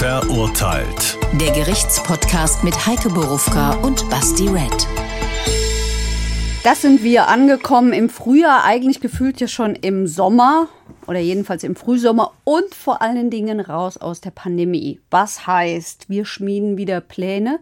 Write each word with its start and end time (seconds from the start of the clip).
Verurteilt. 0.00 1.18
Der 1.38 1.52
Gerichtspodcast 1.52 2.64
mit 2.64 2.86
Heike 2.86 3.10
Borufka 3.10 3.74
und 3.82 4.08
Basti 4.08 4.48
Red. 4.48 4.88
Das 6.64 6.80
sind 6.80 7.04
wir 7.04 7.28
angekommen 7.28 7.92
im 7.92 8.08
Frühjahr, 8.08 8.64
eigentlich 8.64 9.02
gefühlt 9.02 9.42
ja 9.42 9.46
schon 9.46 9.74
im 9.74 10.06
Sommer 10.06 10.68
oder 11.06 11.18
jedenfalls 11.18 11.64
im 11.64 11.76
Frühsommer 11.76 12.32
und 12.44 12.74
vor 12.74 13.02
allen 13.02 13.28
Dingen 13.28 13.60
raus 13.60 13.98
aus 13.98 14.22
der 14.22 14.30
Pandemie. 14.30 15.00
Was 15.10 15.46
heißt, 15.46 16.08
wir 16.08 16.24
schmieden 16.24 16.78
wieder 16.78 17.02
Pläne. 17.02 17.58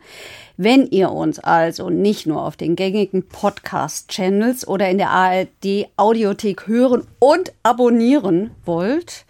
Wenn 0.56 0.86
ihr 0.86 1.10
uns 1.10 1.40
also 1.40 1.90
nicht 1.90 2.28
nur 2.28 2.44
auf 2.44 2.56
den 2.56 2.76
gängigen 2.76 3.24
Podcast-Channels 3.24 4.68
oder 4.68 4.88
in 4.88 4.98
der 4.98 5.10
ARD 5.10 5.88
Audiothek 5.96 6.68
hören 6.68 7.04
und 7.18 7.52
abonnieren 7.64 8.52
wollt 8.64 9.24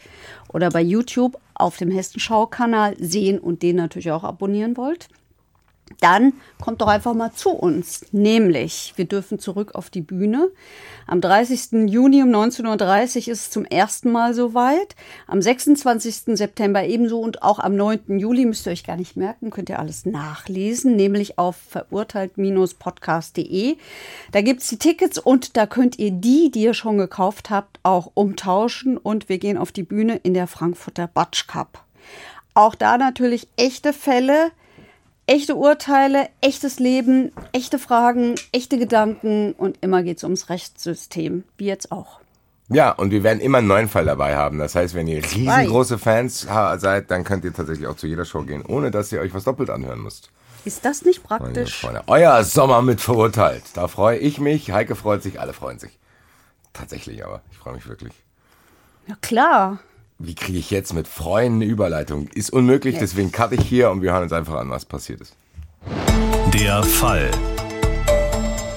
oder 0.52 0.68
bei 0.68 0.82
YouTube 0.82 1.38
auf 1.59 1.77
dem 1.77 1.90
Hessenschau-Kanal 1.90 2.96
sehen 2.98 3.38
und 3.38 3.62
den 3.62 3.76
natürlich 3.76 4.11
auch 4.11 4.25
abonnieren 4.25 4.76
wollt, 4.76 5.08
dann 6.01 6.33
kommt 6.61 6.81
doch 6.81 6.89
einfach 6.89 7.15
mal 7.15 7.33
zu 7.33 7.51
uns. 7.51 8.07
Nämlich, 8.13 8.93
wir 8.97 9.05
dürfen 9.05 9.39
zurück 9.39 9.75
auf 9.75 9.91
die 9.91 10.01
Bühne. 10.01 10.51
Am 11.07 11.21
30. 11.21 11.89
Juni 11.89 12.23
um 12.23 12.31
19.30 12.31 13.29
Uhr 13.29 13.33
ist 13.33 13.39
es 13.41 13.51
zum 13.51 13.64
ersten 13.64 14.11
Mal 14.13 14.35
soweit. 14.35 14.95
Am 15.27 15.41
26. 15.41 16.37
September 16.37 16.85
ebenso 16.85 17.21
und 17.21 17.43
auch 17.43 17.59
am 17.59 17.75
9. 17.77 18.19
Juli 18.19 18.45
müsst 18.45 18.67
ihr 18.67 18.73
euch 18.73 18.85
gar 18.85 18.97
nicht 18.97 19.17
merken, 19.17 19.49
könnt 19.51 19.71
ihr 19.71 19.79
alles 19.79 20.05
nachlesen, 20.07 20.97
nämlich 20.97 21.39
auf 21.39 21.57
verurteilt-podcast.de. 21.71 23.77
Da 24.33 24.43
gibt 24.43 24.63
es 24.63 24.69
die 24.69 24.79
Tickets 24.79 25.19
und 25.19 25.57
da 25.57 25.67
könnt 25.67 25.99
ihr 25.99 26.11
die, 26.11 26.50
die 26.50 26.63
ihr 26.63 26.75
schon 26.75 26.99
gekauft 26.99 27.50
habt, 27.50 27.81
auch 27.83 28.11
umtauschen 28.14 28.99
und 28.99 29.29
wir 29.29 29.39
gehen 29.39 29.59
auf 29.59 29.73
die 29.73 29.83
Bühne 29.83 30.17
in 30.17 30.35
der 30.35 30.47
Frankfurter 30.47 31.07
Batsch 31.07 31.47
Cup. 31.47 31.85
Auch 32.55 32.75
da 32.75 32.98
natürlich 32.98 33.48
echte 33.56 33.92
Fälle 33.92 34.50
echte 35.28 35.55
Urteile, 35.55 36.28
echtes 36.41 36.80
Leben, 36.80 37.30
echte 37.52 37.78
Fragen, 37.78 38.34
echte 38.50 38.78
Gedanken 38.78 39.52
und 39.52 39.78
immer 39.83 40.02
geht 40.02 40.16
es 40.16 40.25
ums 40.25 40.48
Rechtssystem, 40.48 41.44
wie 41.56 41.66
jetzt 41.66 41.92
auch. 41.92 42.20
Ja, 42.70 42.91
und 42.91 43.12
wir 43.12 43.22
werden 43.22 43.41
immer 43.41 43.58
einen 43.58 43.69
neuen 43.69 43.89
Fall 43.89 44.05
dabei 44.05 44.36
haben. 44.36 44.58
Das 44.58 44.75
heißt, 44.75 44.94
wenn 44.94 45.06
ihr 45.06 45.22
riesengroße 45.22 45.98
Fans 45.98 46.41
seid, 46.41 47.11
dann 47.11 47.25
könnt 47.25 47.44
ihr 47.44 47.52
tatsächlich 47.52 47.86
auch 47.86 47.97
zu 47.97 48.06
jeder 48.06 48.25
Show 48.25 48.42
gehen, 48.42 48.64
ohne 48.67 48.91
dass 48.91 49.12
ihr 49.12 49.20
euch 49.20 49.33
was 49.33 49.44
doppelt 49.44 49.70
anhören 49.70 50.02
müsst. 50.02 50.30
Ist 50.64 50.84
das 50.84 51.02
nicht 51.02 51.22
praktisch? 51.22 51.86
Euer 52.06 52.45
Sommer 52.45 52.83
mit 52.83 53.00
verurteilt. 53.00 53.62
Da 53.74 53.89
freue 53.89 54.19
ich 54.19 54.39
mich, 54.39 54.72
Heike 54.72 54.97
freut 54.97 55.22
sich, 55.22 55.41
alle 55.41 55.52
freuen 55.52 55.78
sich. 55.78 55.98
Tatsächlich 56.74 57.24
aber, 57.24 57.41
ich 57.50 57.58
freue 57.58 57.74
mich 57.74 57.89
wirklich. 57.89 58.12
Ja 59.06 59.17
klar. 59.22 59.78
Wie 60.20 60.34
kriege 60.34 60.58
ich 60.58 60.72
jetzt 60.72 60.94
mit 60.94 61.06
Freunden 61.06 61.62
eine 61.62 61.70
Überleitung? 61.70 62.27
Ist 62.34 62.52
unmöglich, 62.52 62.94
yes. 62.94 63.02
deswegen 63.02 63.30
cutte 63.30 63.55
ich 63.55 63.64
hier 63.64 63.92
und 63.92 64.02
wir 64.02 64.12
hören 64.12 64.24
uns 64.24 64.33
einfach 64.33 64.55
an, 64.55 64.69
was 64.69 64.84
passiert 64.84 65.20
ist. 65.20 65.36
Der 66.52 66.83
Fall. 66.83 67.30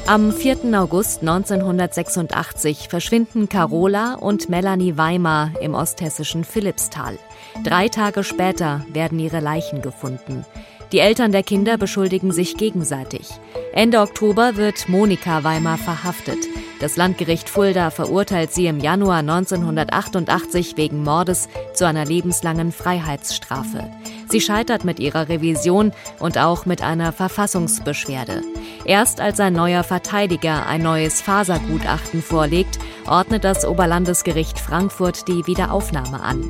Am 0.05 0.31
4. 0.31 0.79
August 0.79 1.21
1986 1.21 2.89
verschwinden 2.89 3.49
Carola 3.49 4.15
und 4.15 4.49
Melanie 4.49 4.97
Weimar 4.97 5.53
im 5.61 5.73
osthessischen 5.73 6.43
Philippstal. 6.43 7.17
Drei 7.63 7.87
Tage 7.87 8.23
später 8.23 8.85
werden 8.93 9.17
ihre 9.17 9.39
Leichen 9.39 9.81
gefunden. 9.81 10.45
Die 10.91 10.99
Eltern 10.99 11.31
der 11.31 11.43
Kinder 11.43 11.77
beschuldigen 11.77 12.33
sich 12.33 12.57
gegenseitig. 12.57 13.29
Ende 13.73 14.01
Oktober 14.01 14.57
wird 14.57 14.89
Monika 14.89 15.43
Weimar 15.45 15.77
verhaftet. 15.77 16.39
Das 16.81 16.97
Landgericht 16.97 17.47
Fulda 17.47 17.91
verurteilt 17.91 18.51
sie 18.51 18.65
im 18.65 18.79
Januar 18.79 19.19
1988 19.19 20.75
wegen 20.75 21.03
Mordes 21.03 21.47
zu 21.73 21.87
einer 21.87 22.03
lebenslangen 22.03 22.73
Freiheitsstrafe. 22.73 23.89
Sie 24.29 24.41
scheitert 24.41 24.83
mit 24.83 24.99
ihrer 24.99 25.29
Revision 25.29 25.93
und 26.19 26.37
auch 26.37 26.65
mit 26.65 26.81
einer 26.81 27.13
Verfassungsbeschwerde. 27.13 28.41
Erst 28.83 29.21
als 29.21 29.39
ein 29.39 29.53
neuer 29.53 29.83
Verteidiger 29.83 30.65
ein 30.65 30.81
neues 30.81 31.21
Fasergutachten 31.21 32.21
vorlegt, 32.21 32.79
ordnet 33.07 33.43
das 33.43 33.65
Oberlandesgericht 33.65 34.59
Frankfurt 34.59 35.27
die 35.27 35.45
Wiederaufnahme 35.47 36.21
an. 36.21 36.43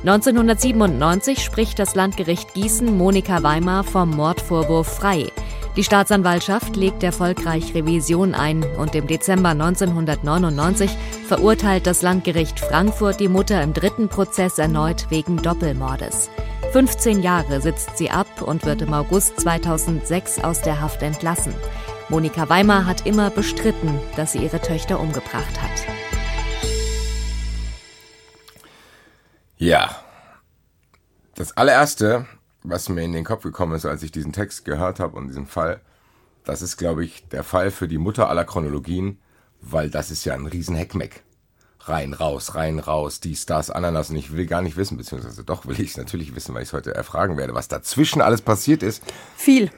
1997 0.00 1.42
spricht 1.42 1.78
das 1.78 1.94
Landgericht 1.94 2.54
Gießen 2.54 2.96
Monika 2.96 3.42
Weimar 3.42 3.84
vom 3.84 4.10
Mordvorwurf 4.10 4.86
frei. 4.86 5.32
Die 5.76 5.84
Staatsanwaltschaft 5.84 6.74
legt 6.74 7.02
erfolgreich 7.04 7.74
Revision 7.74 8.34
ein 8.34 8.64
und 8.78 8.94
im 8.94 9.06
Dezember 9.06 9.50
1999 9.50 10.90
verurteilt 11.26 11.86
das 11.86 12.02
Landgericht 12.02 12.58
Frankfurt 12.58 13.20
die 13.20 13.28
Mutter 13.28 13.62
im 13.62 13.74
dritten 13.74 14.08
Prozess 14.08 14.58
erneut 14.58 15.06
wegen 15.10 15.36
Doppelmordes. 15.36 16.30
15 16.72 17.22
Jahre 17.22 17.60
sitzt 17.60 17.96
sie 17.96 18.10
ab 18.10 18.42
und 18.42 18.66
wird 18.66 18.82
im 18.82 18.92
August 18.92 19.40
2006 19.40 20.42
aus 20.42 20.60
der 20.60 20.80
Haft 20.80 21.02
entlassen. 21.02 21.54
Monika 22.08 22.48
Weimar 22.48 22.86
hat 22.86 23.06
immer 23.06 23.30
bestritten, 23.30 24.00
dass 24.16 24.32
sie 24.32 24.38
ihre 24.38 24.60
Töchter 24.60 24.98
umgebracht 24.98 25.62
hat. 25.62 25.97
Ja. 29.58 29.96
Das 31.34 31.56
allererste, 31.56 32.26
was 32.62 32.88
mir 32.88 33.02
in 33.02 33.12
den 33.12 33.24
Kopf 33.24 33.42
gekommen 33.42 33.74
ist, 33.74 33.84
als 33.84 34.02
ich 34.02 34.12
diesen 34.12 34.32
Text 34.32 34.64
gehört 34.64 35.00
habe 35.00 35.16
und 35.16 35.28
diesen 35.28 35.46
Fall, 35.46 35.80
das 36.44 36.62
ist, 36.62 36.76
glaube 36.76 37.04
ich, 37.04 37.28
der 37.28 37.44
Fall 37.44 37.70
für 37.70 37.88
die 37.88 37.98
Mutter 37.98 38.28
aller 38.28 38.44
Chronologien, 38.44 39.20
weil 39.60 39.90
das 39.90 40.10
ist 40.10 40.24
ja 40.24 40.34
ein 40.34 40.46
riesen 40.46 40.76
Heckmeck. 40.76 41.22
Rein, 41.80 42.12
raus, 42.12 42.54
rein, 42.54 42.78
raus, 42.78 43.20
dies, 43.20 43.46
das, 43.46 43.70
Ananas. 43.70 44.10
Und 44.10 44.16
ich 44.16 44.32
will 44.32 44.46
gar 44.46 44.62
nicht 44.62 44.76
wissen, 44.76 44.96
beziehungsweise 44.96 45.44
doch 45.44 45.66
will 45.66 45.80
ich 45.80 45.90
es 45.90 45.96
natürlich 45.96 46.34
wissen, 46.34 46.54
weil 46.54 46.62
ich 46.62 46.68
es 46.68 46.72
heute 46.72 46.94
erfragen 46.94 47.36
werde, 47.36 47.54
was 47.54 47.68
dazwischen 47.68 48.20
alles 48.20 48.42
passiert 48.42 48.82
ist. 48.82 49.02
Viel. 49.36 49.70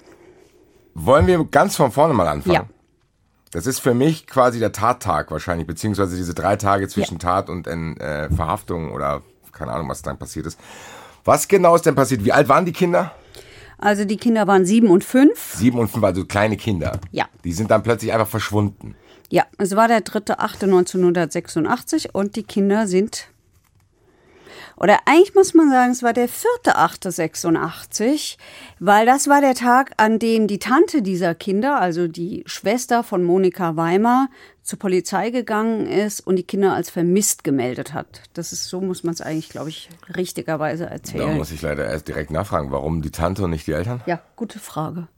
Wollen 0.95 1.27
wir 1.27 1.45
ganz 1.45 1.77
von 1.77 1.93
vorne 1.93 2.15
mal 2.15 2.27
anfangen? 2.27 2.55
Ja. 2.55 2.69
Das 3.53 3.67
ist 3.67 3.81
für 3.81 3.95
mich 3.95 4.27
quasi 4.27 4.59
der 4.59 4.73
Tattag 4.73 5.31
wahrscheinlich, 5.31 5.67
beziehungsweise 5.67 6.17
diese 6.17 6.35
drei 6.35 6.57
Tage 6.57 6.89
zwischen 6.89 7.15
ja. 7.15 7.19
Tat 7.19 7.51
und 7.51 7.67
äh, 7.67 8.31
Verhaftung 8.31 8.93
oder 8.93 9.23
keine 9.61 9.73
Ahnung, 9.73 9.89
was 9.89 10.03
dann 10.03 10.19
passiert 10.19 10.47
ist. 10.47 10.59
Was 11.25 11.47
genau 11.47 11.77
ist 11.77 11.85
denn 11.85 11.95
passiert? 11.95 12.25
Wie 12.25 12.33
alt 12.33 12.49
waren 12.49 12.65
die 12.65 12.73
Kinder? 12.73 13.15
Also 13.79 14.05
die 14.05 14.17
Kinder 14.17 14.47
waren 14.47 14.65
sieben 14.65 14.89
und 14.89 15.05
fünf. 15.05 15.55
Sieben 15.55 15.79
und 15.79 15.89
fünf, 15.89 16.05
also 16.05 16.25
kleine 16.25 16.57
Kinder. 16.57 16.99
Ja. 17.13 17.27
Die 17.45 17.53
sind 17.53 17.71
dann 17.71 17.83
plötzlich 17.83 18.13
einfach 18.13 18.29
verschwunden. 18.29 18.95
Ja, 19.29 19.45
es 19.59 19.77
war 19.77 19.89
der 19.89 20.03
3.8.1986 20.03 22.11
und 22.13 22.37
die 22.37 22.43
Kinder 22.43 22.87
sind 22.87 23.29
oder 24.81 24.99
eigentlich 25.05 25.35
muss 25.35 25.53
man 25.53 25.71
sagen, 25.71 25.93
es 25.93 26.03
war 26.03 26.15
der 26.15 26.29
4.8.86, 26.29 28.39
weil 28.79 29.05
das 29.05 29.29
war 29.29 29.43
der 29.43 29.55
Tag, 29.55 29.93
an 29.99 30.19
dem 30.19 30.47
die 30.47 30.59
Tante 30.59 31.03
dieser 31.03 31.35
Kinder, 31.35 31.79
also 31.79 32.09
die 32.09 32.43
Schwester 32.47 33.05
von 33.05 33.23
Monika 33.23 33.77
Weimar, 33.77 34.31
zur 34.63 34.79
Polizei 34.79 35.29
gegangen 35.31 35.87
ist 35.87 36.21
und 36.21 36.37
die 36.37 36.45
Kinder 36.45 36.75
als 36.75 36.89
vermisst 36.89 37.45
gemeldet 37.45 37.93
hat. 37.93 38.23
Das 38.33 38.55
ist 38.55 38.69
so, 38.69 38.81
muss 38.81 39.05
man 39.05 39.13
es 39.13 39.21
eigentlich, 39.21 39.51
glaube 39.51 39.69
ich, 39.69 39.91
richtigerweise 40.17 40.87
erzählen. 40.87 41.29
Da 41.29 41.35
muss 41.35 41.53
ich 41.53 41.61
leider 41.61 41.85
erst 41.85 42.09
direkt 42.09 42.31
nachfragen, 42.31 42.71
warum 42.71 43.03
die 43.03 43.11
Tante 43.11 43.45
und 43.45 43.51
nicht 43.51 43.67
die 43.67 43.73
Eltern? 43.73 44.01
Ja, 44.07 44.23
gute 44.37 44.59
Frage. 44.59 45.09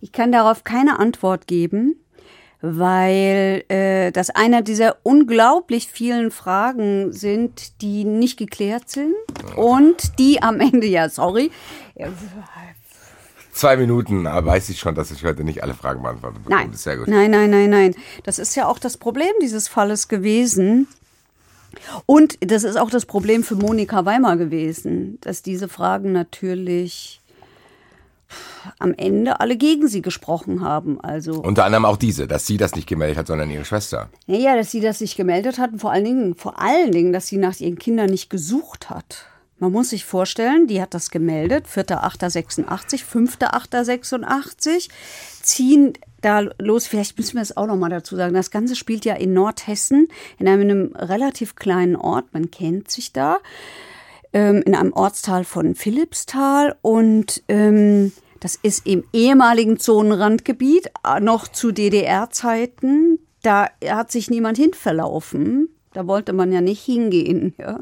Ich 0.00 0.12
kann 0.12 0.32
darauf 0.32 0.64
keine 0.64 0.98
Antwort 0.98 1.46
geben 1.46 1.96
weil 2.62 3.64
äh, 3.68 4.12
das 4.12 4.30
einer 4.30 4.62
dieser 4.62 4.96
unglaublich 5.02 5.88
vielen 5.88 6.30
Fragen 6.30 7.12
sind, 7.12 7.80
die 7.80 8.04
nicht 8.04 8.38
geklärt 8.38 8.90
sind 8.90 9.14
und 9.56 10.18
die 10.18 10.42
am 10.42 10.60
Ende, 10.60 10.86
ja, 10.86 11.08
sorry. 11.08 11.50
Zwei 13.52 13.76
Minuten, 13.76 14.24
weiß 14.24 14.68
ich 14.68 14.78
schon, 14.78 14.94
dass 14.94 15.10
ich 15.10 15.24
heute 15.24 15.44
nicht 15.44 15.62
alle 15.62 15.74
Fragen 15.74 16.02
beantworten 16.02 16.42
bekomme. 16.42 16.64
Nein. 16.64 16.72
Sehr 16.74 16.96
gut. 16.96 17.08
nein, 17.08 17.30
nein, 17.30 17.50
nein, 17.50 17.70
nein. 17.70 17.94
Das 18.24 18.38
ist 18.38 18.54
ja 18.54 18.66
auch 18.68 18.78
das 18.78 18.96
Problem 18.96 19.32
dieses 19.42 19.68
Falles 19.68 20.08
gewesen. 20.08 20.86
Und 22.06 22.38
das 22.40 22.64
ist 22.64 22.76
auch 22.76 22.90
das 22.90 23.06
Problem 23.06 23.42
für 23.42 23.54
Monika 23.54 24.04
Weimar 24.04 24.36
gewesen, 24.36 25.18
dass 25.20 25.42
diese 25.42 25.68
Fragen 25.68 26.12
natürlich 26.12 27.19
am 28.78 28.94
Ende 28.96 29.40
alle 29.40 29.56
gegen 29.56 29.88
sie 29.88 30.02
gesprochen 30.02 30.62
haben. 30.62 31.00
Also 31.00 31.40
Unter 31.40 31.64
anderem 31.64 31.84
auch 31.84 31.96
diese, 31.96 32.26
dass 32.26 32.46
sie 32.46 32.56
das 32.56 32.74
nicht 32.74 32.88
gemeldet 32.88 33.18
hat, 33.18 33.26
sondern 33.26 33.50
ihre 33.50 33.64
Schwester. 33.64 34.08
Ja, 34.26 34.56
dass 34.56 34.70
sie 34.70 34.80
das 34.80 35.00
nicht 35.00 35.16
gemeldet 35.16 35.58
hat 35.58 35.72
und 35.72 35.78
vor 35.78 35.92
allen 35.92 36.04
Dingen, 36.04 36.34
vor 36.34 36.60
allen 36.60 36.92
Dingen, 36.92 37.12
dass 37.12 37.26
sie 37.26 37.36
nach 37.36 37.58
ihren 37.60 37.78
Kindern 37.78 38.10
nicht 38.10 38.30
gesucht 38.30 38.90
hat. 38.90 39.26
Man 39.60 39.72
muss 39.72 39.90
sich 39.90 40.06
vorstellen, 40.06 40.68
die 40.68 40.80
hat 40.80 40.94
das 40.94 41.10
gemeldet, 41.10 41.66
4.8.86, 41.66 43.04
5.8.86, 43.04 44.88
ziehen 45.42 45.92
da 46.22 46.40
los, 46.58 46.86
vielleicht 46.86 47.18
müssen 47.18 47.34
wir 47.34 47.42
es 47.42 47.56
auch 47.58 47.66
noch 47.66 47.76
mal 47.76 47.90
dazu 47.90 48.16
sagen, 48.16 48.32
das 48.32 48.50
Ganze 48.50 48.74
spielt 48.74 49.04
ja 49.04 49.14
in 49.14 49.34
Nordhessen, 49.34 50.08
in 50.38 50.48
einem 50.48 50.94
relativ 50.96 51.56
kleinen 51.56 51.96
Ort, 51.96 52.32
man 52.32 52.50
kennt 52.50 52.90
sich 52.90 53.12
da, 53.12 53.36
ähm, 54.32 54.62
in 54.64 54.74
einem 54.74 54.92
Ortsteil 54.92 55.44
von 55.44 55.74
Philippsthal 55.74 56.76
und 56.82 57.42
ähm, 57.48 58.12
das 58.40 58.56
ist 58.62 58.86
im 58.86 59.04
ehemaligen 59.12 59.78
Zonenrandgebiet, 59.78 60.90
äh, 61.06 61.20
noch 61.20 61.48
zu 61.48 61.72
DDR-Zeiten. 61.72 63.18
Da 63.42 63.68
hat 63.86 64.10
sich 64.10 64.30
niemand 64.30 64.56
hin 64.56 64.72
verlaufen. 64.72 65.68
Da 65.92 66.06
wollte 66.06 66.32
man 66.32 66.52
ja 66.52 66.60
nicht 66.60 66.82
hingehen. 66.82 67.54
Ja. 67.58 67.80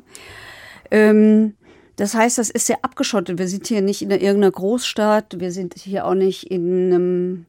Ähm, 0.90 1.54
Das 1.96 2.14
heißt, 2.14 2.38
das 2.38 2.48
ist 2.48 2.66
sehr 2.66 2.84
abgeschottet. 2.84 3.38
Wir 3.38 3.48
sind 3.48 3.66
hier 3.66 3.82
nicht 3.82 4.02
in 4.02 4.10
irgendeiner 4.12 4.52
Großstadt, 4.52 5.40
wir 5.40 5.50
sind 5.50 5.74
hier 5.74 6.06
auch 6.06 6.14
nicht 6.14 6.48
in 6.48 6.92
einem, 6.92 7.46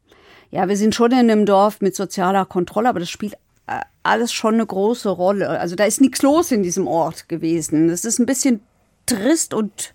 ja, 0.49 0.67
wir 0.67 0.75
sind 0.75 0.95
schon 0.95 1.11
in 1.11 1.19
einem 1.19 1.45
Dorf 1.45 1.81
mit 1.81 1.95
sozialer 1.95 2.45
Kontrolle, 2.45 2.89
aber 2.89 2.99
das 2.99 3.11
spielt 3.11 3.35
äh, 3.67 3.79
alles 4.01 4.33
schon 4.33 4.55
eine 4.55 4.65
große 4.65 5.09
Rolle. 5.09 5.49
Also 5.49 5.75
da 5.75 5.85
ist 5.85 6.01
nichts 6.01 6.23
los 6.23 6.51
in 6.51 6.63
diesem 6.63 6.87
Ort 6.87 7.29
gewesen. 7.29 7.89
Das 7.89 8.05
ist 8.05 8.17
ein 8.17 8.25
bisschen 8.25 8.61
trist 9.09 9.53
und 9.53 9.93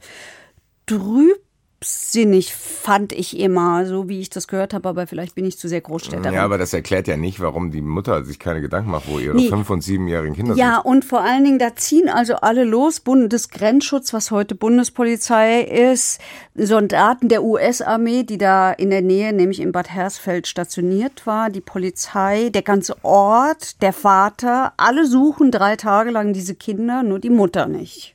trüb 0.87 1.39
sinnig, 1.87 2.55
fand 2.55 3.13
ich 3.13 3.39
immer, 3.39 3.85
so 3.85 4.09
wie 4.09 4.19
ich 4.21 4.31
das 4.31 4.49
gehört 4.49 4.73
habe, 4.73 4.89
aber 4.89 5.07
vielleicht 5.07 5.35
bin 5.35 5.45
ich 5.45 5.59
zu 5.59 5.69
sehr 5.69 5.83
Großstädterin. 5.83 6.33
Ja, 6.33 6.43
aber 6.43 6.57
das 6.57 6.73
erklärt 6.73 7.07
ja 7.09 7.19
nicht, 7.19 7.41
warum 7.41 7.71
die 7.73 7.83
Mutter 7.83 8.25
sich 8.25 8.39
keine 8.39 8.63
Gedanken 8.63 8.91
macht, 8.91 9.07
wo 9.07 9.19
ihre 9.19 9.35
Nee. 9.37 9.51
fünf- 9.51 9.69
und 9.69 9.83
siebenjährigen 9.83 10.35
Kinder 10.35 10.55
Ja, 10.55 10.77
sind. 10.77 10.87
und 10.87 11.05
vor 11.05 11.21
allen 11.21 11.45
Dingen, 11.45 11.59
da 11.59 11.77
ziehen 11.77 12.09
also 12.09 12.37
alle 12.37 12.65
los. 12.65 13.01
Bundesgrenzschutz, 13.01 14.15
was 14.15 14.31
heute 14.31 14.55
Bundespolizei 14.55 15.61
ist, 15.61 16.23
Soldaten 16.55 17.29
der 17.29 17.43
US-Armee, 17.45 18.23
die 18.23 18.39
da 18.39 18.73
in 18.73 18.89
der 18.89 19.03
Nähe, 19.03 19.35
nämlich 19.35 19.61
in 19.61 19.71
Bad 19.73 19.91
Hersfeld, 19.91 20.47
stationiert 20.47 21.27
war, 21.27 21.51
die 21.51 21.61
Polizei, 21.61 22.49
der 22.49 22.63
ganze 22.63 22.97
Ort, 23.05 23.83
der 23.83 23.93
Vater, 23.93 24.73
alle 24.79 25.07
suchen 25.07 25.51
drei 25.51 25.77
Tage 25.77 26.11
lang 26.11 26.33
diese 26.33 26.55
Kinder, 26.55 27.03
nur 27.03 27.19
die 27.19 27.29
Mutter 27.31 27.67
nicht. 27.67 28.14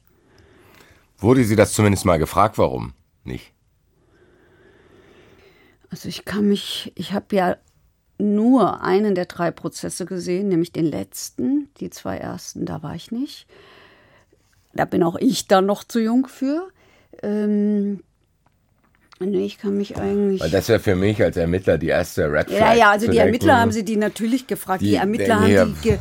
Wurde 1.19 1.43
sie 1.43 1.55
das 1.55 1.73
zumindest 1.73 2.05
mal 2.05 2.17
gefragt, 2.17 2.57
warum 2.57 2.93
nicht? 3.23 3.53
Also 5.89 6.07
ich 6.07 6.25
kann 6.25 6.47
mich, 6.47 6.91
ich 6.95 7.13
habe 7.13 7.35
ja 7.35 7.57
nur 8.17 8.81
einen 8.81 9.15
der 9.15 9.25
drei 9.25 9.49
Prozesse 9.49 10.05
gesehen, 10.05 10.49
nämlich 10.49 10.71
den 10.71 10.85
letzten. 10.85 11.69
Die 11.79 11.89
zwei 11.89 12.17
ersten, 12.17 12.65
da 12.65 12.83
war 12.83 12.95
ich 12.95 13.11
nicht. 13.11 13.47
Da 14.73 14.85
bin 14.85 15.03
auch 15.03 15.15
ich 15.15 15.47
dann 15.47 15.65
noch 15.65 15.83
zu 15.83 15.99
jung 15.99 16.27
für. 16.27 16.69
Ähm, 17.23 18.03
nee, 19.19 19.45
ich 19.45 19.57
kann 19.57 19.77
mich 19.77 19.97
eigentlich. 19.97 20.41
Weil 20.41 20.51
das 20.51 20.69
wäre 20.69 20.79
für 20.79 20.95
mich 20.95 21.21
als 21.23 21.37
Ermittler 21.37 21.77
die 21.77 21.87
erste 21.87 22.31
Red 22.31 22.49
Flag. 22.49 22.59
ja, 22.59 22.73
ja, 22.73 22.91
also 22.91 23.09
die 23.09 23.17
Ermittler 23.17 23.59
haben 23.59 23.71
sie 23.71 23.83
die 23.83 23.97
natürlich 23.97 24.47
gefragt. 24.47 24.81
Die, 24.81 24.89
Die 24.89 24.95
Ermittler 24.95 25.39
haben 25.39 25.75
die 25.81 25.89
ge 25.89 25.97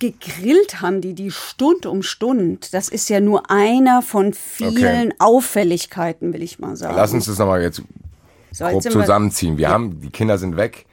gegrillt, 0.00 0.80
haben 0.80 1.00
die 1.00 1.14
die 1.14 1.30
Stund 1.30 1.86
um 1.86 2.02
Stund. 2.02 2.74
Das 2.74 2.88
ist 2.88 3.08
ja 3.08 3.20
nur 3.20 3.50
einer 3.50 4.02
von 4.02 4.32
vielen 4.34 5.08
Okay. 5.08 5.14
Auffälligkeiten, 5.18 6.32
will 6.32 6.42
ich 6.42 6.58
mal 6.58 6.74
sagen. 6.76 6.96
Lass 6.96 7.12
uns 7.12 7.26
das 7.26 7.38
nochmal 7.38 7.62
jetzt 7.62 7.82
So, 8.50 8.64
grob 8.64 8.74
jetzt 8.74 8.82
sind 8.84 8.94
wir- 8.94 9.00
zusammenziehen. 9.02 9.56
Wir 9.58 9.68
haben, 9.68 10.00
die 10.00 10.10
Kinder 10.10 10.38
sind 10.38 10.56
weg, 10.56 10.86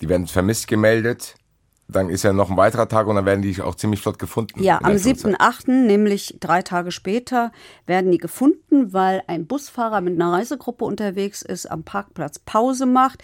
die 0.00 0.08
werden 0.08 0.26
vermisst 0.26 0.66
gemeldet. 0.66 1.36
Dann 1.88 2.10
ist 2.10 2.24
ja 2.24 2.32
noch 2.32 2.50
ein 2.50 2.56
weiterer 2.56 2.88
Tag 2.88 3.06
und 3.06 3.14
dann 3.14 3.26
werden 3.26 3.42
die 3.42 3.62
auch 3.62 3.76
ziemlich 3.76 4.00
flott 4.00 4.18
gefunden. 4.18 4.60
Ja, 4.60 4.78
am 4.82 4.90
der 4.90 4.98
Zwischenzeit. 4.98 5.40
7.8., 5.40 5.70
nämlich 5.86 6.36
drei 6.40 6.62
Tage 6.62 6.90
später, 6.90 7.52
werden 7.86 8.10
die 8.10 8.18
gefunden, 8.18 8.92
weil 8.92 9.22
ein 9.28 9.46
Busfahrer 9.46 10.00
mit 10.00 10.14
einer 10.14 10.32
Reisegruppe 10.32 10.84
unterwegs 10.84 11.42
ist, 11.42 11.70
am 11.70 11.84
Parkplatz 11.84 12.40
Pause 12.40 12.86
macht. 12.86 13.22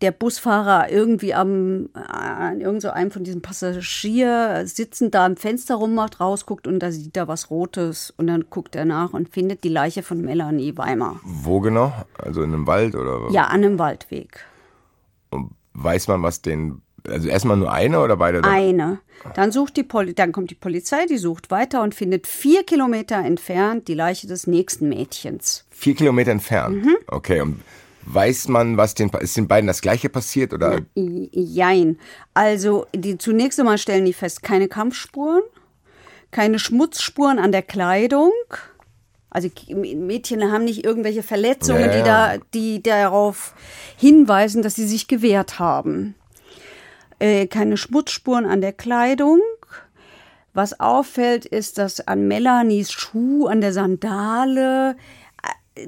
Der 0.00 0.10
Busfahrer 0.10 0.90
irgendwie 0.90 1.34
am, 1.34 1.90
äh, 1.94 2.12
an 2.12 2.60
irgend 2.60 2.82
so 2.82 2.90
einem 2.90 3.12
von 3.12 3.22
diesen 3.22 3.42
Passagier 3.42 4.62
sitzend 4.64 5.14
da 5.14 5.24
am 5.24 5.36
Fenster 5.36 5.76
rummacht, 5.76 6.18
rausguckt 6.18 6.66
und 6.66 6.80
da 6.80 6.90
sieht 6.90 7.16
er 7.16 7.28
was 7.28 7.50
Rotes 7.50 8.12
und 8.16 8.26
dann 8.26 8.46
guckt 8.50 8.74
er 8.74 8.84
nach 8.84 9.12
und 9.12 9.28
findet 9.28 9.62
die 9.62 9.68
Leiche 9.68 10.02
von 10.02 10.20
Melanie 10.20 10.76
Weimar. 10.76 11.20
Wo 11.22 11.60
genau? 11.60 11.92
Also 12.18 12.42
in 12.42 12.52
einem 12.52 12.66
Wald 12.66 12.96
oder? 12.96 13.30
Ja, 13.30 13.44
an 13.44 13.64
einem 13.64 13.78
Waldweg. 13.78 14.44
Und 15.30 15.52
weiß 15.74 16.08
man, 16.08 16.22
was 16.22 16.42
den, 16.42 16.82
also 17.08 17.28
erstmal 17.28 17.56
nur 17.56 17.72
eine 17.72 18.00
oder 18.00 18.16
beide? 18.16 18.42
Eine. 18.44 19.00
Dann 19.34 19.52
sucht 19.52 19.76
die 19.76 19.82
Poli 19.82 20.14
dann 20.14 20.32
kommt 20.32 20.50
die 20.50 20.54
Polizei, 20.54 21.06
die 21.06 21.18
sucht 21.18 21.50
weiter 21.50 21.82
und 21.82 21.94
findet 21.94 22.26
vier 22.26 22.62
Kilometer 22.64 23.16
entfernt 23.16 23.88
die 23.88 23.94
Leiche 23.94 24.26
des 24.26 24.46
nächsten 24.46 24.88
Mädchens. 24.88 25.66
Vier 25.70 25.94
Kilometer 25.94 26.30
entfernt. 26.30 26.84
Mhm. 26.84 26.96
Okay, 27.06 27.40
und 27.42 27.60
weiß 28.06 28.48
man, 28.48 28.76
was 28.78 28.94
den, 28.94 29.10
ist 29.20 29.36
den 29.36 29.46
beiden 29.46 29.66
das 29.66 29.82
gleiche 29.82 30.08
passiert 30.08 30.52
oder? 30.54 30.78
I- 30.96 31.28
Jein. 31.32 31.98
Also, 32.34 32.86
die 32.94 33.18
zunächst 33.18 33.60
einmal 33.60 33.78
stellen 33.78 34.04
die 34.06 34.14
fest, 34.14 34.42
keine 34.42 34.68
Kampfspuren, 34.68 35.42
keine 36.30 36.58
Schmutzspuren 36.58 37.38
an 37.38 37.52
der 37.52 37.62
Kleidung. 37.62 38.32
Also 39.32 39.48
Mädchen 39.68 40.50
haben 40.50 40.64
nicht 40.64 40.84
irgendwelche 40.84 41.22
Verletzungen, 41.22 41.82
Ja, 41.82 41.88
die 41.88 41.98
ja. 41.98 42.04
da, 42.04 42.44
die 42.54 42.82
darauf 42.82 43.54
hinweisen, 43.96 44.62
dass 44.62 44.74
sie 44.74 44.88
sich 44.88 45.06
gewehrt 45.06 45.58
haben. 45.60 46.16
Äh, 47.20 47.46
keine 47.46 47.76
Schmutzspuren 47.76 48.46
an 48.46 48.60
der 48.60 48.72
Kleidung. 48.72 49.40
Was 50.52 50.80
auffällt, 50.80 51.46
ist, 51.46 51.78
dass 51.78 52.00
an 52.00 52.26
Melanies 52.26 52.90
Schuh, 52.90 53.46
an 53.46 53.60
der 53.60 53.72
Sandale, 53.72 54.96
äh, 55.76 55.86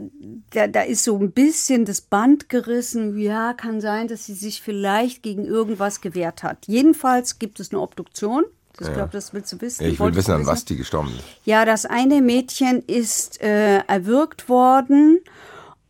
da, 0.50 0.68
da 0.68 0.82
ist 0.82 1.02
so 1.02 1.18
ein 1.18 1.32
bisschen 1.32 1.84
das 1.84 2.00
Band 2.02 2.48
gerissen. 2.48 3.18
Ja, 3.18 3.54
kann 3.54 3.80
sein, 3.80 4.06
dass 4.06 4.26
sie 4.26 4.34
sich 4.34 4.62
vielleicht 4.62 5.22
gegen 5.22 5.44
irgendwas 5.44 6.00
gewehrt 6.00 6.42
hat. 6.44 6.66
Jedenfalls 6.68 7.38
gibt 7.40 7.58
es 7.58 7.72
eine 7.72 7.80
Obduktion. 7.80 8.44
Ich 8.80 8.92
glaube, 8.92 9.10
das 9.12 9.34
willst 9.34 9.52
du 9.52 9.60
wissen. 9.60 9.84
Ich 9.84 9.92
will 9.92 10.06
Wolltest 10.06 10.28
wissen, 10.28 10.40
an 10.40 10.46
was 10.46 10.64
die 10.64 10.76
gestorben 10.76 11.10
ist. 11.10 11.24
ja, 11.44 11.64
das 11.64 11.84
eine 11.86 12.22
Mädchen 12.22 12.82
ist 12.82 13.40
äh, 13.42 13.78
erwürgt 13.80 14.48
worden 14.48 15.20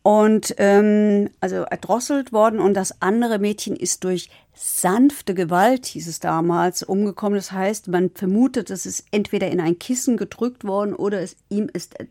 und 0.03 0.53
ähm, 0.57 1.29
also 1.39 1.55
erdrosselt 1.63 2.33
worden 2.33 2.59
und 2.59 2.73
das 2.73 3.01
andere 3.01 3.39
Mädchen 3.39 3.75
ist 3.75 4.03
durch 4.03 4.29
sanfte 4.55 5.33
Gewalt, 5.33 5.85
hieß 5.85 6.07
es 6.07 6.19
damals, 6.19 6.83
umgekommen. 6.83 7.35
Das 7.35 7.51
heißt, 7.51 7.87
man 7.87 8.11
vermutet, 8.11 8.69
es 8.69 8.85
ist 8.85 9.05
entweder 9.11 9.49
in 9.49 9.59
ein 9.59 9.79
Kissen 9.79 10.17
gedrückt 10.17 10.63
worden 10.63 10.93
oder 10.93 11.21
es 11.21 11.35
ihm 11.49 11.69
ist 11.71 11.99
et 11.99 12.09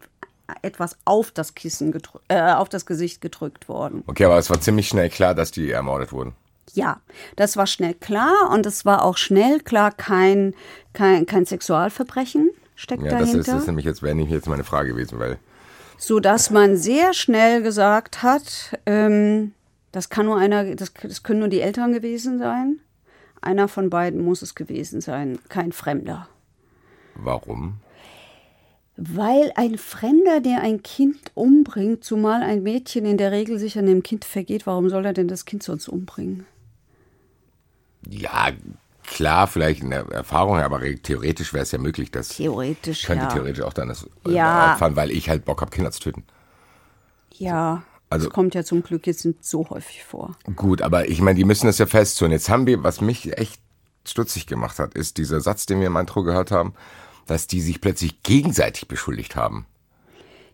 etwas 0.61 0.97
auf 1.07 1.31
das 1.31 1.55
Kissen 1.55 1.95
äh, 2.29 2.39
auf 2.39 2.69
das 2.69 2.85
Gesicht 2.85 3.23
gedrückt 3.23 3.69
worden. 3.69 4.03
Okay, 4.07 4.25
aber 4.27 4.37
es 4.37 4.51
war 4.51 4.61
ziemlich 4.61 4.89
schnell 4.89 5.09
klar, 5.09 5.35
dass 5.35 5.51
die 5.51 5.71
ermordet 5.71 6.13
wurden. 6.13 6.35
Ja, 6.75 7.01
das 7.37 7.57
war 7.57 7.67
schnell 7.67 7.95
klar 7.95 8.51
und 8.51 8.67
es 8.67 8.85
war 8.85 9.05
auch 9.05 9.17
schnell 9.17 9.61
klar, 9.61 9.93
kein, 9.93 10.55
kein, 10.93 11.25
kein 11.25 11.47
Sexualverbrechen 11.47 12.51
steckt 12.75 13.03
Ja, 13.03 13.11
das 13.13 13.21
dahinter. 13.21 13.39
ist, 13.41 13.49
das 13.49 13.61
ist 13.61 13.67
nämlich 13.67 13.87
jetzt, 13.87 14.03
wäre 14.03 14.15
nämlich 14.15 14.33
jetzt 14.33 14.49
meine 14.49 14.65
Frage 14.65 14.91
gewesen, 14.91 15.19
weil 15.19 15.39
so 15.99 16.19
dass 16.19 16.51
man 16.51 16.77
sehr 16.77 17.15
schnell 17.15 17.63
gesagt 17.63 18.23
hat, 18.23 18.77
ähm, 18.87 19.53
das 19.93 20.09
kann 20.11 20.27
nur 20.27 20.39
einer, 20.39 20.75
das, 20.77 20.93
das 21.03 21.23
können 21.23 21.41
nur 21.41 21.49
die 21.49 21.61
Eltern 21.61 21.93
gewesen 21.93 22.39
sein. 22.39 22.81
Einer 23.43 23.69
von 23.69 23.91
beiden 23.91 24.25
muss 24.25 24.43
es 24.43 24.55
gewesen 24.55 25.01
sein, 25.01 25.39
kein 25.49 25.73
Fremder. 25.73 26.29
warum? 27.15 27.81
Weil 28.97 29.53
ein 29.57 29.77
Fremder, 29.79 30.41
der 30.41 30.61
ein 30.63 30.83
Kind 30.83 31.31
umbringt, 31.35 32.05
zumal 32.05 32.43
ein 32.43 32.63
Mädchen 32.63 33.05
in 33.05 33.17
der 33.19 33.31
Regel 33.33 33.59
sich 33.59 33.79
an 33.79 33.85
dem 33.87 34.03
Kind 34.03 34.25
vergeht, 34.25 34.67
warum 34.67 34.89
soll 34.91 35.05
er 35.07 35.13
denn 35.15 35.29
das 35.29 35.45
Kind 35.45 35.63
sonst 35.63 35.89
umbringen? 35.89 36.47
Ja, 38.09 38.51
klar, 39.05 39.47
vielleicht 39.47 39.83
in 39.83 39.91
der 39.91 40.07
Erfahrung, 40.11 40.57
aber 40.59 40.81
re- 40.81 40.99
theoretisch 40.99 41.53
wäre 41.53 41.63
es 41.63 41.73
ja 41.73 41.79
möglich, 41.79 42.11
dass 42.11 42.37
Theoretisch, 42.37 43.01
ich 43.01 43.05
könnte 43.05 43.29
ja. 43.29 43.29
theoretisch 43.29 43.63
auch 43.65 43.73
dann 43.73 43.89
das 43.89 44.09
äh, 44.27 44.31
Ja. 44.35 44.49
opfern, 44.57 44.97
weil 44.97 45.11
ich 45.11 45.29
halt 45.29 45.45
Bock 45.45 45.61
habe, 45.61 45.71
Kinder 45.71 45.93
zu 45.93 46.01
töten. 46.01 46.25
Ja, 47.39 47.83
Also- 48.13 48.27
das 48.27 48.35
kommt 48.35 48.55
ja 48.55 48.65
zum 48.65 48.83
Glück 48.83 49.07
jetzt 49.07 49.25
nicht 49.25 49.45
so 49.45 49.69
häufig 49.71 50.05
vor. 50.05 50.37
Gut, 50.57 50.83
aber 50.83 51.09
ich 51.09 51.21
meine, 51.21 51.37
die 51.39 51.45
müssen 51.45 51.67
das 51.67 51.79
ja 51.79 51.87
festtun. 51.87 52.31
Jetzt 52.31 52.49
haben 52.49 52.67
wir, 52.67 52.83
was 52.83 53.01
mich 53.01 53.37
echt 53.39 53.61
stutzig 54.07 54.47
gemacht 54.47 54.79
hat, 54.79 54.95
ist 54.95 55.17
dieser 55.19 55.41
Satz, 55.41 55.67
den 55.67 55.81
wir 55.81 55.87
im 55.89 55.97
Intro 55.97 56.23
gehört 56.23 56.51
haben, 56.51 56.75
dass 57.27 57.47
die 57.47 57.61
sich 57.61 57.81
plötzlich 57.81 58.23
gegenseitig 58.23 58.89
beschuldigt 58.89 59.37
haben. 59.37 59.67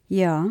Ja, 0.09 0.47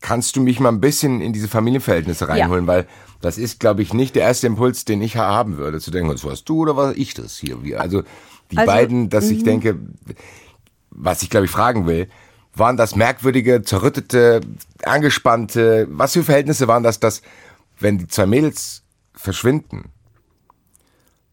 Kannst 0.00 0.34
du 0.34 0.40
mich 0.40 0.58
mal 0.58 0.70
ein 0.70 0.80
bisschen 0.80 1.20
in 1.20 1.32
diese 1.32 1.46
Familienverhältnisse 1.46 2.28
reinholen? 2.28 2.66
Weil 2.66 2.88
das 3.20 3.38
ist, 3.38 3.60
glaube 3.60 3.82
ich, 3.82 3.94
nicht 3.94 4.16
der 4.16 4.24
erste 4.24 4.48
Impuls, 4.48 4.84
den 4.84 5.00
ich 5.00 5.16
ha- 5.16 5.28
haben 5.32 5.58
würde, 5.58 5.78
zu 5.78 5.92
denken, 5.92 6.10
was 6.12 6.24
warst 6.24 6.48
du 6.48 6.56
oder 6.62 6.76
war 6.76 6.96
ich 6.96 7.14
das 7.14 7.38
hier? 7.38 7.62
Wie- 7.62 7.76
Also 7.76 8.02
die 8.50 8.58
Also, 8.58 8.72
beiden, 8.72 9.10
dass 9.10 9.30
ich 9.30 9.44
denke, 9.44 9.78
was 10.90 11.22
ich, 11.22 11.30
glaube 11.30 11.46
ich, 11.46 11.52
fragen 11.52 11.86
will, 11.86 12.08
waren 12.54 12.76
das 12.76 12.96
merkwürdige, 12.96 13.62
zerrüttete, 13.62 14.40
angespannte, 14.84 15.86
was 15.90 16.12
für 16.12 16.22
Verhältnisse 16.22 16.68
waren 16.68 16.82
das, 16.82 17.00
dass, 17.00 17.22
wenn 17.78 17.98
die 17.98 18.08
zwei 18.08 18.26
Mädels 18.26 18.82
verschwinden, 19.14 19.90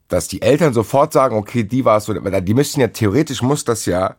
dass 0.07 0.27
die 0.27 0.41
Eltern 0.41 0.73
sofort 0.73 1.13
sagen, 1.13 1.35
okay, 1.35 1.63
die 1.63 1.85
war 1.85 1.97
es, 1.97 2.05
die 2.05 2.53
müssen 2.53 2.81
ja, 2.81 2.88
theoretisch 2.88 3.41
muss 3.41 3.63
das 3.63 3.85
ja, 3.85 4.15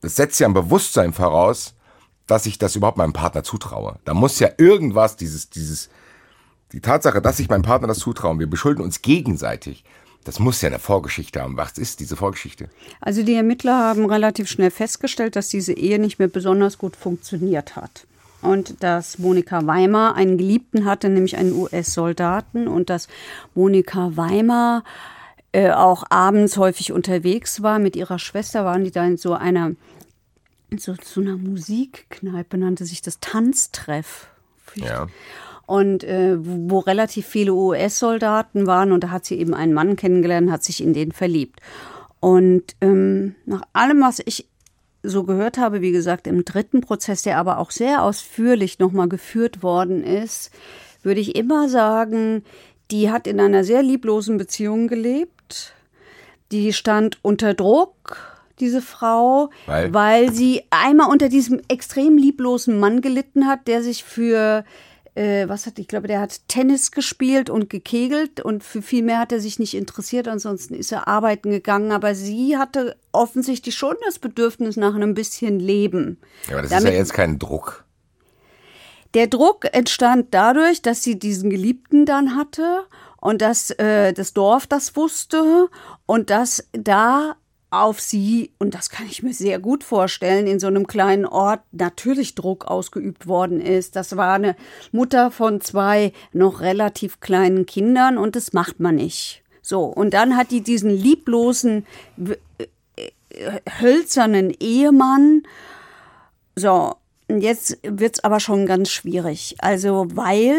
das 0.00 0.16
setzt 0.16 0.40
ja 0.40 0.48
ein 0.48 0.54
Bewusstsein 0.54 1.12
voraus, 1.12 1.74
dass 2.26 2.46
ich 2.46 2.58
das 2.58 2.76
überhaupt 2.76 2.98
meinem 2.98 3.12
Partner 3.12 3.42
zutraue. 3.42 3.98
Da 4.04 4.14
muss 4.14 4.38
ja 4.38 4.48
irgendwas, 4.58 5.16
dieses, 5.16 5.50
dieses, 5.50 5.88
die 6.72 6.80
Tatsache, 6.80 7.22
dass 7.22 7.38
ich 7.38 7.48
meinem 7.48 7.62
Partner 7.62 7.88
das 7.88 8.00
zutraue, 8.00 8.38
wir 8.38 8.48
beschulden 8.50 8.82
uns 8.82 9.02
gegenseitig, 9.02 9.84
das 10.24 10.38
muss 10.38 10.62
ja 10.62 10.68
eine 10.68 10.78
Vorgeschichte 10.78 11.40
haben. 11.40 11.56
Was 11.56 11.78
ist 11.78 12.00
diese 12.00 12.16
Vorgeschichte? 12.16 12.68
Also 13.00 13.22
die 13.22 13.34
Ermittler 13.34 13.76
haben 13.76 14.06
relativ 14.06 14.48
schnell 14.48 14.70
festgestellt, 14.70 15.36
dass 15.36 15.48
diese 15.48 15.72
Ehe 15.72 15.98
nicht 15.98 16.18
mehr 16.18 16.28
besonders 16.28 16.78
gut 16.78 16.96
funktioniert 16.96 17.76
hat. 17.76 18.06
Und 18.40 18.82
dass 18.82 19.18
Monika 19.18 19.66
Weimar 19.66 20.16
einen 20.16 20.36
Geliebten 20.36 20.84
hatte, 20.84 21.08
nämlich 21.08 21.36
einen 21.36 21.52
US-Soldaten. 21.52 22.68
Und 22.68 22.90
dass 22.90 23.08
Monika 23.54 24.16
Weimar 24.16 24.84
äh, 25.52 25.70
auch 25.70 26.04
abends 26.10 26.56
häufig 26.56 26.92
unterwegs 26.92 27.62
war. 27.62 27.78
Mit 27.78 27.94
ihrer 27.96 28.18
Schwester 28.18 28.64
waren 28.64 28.84
die 28.84 28.90
da 28.90 29.04
in 29.04 29.16
so 29.16 29.34
einer 29.34 29.72
so 30.78 30.94
zu 30.96 31.20
einer 31.20 31.36
Musikkneipe, 31.36 32.56
nannte 32.56 32.86
sich 32.86 33.02
das 33.02 33.20
Tanztreff. 33.20 34.28
Ja. 34.74 35.08
Und 35.72 36.04
äh, 36.04 36.36
wo 36.38 36.80
relativ 36.80 37.26
viele 37.26 37.54
US-Soldaten 37.54 38.66
waren 38.66 38.92
und 38.92 39.04
da 39.04 39.10
hat 39.10 39.24
sie 39.24 39.38
eben 39.38 39.54
einen 39.54 39.72
Mann 39.72 39.96
kennengelernt, 39.96 40.50
hat 40.50 40.62
sich 40.62 40.82
in 40.82 40.92
den 40.92 41.12
verliebt. 41.12 41.60
Und 42.20 42.76
ähm, 42.82 43.36
nach 43.46 43.62
allem, 43.72 44.02
was 44.02 44.20
ich 44.22 44.50
so 45.02 45.24
gehört 45.24 45.56
habe, 45.56 45.80
wie 45.80 45.90
gesagt, 45.90 46.26
im 46.26 46.44
dritten 46.44 46.82
Prozess, 46.82 47.22
der 47.22 47.38
aber 47.38 47.56
auch 47.56 47.70
sehr 47.70 48.02
ausführlich 48.02 48.80
nochmal 48.80 49.08
geführt 49.08 49.62
worden 49.62 50.04
ist, 50.04 50.50
würde 51.02 51.20
ich 51.22 51.36
immer 51.36 51.70
sagen, 51.70 52.44
die 52.90 53.10
hat 53.10 53.26
in 53.26 53.40
einer 53.40 53.64
sehr 53.64 53.82
lieblosen 53.82 54.36
Beziehung 54.36 54.88
gelebt. 54.88 55.72
Die 56.50 56.74
stand 56.74 57.18
unter 57.22 57.54
Druck, 57.54 58.18
diese 58.60 58.82
Frau, 58.82 59.48
Weil? 59.64 59.94
weil 59.94 60.32
sie 60.34 60.64
einmal 60.68 61.08
unter 61.08 61.30
diesem 61.30 61.62
extrem 61.68 62.18
lieblosen 62.18 62.78
Mann 62.78 63.00
gelitten 63.00 63.46
hat, 63.46 63.66
der 63.68 63.82
sich 63.82 64.04
für 64.04 64.66
äh, 65.14 65.48
was 65.48 65.66
hat, 65.66 65.78
ich 65.78 65.88
glaube, 65.88 66.08
der 66.08 66.20
hat 66.20 66.48
Tennis 66.48 66.90
gespielt 66.90 67.50
und 67.50 67.68
gekegelt 67.68 68.40
und 68.40 68.64
für 68.64 68.80
viel 68.82 69.02
mehr 69.02 69.18
hat 69.18 69.32
er 69.32 69.40
sich 69.40 69.58
nicht 69.58 69.74
interessiert, 69.74 70.28
ansonsten 70.28 70.74
ist 70.74 70.92
er 70.92 71.06
arbeiten 71.08 71.50
gegangen, 71.50 71.92
aber 71.92 72.14
sie 72.14 72.56
hatte 72.56 72.96
offensichtlich 73.12 73.74
schon 73.74 73.96
das 74.06 74.18
Bedürfnis 74.18 74.76
nach 74.76 74.94
einem 74.94 75.14
bisschen 75.14 75.60
Leben. 75.60 76.18
Ja, 76.46 76.54
aber 76.54 76.62
das 76.62 76.70
Damit- 76.70 76.86
ist 76.86 76.92
ja 76.92 76.98
jetzt 76.98 77.14
kein 77.14 77.38
Druck. 77.38 77.84
Der 79.14 79.26
Druck 79.26 79.66
entstand 79.72 80.28
dadurch, 80.30 80.80
dass 80.80 81.02
sie 81.02 81.18
diesen 81.18 81.50
Geliebten 81.50 82.06
dann 82.06 82.34
hatte 82.34 82.84
und 83.20 83.42
dass 83.42 83.70
äh, 83.72 84.14
das 84.14 84.32
Dorf 84.32 84.66
das 84.66 84.96
wusste 84.96 85.68
und 86.06 86.30
dass 86.30 86.66
da 86.72 87.36
auf 87.72 88.00
sie, 88.00 88.50
und 88.58 88.74
das 88.74 88.90
kann 88.90 89.06
ich 89.06 89.22
mir 89.22 89.32
sehr 89.32 89.58
gut 89.58 89.82
vorstellen, 89.82 90.46
in 90.46 90.60
so 90.60 90.66
einem 90.66 90.86
kleinen 90.86 91.24
Ort 91.24 91.60
natürlich 91.72 92.34
Druck 92.34 92.66
ausgeübt 92.66 93.26
worden 93.26 93.60
ist. 93.60 93.96
Das 93.96 94.16
war 94.16 94.34
eine 94.34 94.56
Mutter 94.92 95.30
von 95.30 95.60
zwei 95.60 96.12
noch 96.32 96.60
relativ 96.60 97.20
kleinen 97.20 97.64
Kindern 97.64 98.18
und 98.18 98.36
das 98.36 98.52
macht 98.52 98.78
man 98.78 98.96
nicht. 98.96 99.42
So, 99.62 99.84
und 99.84 100.12
dann 100.12 100.36
hat 100.36 100.50
die 100.50 100.60
diesen 100.60 100.90
lieblosen, 100.90 101.86
äh, 102.18 102.66
hölzernen 103.80 104.52
Ehemann, 104.60 105.44
so, 106.54 106.96
jetzt 107.28 107.78
wird's 107.82 108.22
aber 108.22 108.40
schon 108.40 108.66
ganz 108.66 108.90
schwierig. 108.90 109.56
Also, 109.60 110.06
weil 110.12 110.56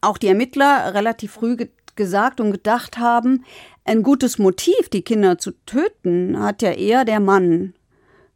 auch 0.00 0.18
die 0.18 0.28
Ermittler 0.28 0.94
relativ 0.94 1.32
früh 1.32 1.56
ge 1.56 1.68
gesagt 1.96 2.40
und 2.40 2.52
gedacht 2.52 2.98
haben, 2.98 3.46
ein 3.86 4.02
gutes 4.02 4.38
Motiv, 4.38 4.88
die 4.92 5.02
Kinder 5.02 5.38
zu 5.38 5.52
töten, 5.64 6.38
hat 6.38 6.62
ja 6.62 6.72
eher 6.72 7.04
der 7.04 7.20
Mann. 7.20 7.74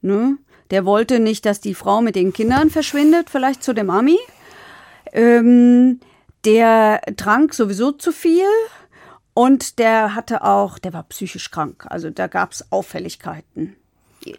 Ne? 0.00 0.38
Der 0.70 0.84
wollte 0.84 1.18
nicht, 1.20 1.44
dass 1.46 1.60
die 1.60 1.74
Frau 1.74 2.00
mit 2.00 2.14
den 2.14 2.32
Kindern 2.32 2.70
verschwindet, 2.70 3.28
vielleicht 3.30 3.62
zu 3.62 3.72
dem 3.74 3.90
Ami. 3.90 4.18
Ähm, 5.12 6.00
der 6.44 7.00
trank 7.16 7.54
sowieso 7.54 7.92
zu 7.92 8.12
viel 8.12 8.46
und 9.34 9.78
der 9.78 10.14
hatte 10.14 10.44
auch, 10.44 10.78
der 10.78 10.92
war 10.92 11.02
psychisch 11.04 11.50
krank. 11.50 11.86
Also 11.88 12.10
da 12.10 12.26
gab's 12.28 12.64
Auffälligkeiten. 12.70 13.76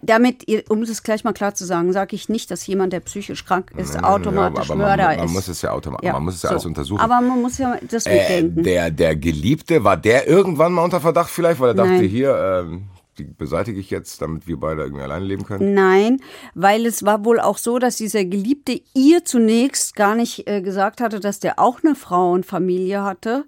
Damit, 0.01 0.45
um 0.69 0.83
es 0.83 1.01
gleich 1.01 1.23
mal 1.23 1.33
klar 1.33 1.55
zu 1.55 1.65
sagen, 1.65 1.91
sage 1.91 2.15
ich 2.15 2.29
nicht, 2.29 2.51
dass 2.51 2.67
jemand, 2.67 2.93
der 2.93 2.99
psychisch 2.99 3.45
krank 3.45 3.71
ist, 3.75 4.01
automatisch 4.03 4.69
aber 4.69 4.77
Mörder 4.77 5.07
man, 5.07 5.17
man 5.17 5.25
ist. 5.25 5.31
muss 5.33 5.47
es 5.47 5.61
ja 5.61 5.71
automatisch, 5.71 6.11
man 6.11 6.23
muss 6.23 6.35
es 6.35 6.43
ja 6.43 6.49
alles 6.51 6.63
so. 6.63 6.69
untersuchen. 6.69 7.01
Aber 7.01 7.19
man 7.21 7.41
muss 7.41 7.57
ja 7.57 7.77
das 7.89 8.05
äh, 8.05 8.15
mitdenken. 8.15 8.63
der, 8.63 8.91
der 8.91 9.15
Geliebte, 9.15 9.83
war 9.83 9.97
der 9.97 10.27
irgendwann 10.27 10.73
mal 10.73 10.83
unter 10.83 11.01
Verdacht 11.01 11.29
vielleicht, 11.31 11.59
weil 11.59 11.69
er 11.69 11.73
dachte, 11.73 11.89
Nein. 11.93 12.03
hier, 12.03 12.63
ähm, 12.67 12.83
die 13.17 13.23
beseitige 13.23 13.79
ich 13.79 13.89
jetzt, 13.89 14.21
damit 14.21 14.47
wir 14.47 14.59
beide 14.59 14.83
irgendwie 14.83 15.03
alleine 15.03 15.25
leben 15.25 15.45
können? 15.45 15.73
Nein, 15.73 16.21
weil 16.53 16.85
es 16.85 17.03
war 17.03 17.25
wohl 17.25 17.39
auch 17.39 17.57
so, 17.57 17.79
dass 17.79 17.97
dieser 17.97 18.25
Geliebte 18.25 18.81
ihr 18.93 19.25
zunächst 19.25 19.95
gar 19.95 20.15
nicht 20.15 20.47
äh, 20.47 20.61
gesagt 20.61 21.01
hatte, 21.01 21.19
dass 21.19 21.39
der 21.39 21.59
auch 21.59 21.83
eine 21.83 21.95
Frau 21.95 22.31
und 22.31 22.45
Familie 22.45 23.03
hatte, 23.03 23.45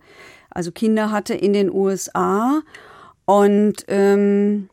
also 0.50 0.72
Kinder 0.72 1.12
hatte 1.12 1.34
in 1.34 1.54
den 1.54 1.72
USA 1.72 2.62
und 3.26 3.86
ähm, 3.88 4.70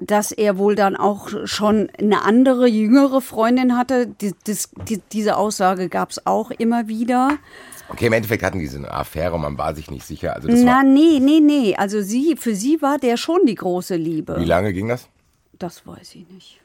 dass 0.00 0.32
er 0.32 0.58
wohl 0.58 0.74
dann 0.74 0.96
auch 0.96 1.28
schon 1.44 1.90
eine 1.98 2.22
andere, 2.22 2.68
jüngere 2.68 3.20
Freundin 3.20 3.76
hatte. 3.76 4.06
Die, 4.06 4.32
das, 4.44 4.70
die, 4.88 5.00
diese 5.12 5.36
Aussage 5.36 5.88
gab 5.88 6.10
es 6.10 6.26
auch 6.26 6.50
immer 6.50 6.88
wieder. 6.88 7.38
Okay, 7.88 8.06
im 8.06 8.12
Endeffekt 8.12 8.42
hatten 8.42 8.58
die 8.58 8.66
so 8.66 8.78
eine 8.78 8.90
Affäre 8.92 9.34
und 9.34 9.40
man 9.40 9.58
war 9.58 9.74
sich 9.74 9.90
nicht 9.90 10.06
sicher. 10.06 10.34
Also 10.34 10.48
das 10.48 10.60
Na, 10.62 10.82
nee, 10.82 11.18
nee, 11.20 11.40
nee. 11.40 11.74
Also 11.76 12.02
sie, 12.02 12.36
für 12.36 12.54
sie 12.54 12.80
war 12.82 12.98
der 12.98 13.16
schon 13.16 13.40
die 13.46 13.54
große 13.54 13.96
Liebe. 13.96 14.36
wie 14.38 14.44
lange 14.44 14.72
ging 14.72 14.88
das? 14.88 15.08
Das 15.58 15.86
weiß 15.86 16.14
ich 16.14 16.28
nicht. 16.28 16.60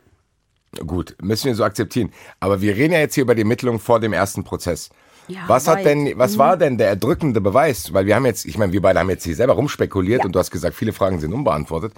Gut, 0.86 1.16
müssen 1.22 1.46
wir 1.46 1.56
so 1.56 1.64
akzeptieren. 1.64 2.12
Aber 2.40 2.62
wir 2.62 2.76
reden 2.76 2.94
ja 2.94 3.00
jetzt 3.00 3.16
hier 3.16 3.24
über 3.24 3.36
die 3.36 3.42
Ermittlungen 3.42 3.80
vor 3.80 4.00
dem 4.00 4.12
ersten 4.14 4.44
Prozess. 4.44 4.90
Ja, 5.28 5.40
was 5.48 5.68
hat 5.68 5.78
weit. 5.78 5.86
denn, 5.86 6.14
was 6.18 6.38
war 6.38 6.58
denn 6.58 6.78
der 6.78 6.90
erdrückende 6.90 7.40
Beweis? 7.40 7.94
Weil 7.94 8.06
wir 8.06 8.16
haben 8.16 8.26
jetzt, 8.26 8.46
ich 8.46 8.58
meine, 8.58 8.74
wir 8.74 8.82
beide 8.82 9.00
haben 9.00 9.10
jetzt 9.10 9.24
hier 9.24 9.36
selber 9.36 9.54
rumspekuliert 9.54 10.20
Ja. 10.22 10.26
und 10.26 10.34
du 10.36 10.40
hast 10.40 10.52
gesagt, 10.52 10.76
viele 10.76 10.92
Fragen 10.92 11.20
sind 11.20 11.32
unbeantwortet. 11.32 11.94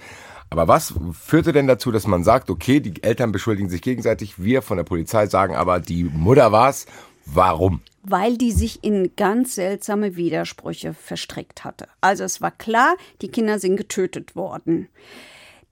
Aber 0.50 0.68
was 0.68 0.94
führte 1.12 1.52
denn 1.52 1.66
dazu, 1.66 1.90
dass 1.90 2.06
man 2.06 2.24
sagt, 2.24 2.50
okay, 2.50 2.80
die 2.80 3.02
Eltern 3.02 3.32
beschuldigen 3.32 3.68
sich 3.68 3.82
gegenseitig, 3.82 4.42
wir 4.42 4.62
von 4.62 4.76
der 4.76 4.84
Polizei 4.84 5.26
sagen 5.26 5.54
aber, 5.54 5.80
die 5.80 6.04
Mutter 6.04 6.52
war's. 6.52 6.86
Warum? 7.28 7.80
weil 8.08 8.36
die 8.36 8.52
sich 8.52 8.84
in 8.84 9.16
ganz 9.16 9.56
seltsame 9.56 10.16
Widersprüche 10.16 10.94
verstrickt 10.94 11.64
hatte. 11.64 11.88
Also 12.00 12.24
es 12.24 12.40
war 12.40 12.52
klar, 12.52 12.96
die 13.20 13.28
Kinder 13.28 13.58
sind 13.58 13.76
getötet 13.76 14.36
worden. 14.36 14.88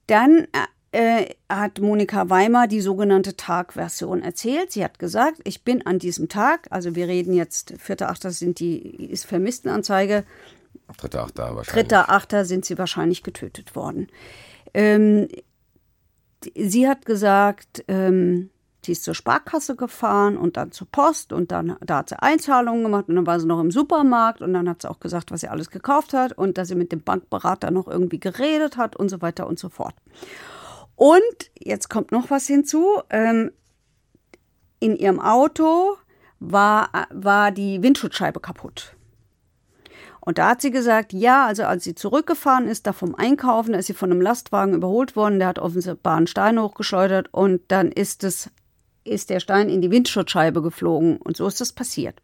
Dann 0.07 0.47
äh, 0.91 1.27
hat 1.49 1.79
Monika 1.79 2.29
Weimer 2.29 2.67
die 2.67 2.81
sogenannte 2.81 3.37
Tagversion 3.37 4.21
erzählt. 4.21 4.71
Sie 4.71 4.83
hat 4.83 4.99
gesagt, 4.99 5.39
ich 5.45 5.63
bin 5.63 5.85
an 5.85 5.97
diesem 5.97 6.27
Tag, 6.27 6.67
also 6.71 6.95
wir 6.95 7.07
reden 7.07 7.33
jetzt, 7.33 7.73
4.8. 7.73 8.31
sind 8.31 8.59
die, 8.59 8.79
ist 8.79 9.25
Vermisstenanzeige, 9.25 10.25
Dritter, 10.97 11.23
achter 11.23 11.55
wahrscheinlich. 11.55 11.91
3.8. 11.91 12.43
sind 12.43 12.65
sie 12.65 12.77
wahrscheinlich 12.77 13.23
getötet 13.23 13.75
worden. 13.75 14.07
Ähm, 14.75 15.29
die- 16.43 16.67
sie 16.67 16.87
hat 16.87 17.05
gesagt, 17.05 17.85
ähm, 17.87 18.49
sie 18.85 18.91
ist 18.91 19.05
zur 19.05 19.15
Sparkasse 19.15 19.75
gefahren 19.77 20.37
und 20.37 20.57
dann 20.57 20.71
zur 20.73 20.87
Post 20.91 21.31
und 21.31 21.51
dann 21.51 21.77
da 21.79 21.99
hat 21.99 22.09
sie 22.09 22.21
Einzahlungen 22.21 22.83
gemacht 22.83 23.05
und 23.07 23.15
dann 23.15 23.25
war 23.25 23.39
sie 23.39 23.47
noch 23.47 23.61
im 23.61 23.71
Supermarkt 23.71 24.41
und 24.41 24.53
dann 24.53 24.67
hat 24.69 24.81
sie 24.81 24.89
auch 24.91 24.99
gesagt, 24.99 25.31
was 25.31 25.41
sie 25.41 25.47
alles 25.47 25.71
gekauft 25.71 26.13
hat 26.13 26.37
und 26.37 26.57
dass 26.57 26.67
sie 26.67 26.75
mit 26.75 26.91
dem 26.91 27.01
Bankberater 27.01 27.71
noch 27.71 27.87
irgendwie 27.87 28.19
geredet 28.19 28.77
hat 28.77 28.95
und 28.95 29.09
so 29.09 29.21
weiter 29.21 29.47
und 29.47 29.57
so 29.57 29.69
fort. 29.69 29.95
Und 30.95 31.51
jetzt 31.57 31.89
kommt 31.89 32.11
noch 32.11 32.29
was 32.29 32.45
hinzu. 32.47 32.85
Ähm, 33.09 33.51
in 34.79 34.95
ihrem 34.97 35.19
Auto 35.19 35.95
war, 36.39 36.89
war 37.11 37.51
die 37.51 37.81
Windschutzscheibe 37.81 38.39
kaputt. 38.39 38.94
Und 40.25 40.39
da 40.39 40.49
hat 40.49 40.61
sie 40.61 40.71
gesagt, 40.71 41.13
ja, 41.13 41.45
also 41.45 41.63
als 41.63 41.83
sie 41.83 41.93
zurückgefahren 41.93 42.67
ist, 42.67 42.87
da 42.87 42.93
vom 42.93 43.13
Einkaufen, 43.13 43.73
da 43.73 43.79
ist 43.79 43.85
sie 43.85 43.93
von 43.93 44.11
einem 44.11 44.21
Lastwagen 44.21 44.73
überholt 44.73 45.15
worden, 45.15 45.37
der 45.37 45.49
hat 45.49 45.59
offenbar 45.59 46.17
einen 46.17 46.27
Stein 46.27 46.59
hochgeschleudert 46.59 47.31
und 47.31 47.61
dann 47.67 47.91
ist 47.91 48.23
es, 48.23 48.49
ist 49.03 49.29
der 49.29 49.39
Stein 49.39 49.69
in 49.69 49.81
die 49.81 49.91
Windschutzscheibe 49.91 50.63
geflogen 50.63 51.17
und 51.17 51.37
so 51.37 51.45
ist 51.45 51.61
das 51.61 51.73
passiert. 51.73 52.21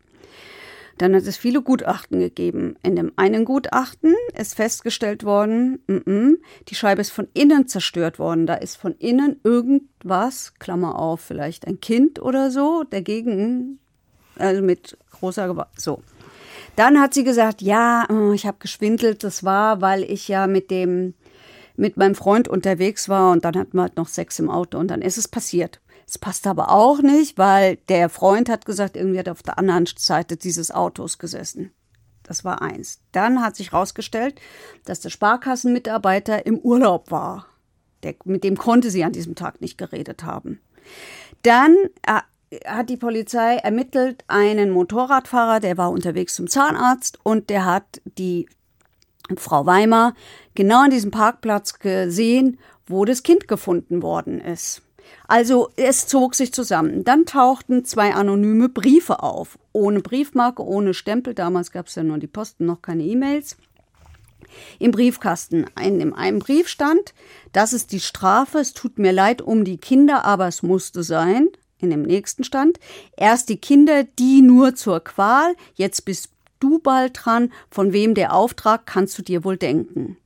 Dann 0.97 1.15
hat 1.15 1.23
es 1.23 1.37
viele 1.37 1.61
Gutachten 1.61 2.19
gegeben. 2.19 2.75
In 2.83 2.95
dem 2.95 3.11
einen 3.15 3.45
Gutachten 3.45 4.13
ist 4.37 4.55
festgestellt 4.55 5.23
worden, 5.23 5.79
mm 5.87 5.97
-mm, 5.97 6.33
die 6.67 6.75
Scheibe 6.75 7.01
ist 7.01 7.11
von 7.11 7.27
innen 7.33 7.67
zerstört 7.67 8.19
worden. 8.19 8.45
Da 8.45 8.55
ist 8.55 8.77
von 8.77 8.93
innen 8.97 9.39
irgendwas, 9.43 10.53
Klammer 10.59 10.99
auf, 10.99 11.21
vielleicht 11.21 11.65
ein 11.65 11.79
Kind 11.79 12.21
oder 12.21 12.51
so, 12.51 12.83
dagegen, 12.83 13.79
also 14.37 14.61
mit 14.61 14.97
großer 15.11 15.47
Gewalt, 15.47 15.69
so. 15.77 16.01
Dann 16.75 16.99
hat 16.99 17.13
sie 17.13 17.23
gesagt, 17.23 17.61
ja, 17.61 18.05
äh, 18.09 18.33
ich 18.33 18.45
habe 18.45 18.57
geschwindelt. 18.59 19.23
Das 19.23 19.43
war, 19.43 19.81
weil 19.81 20.03
ich 20.03 20.27
ja 20.27 20.47
mit 20.47 20.71
dem 20.71 21.13
mit 21.75 21.97
meinem 21.97 22.15
Freund 22.15 22.47
unterwegs 22.47 23.09
war 23.09 23.31
und 23.31 23.45
dann 23.45 23.57
hatten 23.57 23.77
wir 23.77 23.83
halt 23.83 23.97
noch 23.97 24.07
Sex 24.07 24.37
im 24.39 24.49
Auto 24.49 24.77
und 24.77 24.89
dann 24.89 25.01
ist 25.01 25.17
es 25.17 25.27
passiert. 25.27 25.81
Es 26.07 26.17
passt 26.17 26.45
aber 26.45 26.69
auch 26.69 27.01
nicht, 27.01 27.37
weil 27.37 27.77
der 27.87 28.09
Freund 28.09 28.49
hat 28.49 28.65
gesagt, 28.65 28.97
irgendwie 28.97 29.17
hat 29.17 29.27
er 29.27 29.33
auf 29.33 29.43
der 29.43 29.57
anderen 29.57 29.87
Seite 29.97 30.35
dieses 30.37 30.69
Autos 30.71 31.17
gesessen. 31.17 31.71
Das 32.23 32.43
war 32.43 32.61
eins. 32.61 33.01
Dann 33.13 33.41
hat 33.41 33.55
sich 33.55 33.71
herausgestellt, 33.71 34.39
dass 34.85 34.99
der 34.99 35.09
Sparkassenmitarbeiter 35.09 36.45
im 36.45 36.59
Urlaub 36.59 37.11
war. 37.11 37.47
Der, 38.03 38.15
mit 38.25 38.43
dem 38.43 38.57
konnte 38.57 38.91
sie 38.91 39.03
an 39.03 39.13
diesem 39.13 39.35
Tag 39.35 39.61
nicht 39.61 39.77
geredet 39.77 40.23
haben. 40.23 40.59
Dann 41.43 41.75
äh, 42.05 42.19
hat 42.65 42.89
die 42.89 42.97
Polizei 42.97 43.55
ermittelt 43.57 44.23
einen 44.27 44.71
Motorradfahrer, 44.71 45.59
der 45.59 45.77
war 45.77 45.91
unterwegs 45.91 46.35
zum 46.35 46.47
Zahnarzt 46.47 47.19
und 47.23 47.49
der 47.49 47.65
hat 47.65 48.01
die 48.17 48.47
Frau 49.37 49.65
Weimar 49.65 50.13
genau 50.55 50.83
an 50.83 50.89
diesem 50.89 51.11
Parkplatz 51.11 51.79
gesehen, 51.79 52.59
wo 52.85 53.05
das 53.05 53.23
Kind 53.23 53.47
gefunden 53.47 54.01
worden 54.01 54.41
ist. 54.41 54.81
Also 55.27 55.69
es 55.77 56.07
zog 56.07 56.35
sich 56.35 56.53
zusammen. 56.53 57.03
Dann 57.03 57.25
tauchten 57.25 57.85
zwei 57.85 58.13
anonyme 58.13 58.69
Briefe 58.69 59.23
auf, 59.23 59.57
ohne 59.71 60.01
Briefmarke, 60.01 60.63
ohne 60.63 60.93
Stempel. 60.93 61.33
Damals 61.33 61.71
gab 61.71 61.87
es 61.87 61.95
ja 61.95 62.03
nur 62.03 62.17
die 62.17 62.27
Posten, 62.27 62.65
noch 62.65 62.81
keine 62.81 63.03
E-Mails. 63.03 63.57
im 64.79 64.91
Briefkasten. 64.91 65.65
In, 65.81 66.01
in 66.01 66.13
einem 66.13 66.39
Brief 66.39 66.67
stand, 66.67 67.13
das 67.53 67.73
ist 67.73 67.91
die 67.91 67.99
Strafe, 67.99 68.59
es 68.59 68.73
tut 68.73 68.99
mir 68.99 69.11
leid 69.11 69.41
um 69.41 69.63
die 69.63 69.77
Kinder, 69.77 70.25
aber 70.25 70.47
es 70.47 70.63
musste 70.63 71.03
sein. 71.03 71.47
In 71.81 71.89
dem 71.89 72.03
nächsten 72.03 72.43
stand, 72.43 72.79
erst 73.17 73.49
die 73.49 73.57
Kinder, 73.57 74.03
die 74.03 74.41
nur 74.41 74.75
zur 74.75 75.03
Qual, 75.03 75.55
jetzt 75.73 76.05
bist 76.05 76.29
du 76.59 76.79
bald 76.79 77.19
dran, 77.25 77.51
von 77.71 77.91
wem 77.91 78.13
der 78.13 78.33
Auftrag 78.33 78.85
kannst 78.85 79.17
du 79.17 79.23
dir 79.23 79.43
wohl 79.43 79.57
denken. 79.57 80.17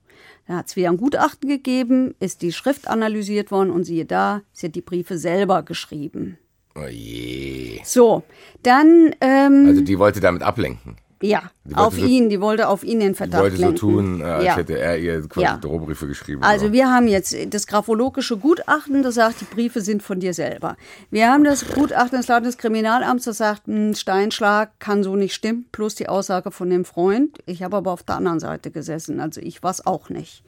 Da 0.48 0.58
hat 0.58 0.68
es 0.68 0.76
wieder 0.76 0.90
ein 0.90 0.98
Gutachten 0.98 1.50
gegeben, 1.50 2.14
ist 2.20 2.42
die 2.42 2.52
Schrift 2.52 2.88
analysiert 2.88 3.52
worden 3.52 3.72
und 3.72 3.86
siehe 3.86 4.06
da, 4.06 4.42
sie 4.52 4.68
hat 4.68 4.76
die 4.76 4.82
Briefe 4.82 5.18
selber 5.18 5.64
geschrieben. 5.64 6.38
Oh 6.76 6.88
je. 6.88 7.80
So, 7.86 8.24
dann, 8.62 9.16
ähm, 9.22 9.66
Also 9.68 9.82
die 9.82 9.98
wollte 9.98 10.20
damit 10.20 10.44
ablenken. 10.44 10.98
Ja, 11.22 11.43
die 11.63 11.75
auf 11.75 11.93
wollte 11.93 12.00
so- 12.01 12.05
ihn, 12.12 12.29
die 12.29 12.41
wollte 12.41 12.67
auf 12.67 12.84
ihn 12.84 13.00
den 13.00 13.10
Die 13.10 13.15
Verdacht 13.15 13.41
wollte 13.41 13.55
so 13.57 13.62
lenken. 13.63 13.77
tun, 13.77 14.22
äh, 14.22 14.24
als 14.25 14.43
ja. 14.45 14.55
hätte 14.57 14.77
er 14.77 14.98
ihr 14.98 15.22
quasi 15.27 15.45
Ja. 15.45 15.57
Drohbriefe 15.57 16.07
geschrieben. 16.07 16.43
Also 16.43 16.67
So. 16.67 16.72
wir 16.74 16.91
haben 16.91 17.07
jetzt 17.07 17.36
das 17.53 17.67
graphologische 17.67 18.38
Gutachten, 18.38 19.01
das 19.03 19.15
sagt, 19.15 19.41
die 19.41 19.45
Briefe 19.45 19.81
sind 19.81 20.03
von 20.03 20.19
dir 20.19 20.34
selber. 20.34 20.75
Wir 21.12 21.31
haben 21.31 21.43
das 21.43 21.65
Gutachten 21.67 22.17
des 22.17 22.27
Landeskriminalamts, 22.27 23.25
das 23.25 23.38
sagt, 23.38 23.67
ein 23.67 23.95
Steinschlag 23.95 24.72
kann 24.79 25.03
so 25.03 25.15
nicht 25.15 25.34
stimmen, 25.34 25.65
plus 25.72 25.95
die 25.95 26.10
Aussage 26.10 26.51
von 26.51 26.69
dem 26.69 26.86
Freund. 26.86 27.39
Ich 27.45 27.63
habe 27.63 27.77
aber 27.77 27.91
auf 27.91 28.03
der 28.03 28.15
anderen 28.17 28.39
Seite 28.39 28.72
gesessen, 28.72 29.19
also 29.19 29.41
ich 29.41 29.63
war 29.63 29.72
es 29.72 29.86
auch 29.86 30.10
nicht. 30.10 30.43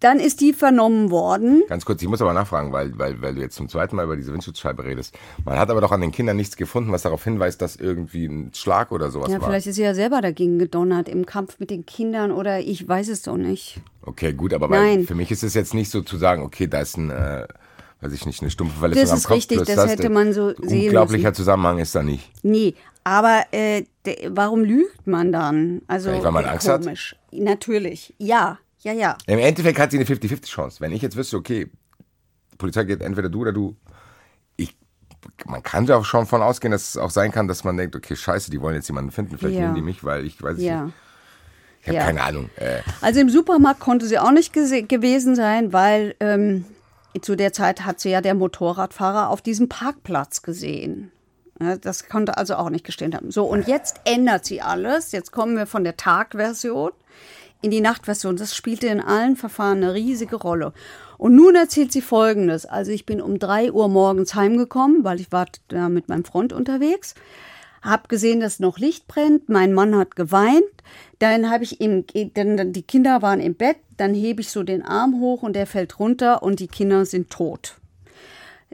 Dann 0.00 0.20
ist 0.20 0.40
die 0.40 0.52
vernommen 0.52 1.10
worden. 1.10 1.64
Ganz 1.68 1.84
kurz, 1.84 2.00
ich 2.02 2.08
muss 2.08 2.22
aber 2.22 2.32
nachfragen, 2.32 2.72
weil, 2.72 2.96
weil, 2.98 3.20
weil 3.20 3.34
du 3.34 3.40
jetzt 3.40 3.56
zum 3.56 3.68
zweiten 3.68 3.96
Mal 3.96 4.04
über 4.04 4.14
diese 4.14 4.32
Windschutzscheibe 4.32 4.84
redest. 4.84 5.12
Man 5.44 5.58
hat 5.58 5.70
aber 5.70 5.80
doch 5.80 5.90
an 5.90 6.00
den 6.00 6.12
Kindern 6.12 6.36
nichts 6.36 6.56
gefunden, 6.56 6.92
was 6.92 7.02
darauf 7.02 7.24
hinweist, 7.24 7.60
dass 7.60 7.74
irgendwie 7.74 8.26
ein 8.26 8.52
Schlag 8.54 8.92
oder 8.92 9.10
sowas 9.10 9.28
Ja, 9.32 9.40
war. 9.40 9.48
vielleicht 9.48 9.66
ist 9.66 9.74
sie 9.74 9.82
ja 9.82 9.94
selber 9.94 10.20
dagegen 10.20 10.60
gedonnert 10.60 11.08
im 11.08 11.26
Kampf 11.26 11.58
mit 11.58 11.70
den 11.70 11.84
Kindern 11.84 12.30
oder 12.30 12.60
ich 12.60 12.86
weiß 12.88 13.08
es 13.08 13.22
doch 13.22 13.36
nicht. 13.36 13.80
Okay, 14.02 14.32
gut, 14.32 14.54
aber 14.54 14.68
Nein. 14.68 15.04
für 15.04 15.16
mich 15.16 15.32
ist 15.32 15.42
es 15.42 15.54
jetzt 15.54 15.74
nicht 15.74 15.90
so 15.90 16.00
zu 16.02 16.16
sagen, 16.16 16.42
okay, 16.42 16.68
da 16.68 16.80
ist 16.80 16.96
ein, 16.96 17.10
äh, 17.10 17.48
weiß 18.00 18.12
ich 18.12 18.24
nicht, 18.24 18.40
eine 18.40 18.50
stumpfe 18.52 18.78
Verletzung 18.78 19.02
Das 19.02 19.10
am 19.10 19.16
ist 19.18 19.24
Kopf. 19.26 19.36
richtig, 19.36 19.56
plus 19.58 19.66
das 19.74 19.90
hätte 19.90 20.10
man 20.10 20.32
so 20.32 20.54
sehen 20.62 20.86
Unglaublicher 20.86 21.30
müssen. 21.30 21.34
Zusammenhang 21.34 21.78
ist 21.80 21.94
da 21.96 22.04
nicht. 22.04 22.30
Nee, 22.44 22.74
aber 23.02 23.42
äh, 23.50 23.82
warum 24.28 24.62
lügt 24.62 25.08
man 25.08 25.32
dann? 25.32 25.82
Also 25.88 26.10
Vielleicht, 26.10 26.24
weil 26.24 26.32
man 26.32 26.44
äh, 26.44 26.48
Angst 26.48 26.68
hat? 26.68 26.82
komisch. 26.82 27.16
Natürlich. 27.32 28.14
Ja, 28.18 28.58
ja, 28.80 28.92
ja. 28.92 29.16
Im 29.26 29.38
Endeffekt 29.38 29.78
hat 29.78 29.90
sie 29.90 29.98
eine 29.98 30.06
50-50-Chance. 30.06 30.80
Wenn 30.80 30.92
ich 30.92 31.02
jetzt 31.02 31.16
wüsste, 31.16 31.36
okay, 31.36 31.70
die 32.52 32.56
Polizei 32.56 32.84
geht 32.84 33.00
entweder 33.02 33.28
du 33.28 33.40
oder 33.40 33.52
du, 33.52 33.76
ich, 34.56 34.76
man 35.46 35.62
kann 35.62 35.86
ja 35.86 35.96
auch 35.96 36.04
schon 36.04 36.26
von 36.26 36.42
ausgehen, 36.42 36.72
dass 36.72 36.90
es 36.90 36.96
auch 36.96 37.10
sein 37.10 37.32
kann, 37.32 37.48
dass 37.48 37.64
man 37.64 37.76
denkt, 37.76 37.96
okay, 37.96 38.16
scheiße, 38.16 38.50
die 38.50 38.60
wollen 38.60 38.74
jetzt 38.74 38.88
jemanden 38.88 39.10
finden, 39.10 39.36
vielleicht 39.38 39.56
Ja. 39.56 39.62
nehmen 39.62 39.74
die 39.74 39.82
mich, 39.82 40.04
weil 40.04 40.24
ich 40.24 40.42
weiß 40.42 40.58
Ja. 40.58 40.84
nicht. 40.84 40.94
Ich 41.82 41.88
habe 41.88 41.96
Ja. 41.96 42.04
keine 42.04 42.22
Ahnung. 42.22 42.50
Äh, 42.56 42.80
Also 43.00 43.20
im 43.20 43.30
Supermarkt 43.30 43.80
konnte 43.80 44.06
sie 44.06 44.18
auch 44.18 44.32
nicht 44.32 44.52
gewesen 44.52 45.36
sein, 45.36 45.72
weil 45.72 46.14
ähm, 46.20 46.64
zu 47.22 47.36
der 47.36 47.52
Zeit 47.52 47.84
hat 47.84 48.00
sie 48.00 48.10
ja 48.10 48.20
der 48.20 48.34
Motorradfahrer 48.34 49.28
auf 49.30 49.42
diesem 49.42 49.68
Parkplatz 49.68 50.42
gesehen. 50.42 51.10
Ja, 51.60 51.76
das 51.76 52.08
konnte 52.08 52.36
also 52.36 52.54
auch 52.54 52.70
nicht 52.70 52.84
gestehen 52.84 53.14
haben. 53.14 53.30
So, 53.32 53.44
und 53.44 53.66
jetzt 53.66 54.00
ändert 54.04 54.44
sie 54.44 54.60
alles. 54.60 55.10
Jetzt 55.12 55.32
kommen 55.32 55.56
wir 55.56 55.66
von 55.66 55.82
der 55.82 55.96
Tagversion 55.96 56.92
in 57.62 57.70
die 57.70 57.80
Nachtversion. 57.80 58.36
Das 58.36 58.54
spielte 58.54 58.86
in 58.86 59.00
allen 59.00 59.36
Verfahren 59.36 59.82
eine 59.82 59.94
riesige 59.94 60.36
Rolle. 60.36 60.72
Und 61.16 61.34
nun 61.34 61.54
erzählt 61.56 61.92
sie 61.92 62.00
Folgendes. 62.00 62.64
Also 62.66 62.92
ich 62.92 63.04
bin 63.04 63.20
um 63.20 63.38
drei 63.38 63.72
Uhr 63.72 63.88
morgens 63.88 64.34
heimgekommen, 64.34 65.04
weil 65.04 65.20
ich 65.20 65.32
war 65.32 65.46
da 65.68 65.88
mit 65.88 66.08
meinem 66.08 66.24
Freund 66.24 66.52
unterwegs. 66.52 67.14
Hab 67.82 68.08
gesehen, 68.08 68.40
dass 68.40 68.60
noch 68.60 68.78
Licht 68.78 69.08
brennt. 69.08 69.48
Mein 69.48 69.72
Mann 69.72 69.96
hat 69.96 70.16
geweint. 70.16 70.64
Dann 71.18 71.50
habe 71.50 71.64
ich 71.64 71.80
ihm, 71.80 72.04
dann, 72.34 72.72
die 72.72 72.82
Kinder 72.82 73.22
waren 73.22 73.40
im 73.40 73.54
Bett. 73.54 73.78
Dann 73.96 74.14
hebe 74.14 74.40
ich 74.40 74.50
so 74.50 74.62
den 74.62 74.82
Arm 74.82 75.20
hoch 75.20 75.42
und 75.42 75.54
der 75.54 75.66
fällt 75.66 75.98
runter 75.98 76.42
und 76.42 76.60
die 76.60 76.68
Kinder 76.68 77.04
sind 77.04 77.30
tot. 77.30 77.74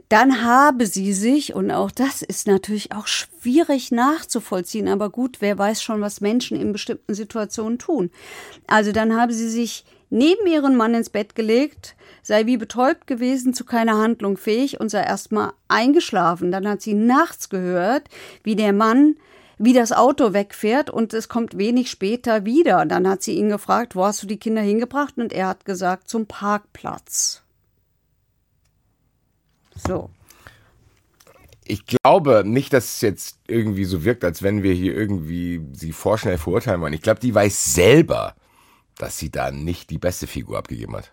Dann 0.09 0.43
habe 0.43 0.85
sie 0.85 1.13
sich, 1.13 1.55
und 1.55 1.71
auch 1.71 1.89
das 1.89 2.21
ist 2.21 2.47
natürlich 2.47 2.91
auch 2.91 3.07
schwierig 3.07 3.91
nachzuvollziehen, 3.91 4.87
aber 4.87 5.09
gut, 5.09 5.37
wer 5.39 5.57
weiß 5.57 5.81
schon, 5.81 6.01
was 6.01 6.21
Menschen 6.21 6.59
in 6.59 6.71
bestimmten 6.71 7.15
Situationen 7.15 7.79
tun. 7.79 8.11
Also 8.67 8.91
dann 8.91 9.19
habe 9.19 9.33
sie 9.33 9.49
sich 9.49 9.83
neben 10.09 10.45
ihren 10.47 10.75
Mann 10.75 10.93
ins 10.93 11.09
Bett 11.09 11.35
gelegt, 11.35 11.95
sei 12.21 12.45
wie 12.45 12.57
betäubt 12.57 13.07
gewesen, 13.07 13.53
zu 13.53 13.65
keiner 13.65 13.97
Handlung 13.97 14.37
fähig 14.37 14.79
und 14.79 14.89
sei 14.89 15.01
erstmal 15.01 15.53
eingeschlafen. 15.67 16.51
Dann 16.51 16.67
hat 16.67 16.81
sie 16.81 16.93
nachts 16.93 17.49
gehört, 17.49 18.03
wie 18.43 18.55
der 18.55 18.73
Mann 18.73 19.15
wie 19.57 19.73
das 19.73 19.91
Auto 19.91 20.33
wegfährt 20.33 20.89
und 20.89 21.13
es 21.13 21.29
kommt 21.29 21.57
wenig 21.57 21.89
später 21.89 22.45
wieder. 22.45 22.85
Dann 22.85 23.07
hat 23.07 23.23
sie 23.23 23.35
ihn 23.35 23.49
gefragt, 23.49 23.95
wo 23.95 24.05
hast 24.05 24.21
du 24.21 24.27
die 24.27 24.37
Kinder 24.37 24.61
hingebracht? 24.61 25.17
Und 25.17 25.31
er 25.31 25.47
hat 25.47 25.65
gesagt, 25.65 26.09
zum 26.09 26.25
Parkplatz. 26.25 27.44
So. 29.87 30.09
ich 31.65 31.85
glaube 31.85 32.43
nicht, 32.45 32.73
dass 32.73 32.85
es 32.95 33.01
jetzt 33.01 33.37
irgendwie 33.47 33.85
so 33.85 34.03
wirkt, 34.03 34.23
als 34.23 34.43
wenn 34.43 34.63
wir 34.63 34.73
hier 34.73 34.95
irgendwie 34.95 35.61
sie 35.73 35.91
vorschnell 35.91 36.37
verurteilen 36.37 36.81
wollen. 36.81 36.93
Ich 36.93 37.01
glaube, 37.01 37.19
die 37.19 37.33
weiß 37.33 37.73
selber, 37.73 38.35
dass 38.97 39.17
sie 39.17 39.31
da 39.31 39.51
nicht 39.51 39.89
die 39.89 39.97
beste 39.97 40.27
Figur 40.27 40.57
abgegeben 40.57 40.95
hat. 40.95 41.11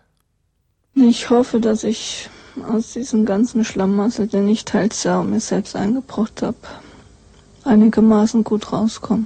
Ich 0.95 1.29
hoffe, 1.31 1.59
dass 1.59 1.83
ich 1.83 2.29
aus 2.69 2.93
diesem 2.93 3.25
ganzen 3.25 3.65
Schlamassel, 3.65 4.27
den 4.27 4.47
ich 4.47 4.63
teils 4.63 5.03
ja 5.03 5.23
mir 5.23 5.39
selbst 5.39 5.75
eingebrockt 5.75 6.43
habe, 6.43 6.57
einigermaßen 7.63 8.43
gut 8.43 8.71
rauskomme. 8.71 9.25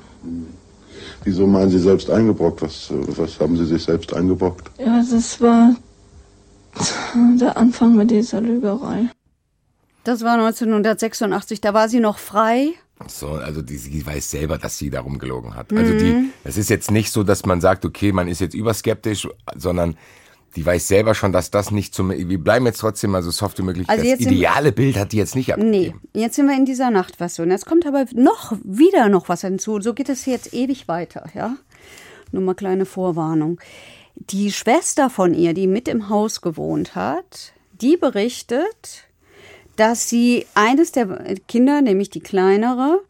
Wieso 1.26 1.45
meinen 1.45 1.69
Sie 1.69 1.80
selbst 1.80 2.10
eingebrockt? 2.10 2.62
Was, 2.62 2.88
was 2.89 3.38
haben 3.39 3.58
Sie 3.58 3.65
sich 3.65 3.84
selbst 3.84 4.13
eingebrockt? 4.13 4.71
Ja, 4.80 5.04
das 5.12 5.41
war 5.41 5.76
der 7.38 7.58
Anfang 7.58 7.95
mit 7.97 8.12
dieser 8.12 8.39
Lügerei. 8.39 9.10
Das 10.08 10.24
war 10.24 10.36
1986, 10.36 11.60
da 11.60 11.74
war 11.74 11.89
sie 11.89 12.00
noch 12.00 12.17
frei. 12.17 12.70
So, 13.08 13.32
also 13.32 13.62
die, 13.62 13.76
sie 13.76 14.06
weiß 14.06 14.32
selber, 14.32 14.58
dass 14.58 14.78
sie 14.78 14.89
darum 14.89 15.20
gelogen 15.20 15.54
hat. 15.54 15.74
Also 15.74 15.98
die, 15.98 16.30
es 16.46 16.58
ist 16.58 16.70
jetzt 16.70 16.91
nicht 16.91 17.12
so, 17.12 17.24
dass 17.24 17.46
man 17.46 17.60
sagt, 17.60 17.84
okay, 17.84 18.13
man 18.13 18.30
ist 18.30 18.39
jetzt 18.39 18.56
überskeptisch, 18.56 19.28
sondern 19.56 19.98
die 20.56 20.65
weiß 20.65 20.88
selber 20.88 21.13
schon, 21.13 21.34
dass 21.34 21.52
das 21.52 21.72
nicht 21.72 21.93
zum, 21.93 22.10
wir 22.10 22.38
bleiben 22.41 22.65
jetzt 22.65 22.80
trotzdem 22.80 23.12
mal 23.12 23.22
so 23.22 23.32
soft 23.32 23.60
wie 23.60 23.63
möglich. 23.63 23.89
Also 23.89 24.04
das 24.10 24.22
ideale 24.22 24.72
Bild 24.72 24.98
hat 24.98 25.12
die 25.12 25.17
jetzt 25.17 25.36
nicht 25.36 25.50
Nee, 25.50 25.54
abgegeben. 25.89 26.02
jetzt 26.13 26.36
sind 26.38 26.48
wir 26.48 26.56
in 26.56 26.65
dieser 26.65 26.89
Nachtversion. 26.89 27.52
Jetzt 27.52 27.65
kommt 27.65 27.86
aber 27.86 28.06
noch 28.13 28.54
wieder 28.63 29.10
noch 29.10 29.28
was 29.28 29.41
hinzu. 29.41 29.82
So 29.82 29.93
geht 29.93 30.08
es 30.08 30.26
jetzt 30.26 30.54
ewig 30.54 30.88
weiter, 30.88 31.26
ja? 31.36 31.58
Nur 32.32 32.43
mal 32.43 32.56
kleine 32.56 32.86
Vorwarnung. 32.86 33.60
Die 34.15 34.54
Schwester 34.54 35.10
von 35.10 35.34
ihr, 35.34 35.54
die 35.54 35.67
mit 35.67 35.89
im 35.89 36.08
Haus 36.08 36.39
gewohnt 36.41 36.96
hat, 36.96 37.52
die 37.82 37.98
berichtet, 37.98 39.07
dass 39.78 40.10
sie 40.10 40.46
eines 40.56 40.92
der 40.92 41.36
Kinder, 41.48 41.82
nämlich 41.82 42.10
die 42.10 42.20
kleinere, 42.20 43.02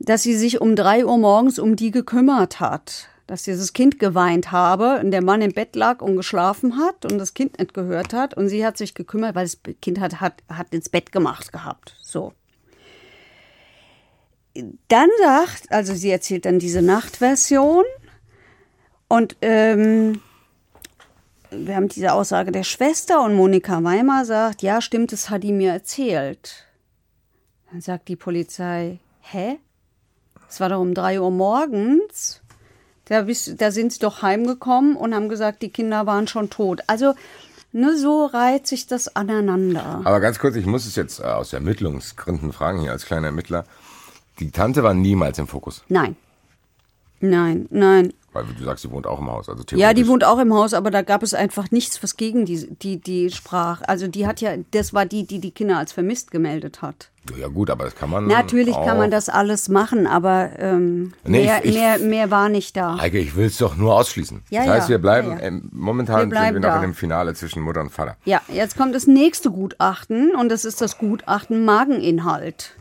dass 0.00 0.22
sie 0.22 0.34
sich 0.34 0.60
um 0.60 0.74
drei 0.74 1.04
Uhr 1.04 1.18
morgens 1.18 1.58
um 1.58 1.76
die 1.76 1.90
gekümmert 1.90 2.58
hat. 2.58 3.06
Dass 3.26 3.44
dieses 3.44 3.74
Kind 3.74 4.00
geweint 4.00 4.50
habe 4.50 4.98
und 4.98 5.12
der 5.12 5.22
Mann 5.22 5.40
im 5.40 5.52
Bett 5.52 5.76
lag 5.76 6.02
und 6.02 6.16
geschlafen 6.16 6.78
hat 6.78 7.04
und 7.04 7.18
das 7.18 7.32
Kind 7.32 7.58
nicht 7.60 7.74
gehört 7.74 8.12
hat. 8.12 8.34
Und 8.34 8.48
sie 8.48 8.66
hat 8.66 8.76
sich 8.76 8.94
gekümmert, 8.94 9.36
weil 9.36 9.44
das 9.44 9.60
Kind 9.80 10.00
hat, 10.00 10.20
hat, 10.20 10.42
hat 10.48 10.74
ins 10.74 10.88
Bett 10.88 11.12
gemacht 11.12 11.52
gehabt. 11.52 11.94
So. 12.02 12.32
Dann 14.88 15.08
sagt, 15.22 15.70
also 15.70 15.94
sie 15.94 16.10
erzählt 16.10 16.44
dann 16.44 16.58
diese 16.58 16.82
Nachtversion 16.82 17.84
und 19.06 19.36
ähm, 19.42 20.20
wir 21.50 21.76
haben 21.76 21.88
diese 21.88 22.12
Aussage 22.12 22.52
der 22.52 22.64
Schwester 22.64 23.24
und 23.24 23.34
Monika 23.34 23.82
Weimar 23.82 24.24
sagt, 24.24 24.62
ja, 24.62 24.80
stimmt, 24.80 25.12
das 25.12 25.30
hat 25.30 25.42
die 25.42 25.52
mir 25.52 25.72
erzählt. 25.72 26.66
Dann 27.70 27.80
sagt 27.80 28.08
die 28.08 28.16
Polizei, 28.16 28.98
hä? 29.20 29.58
Es 30.48 30.60
war 30.60 30.68
doch 30.68 30.80
um 30.80 30.94
drei 30.94 31.20
Uhr 31.20 31.30
morgens. 31.30 32.40
Da, 33.04 33.22
bist, 33.22 33.60
da 33.60 33.70
sind 33.70 33.92
sie 33.92 33.98
doch 33.98 34.22
heimgekommen 34.22 34.96
und 34.96 35.14
haben 35.14 35.28
gesagt, 35.28 35.62
die 35.62 35.70
Kinder 35.70 36.06
waren 36.06 36.28
schon 36.28 36.50
tot. 36.50 36.82
Also, 36.86 37.14
nur 37.72 37.96
so 37.96 38.26
reiht 38.26 38.66
sich 38.66 38.86
das 38.86 39.14
aneinander. 39.14 40.02
Aber 40.04 40.20
ganz 40.20 40.38
kurz, 40.38 40.56
ich 40.56 40.66
muss 40.66 40.86
es 40.86 40.96
jetzt 40.96 41.20
äh, 41.20 41.24
aus 41.24 41.52
Ermittlungsgründen 41.52 42.52
fragen 42.52 42.80
hier 42.80 42.92
als 42.92 43.06
kleiner 43.06 43.28
Ermittler. 43.28 43.64
Die 44.40 44.50
Tante 44.50 44.82
war 44.82 44.94
niemals 44.94 45.38
im 45.38 45.46
Fokus. 45.46 45.84
Nein. 45.88 46.16
Nein, 47.20 47.66
nein. 47.70 48.12
Weil 48.32 48.44
du 48.44 48.64
sagst, 48.64 48.82
sie 48.82 48.90
wohnt 48.92 49.06
auch 49.08 49.18
im 49.18 49.28
Haus. 49.30 49.48
Also 49.48 49.64
Ja, 49.74 49.92
die 49.92 50.06
wohnt 50.06 50.22
auch 50.24 50.38
im 50.38 50.54
Haus, 50.54 50.72
aber 50.72 50.90
da 50.92 51.02
gab 51.02 51.22
es 51.24 51.34
einfach 51.34 51.70
nichts, 51.72 52.00
was 52.02 52.16
gegen 52.16 52.44
die, 52.44 52.68
die, 52.76 52.98
die 52.98 53.30
sprach. 53.30 53.82
Also 53.86 54.06
die 54.06 54.26
hat 54.26 54.40
ja, 54.40 54.52
das 54.70 54.94
war 54.94 55.04
die, 55.04 55.26
die 55.26 55.40
die 55.40 55.50
Kinder 55.50 55.78
als 55.78 55.92
vermisst 55.92 56.30
gemeldet 56.30 56.80
hat. 56.80 57.10
Ja 57.38 57.48
gut, 57.48 57.68
aber 57.70 57.84
das 57.84 57.94
kann 57.96 58.08
man 58.08 58.26
Natürlich 58.28 58.74
kann 58.74 58.96
man 58.96 59.10
das 59.10 59.28
alles 59.28 59.68
machen, 59.68 60.06
aber 60.06 60.50
ähm, 60.58 61.12
Nee, 61.24 61.44
mehr, 61.44 61.58
ich- 61.64 61.70
ich- 61.70 61.76
mehr, 61.76 61.98
mehr 61.98 62.30
war 62.30 62.48
nicht 62.48 62.76
da. 62.76 62.98
Heike, 62.98 63.18
ich 63.18 63.36
will 63.36 63.46
es 63.46 63.58
doch 63.58 63.76
nur 63.76 63.94
ausschließen. 63.94 64.42
Ja, 64.48 64.64
das 64.64 64.74
heißt, 64.74 64.88
wir 64.88 64.98
bleiben, 64.98 65.32
ja, 65.32 65.36
ja. 65.38 65.42
ähm, 65.42 65.68
momentan 65.72 66.20
Wir 66.20 66.26
bleiben 66.28 66.54
sind 66.54 66.62
wir 66.62 66.68
noch 66.70 66.76
da. 66.76 66.82
in 66.82 66.90
dem 66.90 66.94
Finale 66.94 67.34
zwischen 67.34 67.62
Mutter 67.62 67.82
und 67.82 67.90
Vater. 67.90 68.16
Ja, 68.24 68.40
jetzt 68.48 68.76
kommt 68.76 68.94
das 68.94 69.06
nächste 69.06 69.50
Gutachten 69.50 70.34
und 70.34 70.48
das 70.50 70.64
ist 70.64 70.80
das 70.80 70.96
Gutachten 70.98 71.64
Mageninhalt. 71.64 72.72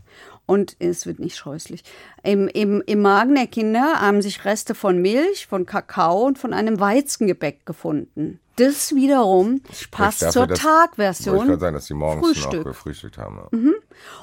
Und 0.49 0.75
es 0.79 1.05
wird 1.05 1.19
nicht 1.19 1.37
scheußlich. 1.37 1.83
Im, 2.23 2.47
im, 2.47 2.81
Im 2.87 3.01
Magen 3.03 3.35
der 3.35 3.45
Kinder 3.45 4.01
haben 4.01 4.23
sich 4.23 4.45
Reste 4.45 4.73
von 4.73 4.99
Milch, 4.99 5.45
von 5.45 5.67
Kakao 5.67 6.23
und 6.25 6.39
von 6.39 6.53
einem 6.53 6.79
Weizengebäck 6.79 7.67
gefunden. 7.67 8.39
Das 8.55 8.95
wiederum 8.95 9.61
passt 9.91 10.23
dafür, 10.23 10.31
zur 10.33 10.47
dass- 10.47 10.57
ich 10.57 10.65
Tagversion. 10.65 11.45
gerade 11.45 11.59
sagen, 11.59 11.75
dass 11.75 11.85
die 11.85 11.93
morgens 11.93 12.25
Frühstück. 12.25 12.51
Mhm. 12.53 12.57
noch 12.57 12.65
gefrühstückt 12.65 13.17
haben. 13.19 13.37
Ja. 13.51 13.71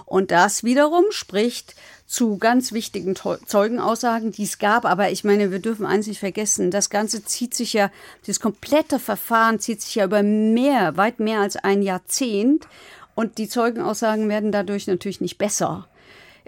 Und 0.04 0.32
das 0.32 0.64
wiederum 0.64 1.04
spricht 1.10 1.76
zu 2.06 2.38
ganz 2.38 2.72
wichtigen 2.72 3.14
Zeugenaussagen, 3.14 4.32
die 4.32 4.42
es 4.42 4.58
gab. 4.58 4.84
Aber 4.84 5.12
ich 5.12 5.22
meine, 5.22 5.52
wir 5.52 5.60
dürfen 5.60 5.86
eins 5.86 6.08
nicht 6.08 6.18
vergessen. 6.18 6.72
Das 6.72 6.90
Ganze 6.90 7.24
zieht 7.24 7.54
sich 7.54 7.72
ja, 7.72 7.92
das 8.26 8.40
komplette 8.40 8.98
Verfahren 8.98 9.60
zieht 9.60 9.80
sich 9.80 9.94
ja 9.94 10.04
über 10.04 10.24
mehr, 10.24 10.96
weit 10.96 11.20
mehr 11.20 11.38
als 11.40 11.54
ein 11.56 11.82
Jahrzehnt. 11.82 12.66
Und 13.14 13.38
die 13.38 13.48
Zeugenaussagen 13.48 14.28
werden 14.28 14.50
dadurch 14.50 14.88
natürlich 14.88 15.20
nicht 15.20 15.38
besser. 15.38 15.86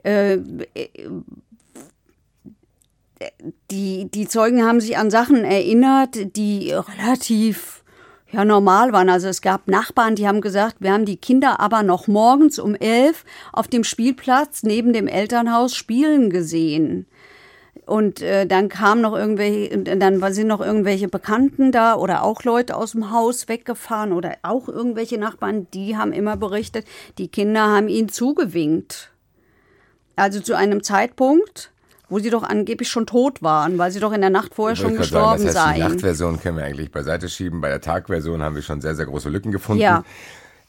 Äh, 0.02 0.38
die, 3.70 4.10
die 4.10 4.28
Zeugen 4.28 4.64
haben 4.64 4.80
sich 4.80 4.96
an 4.96 5.10
Sachen 5.10 5.44
erinnert, 5.44 6.36
die 6.36 6.72
relativ 6.72 7.82
ja, 8.30 8.44
normal 8.44 8.92
waren. 8.92 9.08
Also 9.08 9.28
es 9.28 9.40
gab 9.40 9.68
Nachbarn, 9.68 10.14
die 10.14 10.28
haben 10.28 10.40
gesagt, 10.40 10.76
wir 10.80 10.92
haben 10.92 11.04
die 11.04 11.16
Kinder 11.16 11.60
aber 11.60 11.82
noch 11.82 12.06
morgens 12.06 12.58
um 12.58 12.74
elf 12.74 13.24
auf 13.52 13.68
dem 13.68 13.84
Spielplatz 13.84 14.62
neben 14.62 14.92
dem 14.92 15.08
Elternhaus 15.08 15.74
spielen 15.74 16.30
gesehen. 16.30 17.06
Und 17.86 18.20
äh, 18.20 18.46
dann 18.46 18.68
kamen 18.68 19.00
noch 19.00 19.16
irgendwelche, 19.16 19.78
dann 19.78 20.20
sind 20.34 20.48
noch 20.48 20.60
irgendwelche 20.60 21.08
Bekannten 21.08 21.72
da 21.72 21.96
oder 21.96 22.22
auch 22.22 22.44
Leute 22.44 22.76
aus 22.76 22.92
dem 22.92 23.10
Haus 23.10 23.48
weggefahren 23.48 24.12
oder 24.12 24.36
auch 24.42 24.68
irgendwelche 24.68 25.16
Nachbarn, 25.16 25.66
die 25.72 25.96
haben 25.96 26.12
immer 26.12 26.36
berichtet, 26.36 26.86
die 27.16 27.28
Kinder 27.28 27.62
haben 27.62 27.88
ihnen 27.88 28.10
zugewinkt. 28.10 29.10
Also 30.18 30.40
zu 30.40 30.54
einem 30.56 30.82
Zeitpunkt, 30.82 31.70
wo 32.08 32.18
sie 32.18 32.30
doch 32.30 32.42
angeblich 32.42 32.88
schon 32.88 33.06
tot 33.06 33.42
waren, 33.42 33.78
weil 33.78 33.90
sie 33.90 34.00
doch 34.00 34.12
in 34.12 34.20
der 34.20 34.30
Nacht 34.30 34.54
vorher 34.54 34.76
schon 34.76 34.96
gestorben 34.96 35.38
sagen, 35.38 35.44
das 35.46 35.56
heißt, 35.56 35.76
Die 35.76 35.80
seien. 35.80 35.92
Nachtversion 35.92 36.40
können 36.40 36.56
wir 36.58 36.64
eigentlich 36.64 36.90
beiseite 36.90 37.28
schieben. 37.28 37.60
Bei 37.60 37.68
der 37.68 37.80
Tagversion 37.80 38.42
haben 38.42 38.54
wir 38.54 38.62
schon 38.62 38.80
sehr, 38.80 38.94
sehr 38.94 39.06
große 39.06 39.28
Lücken 39.28 39.52
gefunden. 39.52 39.82
Ja. 39.82 40.04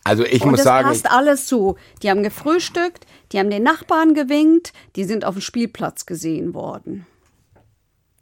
Also 0.04 0.24
ich 0.26 0.42
Und 0.42 0.52
muss 0.52 0.60
das 0.60 0.66
sagen, 0.66 0.88
passt 0.88 1.12
alles 1.12 1.46
zu. 1.46 1.76
Die 2.02 2.10
haben 2.10 2.24
gefrühstückt, 2.24 3.06
die 3.32 3.40
haben 3.40 3.50
den 3.50 3.64
Nachbarn 3.64 4.14
gewinkt, 4.14 4.72
die 4.96 5.04
sind 5.04 5.26
auf 5.26 5.36
dem 5.36 5.42
Spielplatz 5.42 6.06
gesehen 6.06 6.54
worden. 6.54 7.06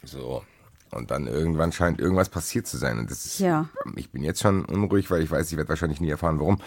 so. 0.04 0.44
Und 0.90 1.12
dann 1.12 1.28
irgendwann 1.28 1.74
scheint 1.74 2.00
irgendwas 2.00 2.30
passiert 2.30 2.66
zu 2.66 2.78
sein. 2.78 2.98
Und 2.98 3.12
das 3.12 3.26
ist, 3.26 3.40
Ja. 3.40 3.68
ich 3.98 4.10
bin 4.10 4.24
jetzt 4.24 4.42
schon 4.42 4.64
unruhig, 4.64 5.12
weil 5.12 5.22
ich 5.22 5.30
weiß, 5.30 5.52
ich 5.52 5.58
werde 5.58 5.68
wahrscheinlich 5.68 6.00
nie 6.00 6.10
erfahren, 6.10 6.40
warum. 6.40 6.62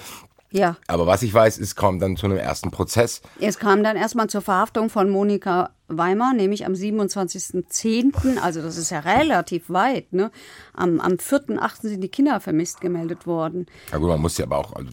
Ja. 0.52 0.76
Aber 0.86 1.06
was 1.06 1.22
ich 1.22 1.32
weiß, 1.32 1.58
ist, 1.58 1.76
kommt 1.76 2.02
dann 2.02 2.16
zu 2.16 2.26
einem 2.26 2.36
ersten 2.36 2.70
Prozess. 2.70 3.22
Es 3.40 3.58
kam 3.58 3.84
dann 3.84 3.96
erstmal 3.96 4.28
zur 4.28 4.40
Verhaftung 4.40 4.90
von 4.90 5.08
Monika 5.08 5.70
Weimar, 5.88 6.34
nämlich 6.34 6.66
am 6.66 6.72
27.10., 6.72 8.38
also 8.38 8.62
das 8.62 8.76
ist 8.76 8.90
ja 8.90 9.00
relativ 9.00 9.70
weit, 9.70 10.12
ne? 10.12 10.30
Am, 10.72 11.00
am 11.00 11.12
4.8. 11.14 11.82
sind 11.82 12.00
die 12.00 12.08
Kinder 12.08 12.40
vermisst 12.40 12.80
gemeldet 12.80 13.26
worden. 13.26 13.66
Na 13.92 13.98
gut, 13.98 14.08
man 14.08 14.20
muss 14.20 14.38
ja 14.38 14.44
aber 14.44 14.58
auch, 14.58 14.72
also, 14.72 14.90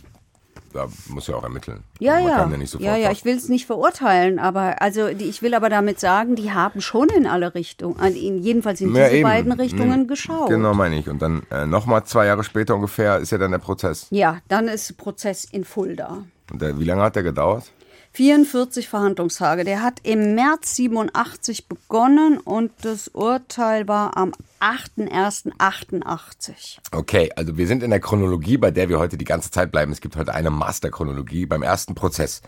da 0.77 0.87
muss 1.07 1.25
ja 1.27 1.35
auch 1.35 1.43
ermitteln. 1.43 1.83
Ja, 1.99 2.13
man 2.19 2.27
ja. 2.61 2.67
Ja, 2.79 2.91
ja, 2.91 2.95
ja, 2.95 3.11
ich 3.11 3.25
will 3.25 3.35
es 3.35 3.49
nicht 3.49 3.65
verurteilen, 3.65 4.37
aber 4.37 4.81
also 4.81 5.11
die, 5.13 5.25
ich 5.25 5.41
will 5.41 5.55
aber 5.55 5.69
damit 5.69 5.99
sagen, 5.99 6.35
die 6.35 6.51
haben 6.51 6.81
schon 6.81 7.09
in 7.09 7.25
alle 7.25 7.55
Richtungen, 7.55 7.99
also 7.99 8.17
in, 8.17 8.37
jedenfalls 8.43 8.79
in 8.81 8.93
Ja, 8.93 9.05
diese 9.05 9.17
eben. 9.17 9.23
beiden 9.23 9.51
Richtungen 9.51 10.01
Hm, 10.01 10.07
geschaut. 10.07 10.49
Genau, 10.49 10.73
meine 10.75 10.99
ich. 10.99 11.09
Und 11.09 11.19
dann 11.21 11.41
äh, 11.49 11.65
nochmal 11.65 12.03
zwei 12.03 12.27
Jahre 12.27 12.43
später 12.43 12.75
ungefähr 12.75 13.17
ist 13.17 13.31
ja 13.31 13.39
dann 13.39 13.51
der 13.51 13.57
Prozess. 13.57 14.05
Ja, 14.11 14.37
dann 14.49 14.67
ist 14.67 14.95
Prozess 14.97 15.45
in 15.45 15.63
Fulda. 15.63 16.23
Und 16.51 16.61
der, 16.61 16.79
wie 16.79 16.83
lange 16.85 17.01
hat 17.01 17.15
der 17.15 17.23
gedauert? 17.23 17.71
44 18.17 18.89
Verhandlungstage. 18.89 19.63
Der 19.63 19.83
hat 19.83 19.99
im 20.01 20.33
März 20.33 20.75
87 20.77 21.67
begonnen 21.67 22.39
und 22.39 22.71
das 22.81 23.09
Urteil 23.09 23.87
war 23.87 24.17
am 24.17 24.33
8.1.88. 24.59 26.79
Okay, 26.91 27.31
also 27.35 27.57
wir 27.57 27.67
sind 27.67 27.83
in 27.83 27.91
der 27.91 27.99
Chronologie, 27.99 28.57
bei 28.57 28.71
der 28.71 28.89
wir 28.89 28.97
heute 28.97 29.19
die 29.19 29.25
ganze 29.25 29.51
Zeit 29.51 29.71
bleiben. 29.71 29.91
Es 29.91 30.01
gibt 30.01 30.15
heute 30.15 30.33
eine 30.33 30.49
Masterchronologie 30.49 31.45
beim 31.45 31.61
ersten 31.61 31.93
Prozess. 31.93 32.41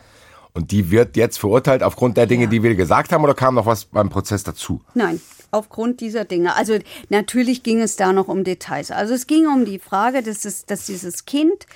Und 0.53 0.71
die 0.71 0.89
wird 0.89 1.15
jetzt 1.15 1.37
verurteilt 1.37 1.83
aufgrund 1.83 2.17
der 2.17 2.25
Dinge, 2.25 2.47
die 2.47 2.63
wir 2.63 2.73
gesagt 2.73 3.11
haben, 3.11 3.23
oder 3.23 3.35
kam 3.35 3.53
noch 3.53 3.67
was 3.67 3.85
beim 3.85 4.09
Prozess 4.09 4.43
dazu? 4.43 4.81
Nein, 4.95 5.21
aufgrund 5.51 6.01
dieser 6.01 6.25
Dinge. 6.25 6.55
Also 6.55 6.79
natürlich 7.09 7.61
ging 7.61 7.79
es 7.79 7.95
da 7.95 8.11
noch 8.11 8.27
um 8.27 8.43
Details. 8.43 8.89
Also 8.89 9.13
es 9.13 9.27
ging 9.27 9.45
um 9.45 9.65
die 9.65 9.77
Frage, 9.77 10.23
dass, 10.23 10.45
es, 10.45 10.65
dass 10.65 10.87
dieses 10.87 11.25
Kind, 11.25 11.67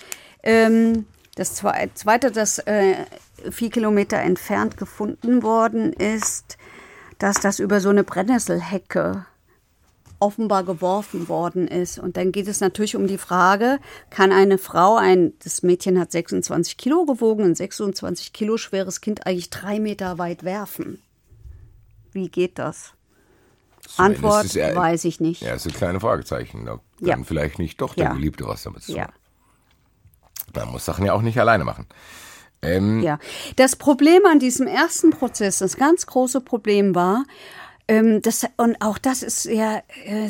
ähm, 0.41 1.05
das 1.35 1.63
zwe- 1.63 1.89
zweite, 1.93 2.31
das 2.31 2.57
äh, 2.57 2.95
vier 3.51 3.69
Kilometer 3.69 4.17
entfernt 4.17 4.77
gefunden 4.77 5.43
worden 5.43 5.93
ist, 5.93 6.57
dass 7.19 7.39
das 7.39 7.59
über 7.59 7.79
so 7.79 7.89
eine 7.89 8.03
Brennnesselhecke 8.03 9.25
offenbar 10.19 10.63
geworfen 10.63 11.27
worden 11.27 11.67
ist. 11.67 11.99
Und 11.99 12.15
dann 12.17 12.31
geht 12.31 12.47
es 12.47 12.61
natürlich 12.61 12.95
um 12.95 13.07
die 13.07 13.17
Frage, 13.17 13.79
kann 14.09 14.31
eine 14.31 14.57
Frau, 14.57 14.95
ein, 14.95 15.33
das 15.43 15.63
Mädchen 15.63 15.99
hat 15.99 16.11
26 16.11 16.77
Kilo 16.77 17.05
gewogen, 17.05 17.43
ein 17.43 17.55
26 17.55 18.31
Kilo 18.31 18.57
schweres 18.57 19.01
Kind 19.01 19.25
eigentlich 19.27 19.49
drei 19.49 19.79
Meter 19.79 20.17
weit 20.17 20.43
werfen? 20.43 21.01
Wie 22.13 22.29
geht 22.29 22.57
das? 22.59 22.93
Zumindest 23.81 24.23
Antwort 24.23 24.45
ist 24.45 24.55
er- 24.55 24.75
weiß 24.75 25.03
ich 25.05 25.19
nicht. 25.19 25.41
Ja, 25.41 25.55
ist 25.55 25.65
ein 25.65 25.73
kleines 25.73 26.01
Fragezeichen. 26.01 26.69
Ob 26.69 26.81
Ja. 26.99 27.17
vielleicht 27.23 27.59
nicht 27.59 27.81
doch 27.81 27.93
der 27.95 28.05
Ja. 28.05 28.13
Geliebte 28.13 28.47
was 28.47 28.63
damit 28.63 28.83
zu 28.83 28.93
tun. 28.93 29.01
Ja. 29.01 29.09
Man 30.55 30.69
muss 30.71 30.85
Sachen 30.85 31.05
ja 31.05 31.13
auch 31.13 31.21
nicht 31.21 31.37
alleine 31.39 31.65
machen. 31.65 31.85
Ähm, 32.63 33.01
Ja, 33.01 33.19
das 33.55 33.75
Problem 33.75 34.25
an 34.25 34.39
diesem 34.39 34.67
ersten 34.67 35.11
Prozess, 35.11 35.59
das 35.59 35.77
ganz 35.77 36.05
große 36.05 36.41
Problem 36.41 36.95
war, 36.95 37.25
ähm, 37.87 38.21
das, 38.21 38.47
und 38.57 38.81
auch 38.81 38.97
das 38.97 39.23
ist 39.23 39.45
ja 39.45 39.81
äh, 40.05 40.29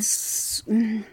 mh, 0.65 1.03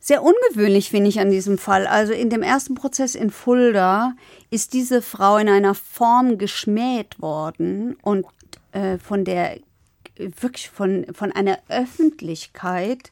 sehr 0.00 0.22
ungewöhnlich, 0.22 0.90
finde 0.90 1.08
ich, 1.08 1.20
an 1.20 1.30
diesem 1.30 1.58
Fall. 1.58 1.86
Also 1.86 2.12
in 2.12 2.30
dem 2.30 2.42
ersten 2.42 2.74
Prozess 2.74 3.14
in 3.14 3.30
Fulda 3.30 4.14
ist 4.50 4.72
diese 4.72 5.02
Frau 5.02 5.36
in 5.36 5.48
einer 5.48 5.74
Form 5.74 6.38
geschmäht 6.38 7.20
worden 7.20 7.96
und 8.02 8.26
äh, 8.72 8.98
von 8.98 9.24
der 9.24 9.58
wirklich 10.16 10.68
von, 10.68 11.06
von 11.14 11.32
einer 11.32 11.58
Öffentlichkeit 11.68 13.10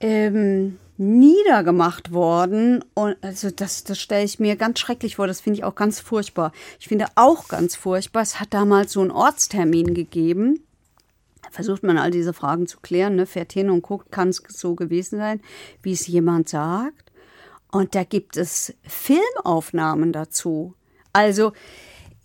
ähm, 0.00 0.78
niedergemacht 1.00 2.12
worden. 2.12 2.84
Und 2.94 3.16
also 3.22 3.50
das, 3.50 3.84
das 3.84 3.98
stelle 3.98 4.24
ich 4.24 4.38
mir 4.38 4.56
ganz 4.56 4.78
schrecklich 4.78 5.16
vor. 5.16 5.26
Das 5.26 5.40
finde 5.40 5.58
ich 5.58 5.64
auch 5.64 5.74
ganz 5.74 5.98
furchtbar. 5.98 6.52
Ich 6.78 6.88
finde 6.88 7.06
auch 7.14 7.48
ganz 7.48 7.74
furchtbar, 7.74 8.20
es 8.22 8.38
hat 8.38 8.52
damals 8.52 8.92
so 8.92 9.00
einen 9.00 9.10
Ortstermin 9.10 9.94
gegeben. 9.94 10.62
Versucht 11.50 11.82
man 11.82 11.96
all 11.96 12.10
diese 12.10 12.34
Fragen 12.34 12.66
zu 12.66 12.78
klären, 12.80 13.16
ne? 13.16 13.26
fährt 13.26 13.52
hin 13.52 13.70
und 13.70 13.82
guckt, 13.82 14.12
kann 14.12 14.28
es 14.28 14.42
so 14.46 14.74
gewesen 14.74 15.18
sein, 15.18 15.40
wie 15.82 15.92
es 15.92 16.06
jemand 16.06 16.50
sagt. 16.50 17.10
Und 17.72 17.94
da 17.94 18.04
gibt 18.04 18.36
es 18.36 18.74
Filmaufnahmen 18.82 20.12
dazu. 20.12 20.74
Also, 21.12 21.52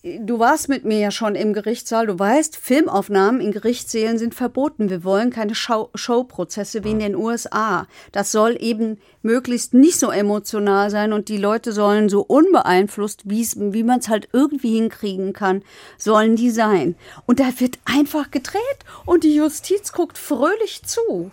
du 0.06 0.38
warst 0.38 0.70
mit 0.70 0.86
mir 0.86 1.00
ja 1.00 1.10
schon 1.10 1.34
im 1.34 1.54
Gerichtssaal. 1.54 2.06
Du 2.06 2.18
weißt, 2.18 2.58
Filmaufnahmen 2.58 3.42
in 3.42 3.52
Gerichtssälen 3.52 4.20
sind 4.20 4.36
verboten. 4.36 4.90
Wir 4.90 5.04
wollen 5.04 5.32
keine 5.32 5.56
Show 5.56 5.90
Showprozesse 5.96 6.84
wie 6.84 6.92
in 6.92 7.00
den 7.00 7.16
USA. 7.16 7.88
Das 8.12 8.32
soll 8.32 8.56
eben 8.60 9.00
möglichst 9.24 9.74
nicht 9.74 9.98
so 9.98 10.12
emotional 10.12 10.92
sein 10.92 11.12
und 11.12 11.28
die 11.28 11.38
Leute 11.38 11.72
sollen 11.72 12.10
so 12.10 12.22
unbeeinflusst, 12.22 13.24
wie 13.26 13.84
man 13.84 14.00
es 14.00 14.08
halt 14.08 14.30
irgendwie 14.32 14.76
hinkriegen 14.76 15.34
kann, 15.34 15.64
sollen 15.98 16.36
die 16.36 16.52
sein. 16.52 16.96
Und 17.26 17.40
da 17.40 17.60
wird 17.60 17.80
einfach 17.86 18.30
gedreht 18.30 18.60
und 19.06 19.24
die 19.24 19.34
Justiz 19.34 19.92
guckt 19.92 20.20
fröhlich 20.20 20.84
zu. 20.84 21.32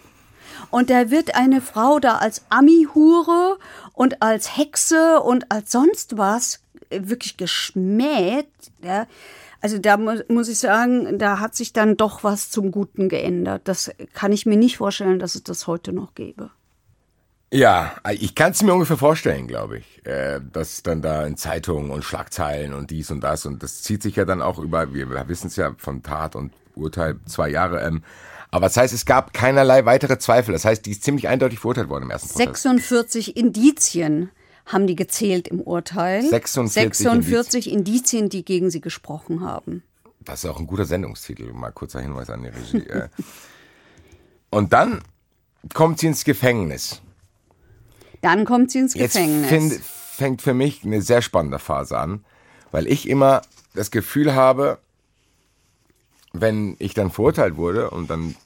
Und 0.71 0.89
da 0.89 1.11
wird 1.11 1.35
eine 1.35 1.61
Frau 1.61 1.99
da 1.99 2.17
als 2.17 2.47
Ami-Hure 2.49 3.59
und 3.93 4.23
als 4.23 4.57
Hexe 4.57 5.21
und 5.21 5.51
als 5.51 5.73
sonst 5.73 6.17
was 6.17 6.61
wirklich 7.01 7.37
geschmäht. 7.37 8.49
Ja. 8.83 9.07
Also 9.61 9.79
da 9.79 9.97
mu 9.97 10.13
muss 10.29 10.49
ich 10.49 10.59
sagen, 10.59 11.19
da 11.19 11.39
hat 11.39 11.55
sich 11.55 11.73
dann 11.73 11.97
doch 11.97 12.25
was 12.25 12.51
zum 12.51 12.73
Guten 12.73 13.09
geändert. 13.09 13.63
Das 13.65 13.93
kann 14.13 14.33
ich 14.33 14.45
mir 14.45 14.57
nicht 14.57 14.77
vorstellen, 14.77 15.19
dass 15.19 15.35
es 15.35 15.45
das 15.45 15.67
heute 15.67 15.93
noch 15.93 16.15
gäbe. 16.15 16.51
Ja, 17.53 17.93
ich 18.11 18.35
kann 18.35 18.53
es 18.53 18.63
mir 18.63 18.73
ungefähr 18.73 18.97
vorstellen, 18.97 19.47
glaube 19.47 19.79
ich, 19.79 20.07
äh, 20.07 20.41
dass 20.53 20.83
dann 20.83 21.03
da 21.03 21.27
in 21.27 21.37
Zeitungen 21.37 21.91
und 21.91 22.03
Schlagzeilen 22.03 22.73
und 22.73 22.91
dies 22.91 23.11
und 23.11 23.21
das 23.21 23.45
und 23.45 23.63
das 23.63 23.83
zieht 23.83 24.03
sich 24.03 24.17
ja 24.17 24.25
dann 24.25 24.41
auch 24.41 24.59
über, 24.59 24.95
wir 24.95 25.29
wissen 25.29 25.49
es 25.49 25.57
ja 25.57 25.75
von 25.77 26.03
Tat 26.03 26.35
und 26.35 26.53
Urteil 26.75 27.21
zwei 27.27 27.51
Jahre. 27.51 27.83
Ähm, 27.83 28.03
aber 28.51 28.67
das 28.67 28.77
heißt, 28.79 28.95
es 28.95 29.05
gab 29.07 29.33
keinerlei 29.33 29.85
weitere 29.85 30.19
Zweifel. 30.19 30.53
Das 30.53 30.65
heißt, 30.65 30.85
die 30.85 30.91
ist 30.93 31.05
ziemlich 31.05 31.29
eindeutig 31.29 31.59
verurteilt 31.59 31.89
worden 31.89 32.05
im 32.05 32.11
ersten 32.11 32.29
Prozess. 32.29 32.63
46 32.63 33.37
Indizien 33.37 34.31
haben 34.67 34.87
die 34.87 34.97
gezählt 34.97 35.49
im 35.49 35.61
Urteil. 35.61 36.23
46 36.23 36.95
46 36.95 37.71
Indizien, 37.71 38.29
die 38.29 38.45
gegen 38.45 38.71
sie 38.71 38.81
gesprochen 38.81 39.41
haben. 39.41 39.83
Das 40.21 40.45
ist 40.45 40.51
auch 40.51 40.61
ein 40.61 40.67
guter 40.67 40.85
Sendungstitel. 40.85 41.53
Mal 41.53 41.73
kurzer 41.73 42.01
Hinweis 42.01 42.31
an 42.31 42.43
die 42.43 42.49
Regie. 42.49 42.89
äh. 42.89 43.09
Und 44.51 44.73
dann 44.73 45.03
kommt 45.75 45.99
sie 45.99 46.09
ins 46.09 46.25
Gefängnis. 46.25 47.01
Dann 48.21 48.45
kommt 48.45 48.71
sie 48.71 48.79
ins 48.81 48.95
Jetzt 48.95 49.15
Gefängnis. 49.15 49.49
find, 49.49 49.73
fängt 49.83 50.43
für 50.43 50.55
mich 50.55 50.85
eine 50.85 51.03
sehr 51.03 51.23
spannende 51.23 51.59
Phase 51.59 51.99
an, 51.99 52.25
weil 52.71 52.87
ich 52.87 53.09
immer 53.09 53.43
das 53.75 53.91
Gefühl 53.91 54.35
habe, 54.35 54.79
wenn 56.33 56.77
ich 56.79 56.95
dann 56.95 57.11
verurteilt 57.11 57.57
wurde 57.57 57.91
und 57.91 58.11
dann 58.11 58.37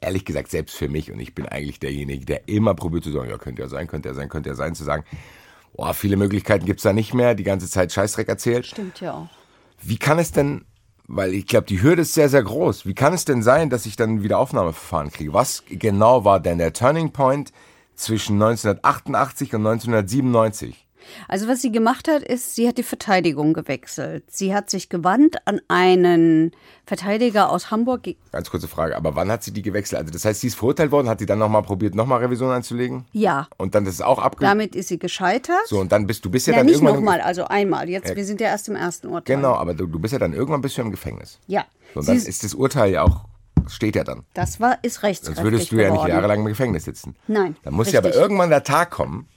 ehrlich 0.00 0.24
gesagt 0.24 0.50
selbst 0.50 0.76
für 0.76 0.88
mich 0.88 1.12
und 1.12 1.20
ich 1.20 1.34
bin 1.34 1.46
eigentlich 1.46 1.80
derjenige, 1.80 2.24
der 2.24 2.48
immer 2.48 2.74
probiert 2.74 3.04
zu 3.04 3.12
sagen, 3.12 3.30
ja, 3.30 3.38
könnte 3.38 3.62
ja 3.62 3.68
sein, 3.68 3.86
könnte 3.86 4.08
ja 4.08 4.14
sein, 4.14 4.28
könnte 4.28 4.50
ja 4.50 4.54
sein, 4.54 4.74
zu 4.74 4.84
sagen, 4.84 5.04
boah, 5.74 5.94
viele 5.94 6.16
Möglichkeiten 6.16 6.66
gibt's 6.66 6.82
da 6.82 6.92
nicht 6.92 7.14
mehr, 7.14 7.34
die 7.34 7.44
ganze 7.44 7.68
Zeit 7.68 7.92
Scheißdreck 7.92 8.28
erzählt. 8.28 8.66
Stimmt 8.66 9.00
ja 9.00 9.14
auch. 9.14 9.28
Wie 9.82 9.98
kann 9.98 10.18
es 10.18 10.32
denn, 10.32 10.64
weil 11.06 11.34
ich 11.34 11.46
glaube, 11.46 11.66
die 11.66 11.82
Hürde 11.82 12.02
ist 12.02 12.14
sehr, 12.14 12.28
sehr 12.28 12.42
groß, 12.42 12.86
wie 12.86 12.94
kann 12.94 13.12
es 13.12 13.24
denn 13.24 13.42
sein, 13.42 13.70
dass 13.70 13.86
ich 13.86 13.96
dann 13.96 14.22
wieder 14.22 14.38
Aufnahmeverfahren 14.38 15.10
kriege? 15.10 15.32
Was 15.32 15.64
genau 15.68 16.24
war 16.24 16.40
denn 16.40 16.58
der 16.58 16.72
Turning 16.72 17.12
Point 17.12 17.52
zwischen 17.94 18.34
1988 18.34 19.54
und 19.54 19.66
1997? 19.66 20.86
Also 21.28 21.48
was 21.48 21.62
sie 21.62 21.72
gemacht 21.72 22.08
hat, 22.08 22.22
ist, 22.22 22.54
sie 22.54 22.68
hat 22.68 22.78
die 22.78 22.82
Verteidigung 22.82 23.52
gewechselt. 23.52 24.24
Sie 24.28 24.54
hat 24.54 24.70
sich 24.70 24.88
gewandt 24.88 25.36
an 25.46 25.60
einen 25.68 26.52
Verteidiger 26.86 27.50
aus 27.50 27.70
Hamburg. 27.70 28.08
Ganz 28.32 28.50
kurze 28.50 28.68
Frage, 28.68 28.96
aber 28.96 29.14
wann 29.14 29.30
hat 29.30 29.42
sie 29.44 29.52
die 29.52 29.62
gewechselt? 29.62 30.00
Also 30.00 30.12
das 30.12 30.24
heißt, 30.24 30.40
sie 30.40 30.48
ist 30.48 30.56
verurteilt 30.56 30.90
worden, 30.90 31.08
hat 31.08 31.20
sie 31.20 31.26
dann 31.26 31.38
nochmal 31.38 31.62
probiert, 31.62 31.94
nochmal 31.94 32.20
Revision 32.20 32.50
einzulegen? 32.50 33.04
Ja. 33.12 33.48
Und 33.58 33.74
dann 33.74 33.86
ist 33.86 33.94
es 33.94 34.00
auch 34.02 34.18
abge... 34.18 34.44
Damit 34.44 34.74
ist 34.74 34.88
sie 34.88 34.98
gescheitert. 34.98 35.66
So, 35.66 35.78
und 35.78 35.92
dann 35.92 36.06
bist 36.06 36.24
du 36.24 36.30
bist 36.30 36.46
ja, 36.46 36.52
ja, 36.52 36.58
dann 36.58 36.66
nicht 36.66 36.76
irgendwann... 36.76 36.96
nochmal, 36.96 37.20
also 37.20 37.44
einmal. 37.44 37.88
Jetzt, 37.88 38.14
wir 38.14 38.24
sind 38.24 38.40
ja 38.40 38.48
erst 38.48 38.68
im 38.68 38.76
ersten 38.76 39.08
Urteil. 39.08 39.36
Genau, 39.36 39.54
aber 39.54 39.74
du, 39.74 39.86
du 39.86 39.98
bist 39.98 40.12
ja 40.12 40.18
dann 40.18 40.32
irgendwann 40.32 40.60
bist 40.60 40.76
du 40.76 40.82
im 40.82 40.90
Gefängnis. 40.90 41.38
Ja. 41.46 41.64
So, 41.94 42.00
und 42.00 42.06
Sie 42.06 42.12
dann 42.12 42.16
ist- 42.26 42.44
das 42.44 42.54
Urteil 42.54 42.92
ja 42.92 43.02
auch, 43.02 43.24
steht 43.68 43.94
ja 43.96 44.04
dann. 44.04 44.24
Das 44.34 44.58
war, 44.60 44.78
ist 44.82 45.02
rechtskräftig 45.02 45.36
Sonst 45.36 45.44
würdest 45.52 45.70
du 45.72 45.76
ja 45.76 45.82
nicht 45.90 45.92
geworden. 45.92 46.08
jahrelang 46.10 46.40
im 46.40 46.46
Gefängnis 46.46 46.84
sitzen. 46.84 47.14
Nein, 47.28 47.56
Dann 47.62 47.74
muss 47.74 47.92
ja 47.92 48.00
aber 48.00 48.08
richtig. 48.08 48.22
irgendwann 48.22 48.50
der 48.50 48.64
Tag 48.64 48.90
kommen, 48.90 49.28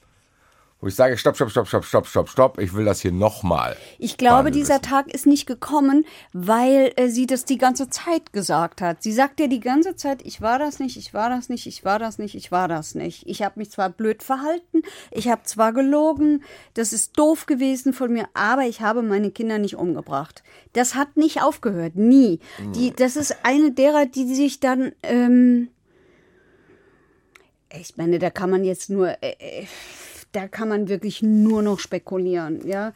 wo 0.84 0.88
ich 0.88 0.96
sage, 0.96 1.18
stopp, 1.18 1.38
stopp, 1.38 1.50
stopp, 1.50 1.66
stopp, 1.66 1.86
stopp, 1.86 2.08
stopp, 2.08 2.30
stopp, 2.30 2.60
ich 2.60 2.74
will 2.74 2.84
das 2.84 3.00
hier 3.00 3.14
nochmal. 3.14 3.78
Ich 4.00 4.18
glaube, 4.18 4.52
dieser 4.52 4.82
Tag 4.82 5.14
ist 5.14 5.26
nicht 5.26 5.46
gekommen, 5.46 6.06
weil 6.34 6.92
äh, 6.98 7.08
sie 7.08 7.26
das 7.26 7.46
die 7.46 7.58
ganze 7.58 7.90
Zeit 7.90 8.34
gesagt 8.34 8.82
hat. 8.82 9.02
Sie 9.02 9.14
sagt 9.14 9.40
ja 9.40 9.48
die 9.48 9.62
ganze 9.62 9.96
Zeit, 9.96 10.22
ich 10.26 10.42
war 10.42 10.60
das 10.60 10.80
nicht, 10.80 10.98
ich 10.98 11.14
war 11.14 11.30
das 11.30 11.48
nicht, 11.48 11.68
ich 11.68 11.86
war 11.86 12.00
das 12.00 12.18
nicht, 12.18 12.36
ich 12.36 12.52
war 12.52 12.68
das 12.68 12.96
nicht. 12.96 13.24
Ich 13.28 13.42
habe 13.44 13.60
mich 13.60 13.72
zwar 13.72 13.92
blöd 13.92 14.24
verhalten, 14.24 14.82
ich 15.10 15.30
habe 15.30 15.44
zwar 15.44 15.72
gelogen, 15.72 16.44
das 16.74 16.92
ist 16.92 17.18
doof 17.18 17.46
gewesen 17.46 17.94
von 17.94 18.12
mir, 18.12 18.28
aber 18.34 18.64
ich 18.64 18.82
habe 18.82 19.04
meine 19.04 19.32
Kinder 19.32 19.60
nicht 19.60 19.78
umgebracht. 19.78 20.44
Das 20.74 20.96
hat 20.96 21.16
nicht 21.16 21.42
aufgehört, 21.42 21.96
nie. 21.96 22.42
Die, 22.76 22.94
das 22.94 23.16
ist 23.16 23.38
eine 23.44 23.72
derer, 23.72 24.06
die 24.06 24.36
sich 24.36 24.60
dann... 24.60 24.92
Ähm, 25.02 25.70
ich 27.76 27.96
meine, 27.98 28.20
da 28.20 28.30
kann 28.30 28.52
man 28.52 28.66
jetzt 28.66 28.90
nur, 28.92 29.10
äh, 29.24 29.36
äh, 29.40 29.66
da 30.34 30.48
kann 30.48 30.68
man 30.68 30.90
wirklich 30.90 31.22
nur 31.22 31.62
noch 31.62 31.80
spekulieren, 31.80 32.68
ja. 32.68 32.94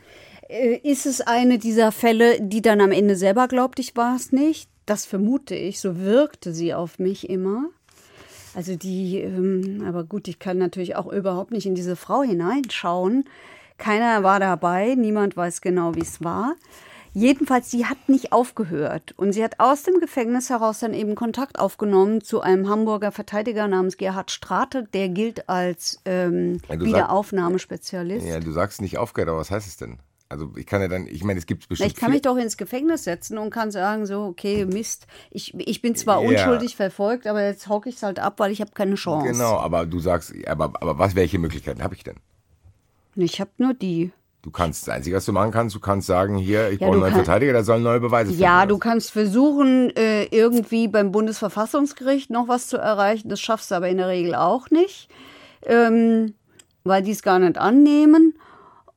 Äh, 0.49 0.77
Ist 0.83 1.05
es 1.05 1.21
eine 1.21 1.57
dieser 1.57 1.91
Fälle, 1.91 2.41
die 2.41 2.61
dann 2.61 2.81
am 2.81 2.91
Ende 2.91 3.15
selber 3.15 3.47
glaubt, 3.47 3.79
ich 3.79 3.95
war 3.95 4.15
es 4.15 4.31
nicht? 4.31 4.69
Das 4.85 5.05
vermute 5.05 5.55
ich. 5.55 5.79
So 5.79 5.99
wirkte 5.99 6.53
sie 6.53 6.73
auf 6.73 6.99
mich 6.99 7.29
immer. 7.29 7.69
Also 8.55 8.75
die, 8.75 9.19
ähm, 9.19 9.83
aber 9.87 10.03
gut, 10.03 10.27
ich 10.27 10.39
kann 10.39 10.57
natürlich 10.57 10.95
auch 10.95 11.11
überhaupt 11.11 11.51
nicht 11.51 11.65
in 11.65 11.75
diese 11.75 11.95
Frau 11.95 12.23
hineinschauen. 12.23 13.25
Keiner 13.77 14.23
war 14.23 14.39
dabei, 14.39 14.95
niemand 14.95 15.37
weiß 15.37 15.61
genau, 15.61 15.93
wie 15.93 16.01
es 16.01 16.23
war. 16.23 16.55
Jedenfalls, 17.19 17.71
sie 17.71 17.87
hat 17.87 17.97
nicht 18.07 18.31
aufgehört. 18.31 19.15
Und 19.17 19.33
sie 19.33 19.43
hat 19.43 19.59
aus 19.59 19.81
dem 19.81 19.99
Gefängnis 19.99 20.51
heraus 20.51 20.79
dann 20.81 20.93
eben 20.93 21.15
Kontakt 21.15 21.57
aufgenommen 21.57 22.21
zu 22.21 22.41
einem 22.41 22.69
Hamburger 22.69 23.11
Verteidiger 23.11 23.67
namens 23.67 23.97
Gerhard 23.97 24.29
Strate. 24.29 24.83
Der 24.93 25.09
gilt 25.09 25.49
als 25.49 25.99
ähm, 26.05 26.59
Ja, 26.69 26.75
du 26.75 26.85
sag- 26.85 26.93
Wiederaufnahmespezialist. 26.93 28.27
Ja, 28.27 28.39
du 28.39 28.51
sagst 28.51 28.81
nicht 28.81 28.99
aufgehört, 28.99 29.29
aber 29.29 29.39
was 29.39 29.49
heißt 29.49 29.65
es 29.67 29.77
denn? 29.77 29.97
Also 30.29 30.51
ich 30.57 30.67
kann 30.67 30.79
ja 30.81 30.87
dann, 30.89 31.07
ich 31.07 31.23
meine, 31.23 31.39
es 31.39 31.47
gibt 31.47 31.63
Na, 31.63 31.67
bestimmt 31.69 31.89
ich 31.91 31.95
kann 31.97 32.11
mich 32.11 32.21
doch 32.21 32.37
ins 32.37 32.55
Gefängnis 32.55 33.05
setzen 33.05 33.39
und 33.39 33.49
kann 33.49 33.71
sagen, 33.71 34.05
so, 34.05 34.23
okay, 34.25 34.65
Mist, 34.65 35.07
ich, 35.31 35.55
ich 35.55 35.81
bin 35.81 35.95
zwar 35.95 36.21
Ja. 36.21 36.27
unschuldig 36.29 36.75
verfolgt, 36.75 37.25
aber 37.25 37.43
jetzt 37.43 37.67
hocke 37.67 37.89
ich 37.89 37.95
es 37.95 38.03
halt 38.03 38.19
ab, 38.19 38.39
weil 38.39 38.51
ich 38.51 38.61
habe 38.61 38.71
keine 38.75 38.93
Chance. 38.95 39.31
Genau, 39.31 39.55
aber 39.57 39.87
du 39.87 39.99
sagst, 39.99 40.33
aber, 40.45 40.65
aber 40.81 40.99
was, 40.99 41.15
welche 41.15 41.39
Möglichkeiten 41.39 41.81
habe 41.81 41.95
ich 41.95 42.03
denn? 42.03 42.17
Ich 43.15 43.39
habe 43.41 43.49
nur 43.57 43.73
die. 43.73 44.11
Du 44.47 44.51
kannst, 44.51 44.87
das 44.87 44.95
Einzige, 44.95 45.17
was 45.17 45.25
du 45.25 45.33
machen 45.33 45.51
kannst, 45.51 45.75
du 45.75 45.81
kannst 45.81 46.07
sagen, 46.07 46.37
hier, 46.37 46.69
ich 46.69 46.79
Ja, 46.79 46.87
brauche 46.87 46.91
einen 46.93 47.01
neuen 47.01 47.13
kann- 47.15 47.25
Verteidiger, 47.25 47.51
der 47.51 47.65
soll 47.65 47.81
neue 47.81 47.99
Beweise 47.99 48.29
finden. 48.29 48.41
Ja, 48.43 48.65
du 48.65 48.77
kannst 48.77 49.11
versuchen, 49.11 49.93
äh, 49.97 50.23
irgendwie 50.27 50.87
beim 50.87 51.11
Bundesverfassungsgericht 51.11 52.29
noch 52.29 52.47
was 52.47 52.67
zu 52.67 52.77
erreichen. 52.77 53.27
Das 53.27 53.41
schaffst 53.41 53.71
du 53.71 53.75
aber 53.75 53.89
in 53.89 53.97
der 53.97 54.07
Regel 54.07 54.35
auch 54.35 54.69
nicht, 54.69 55.09
ähm, 55.65 56.33
weil 56.85 57.03
die 57.03 57.11
es 57.11 57.23
gar 57.23 57.39
nicht 57.39 57.57
annehmen. 57.57 58.35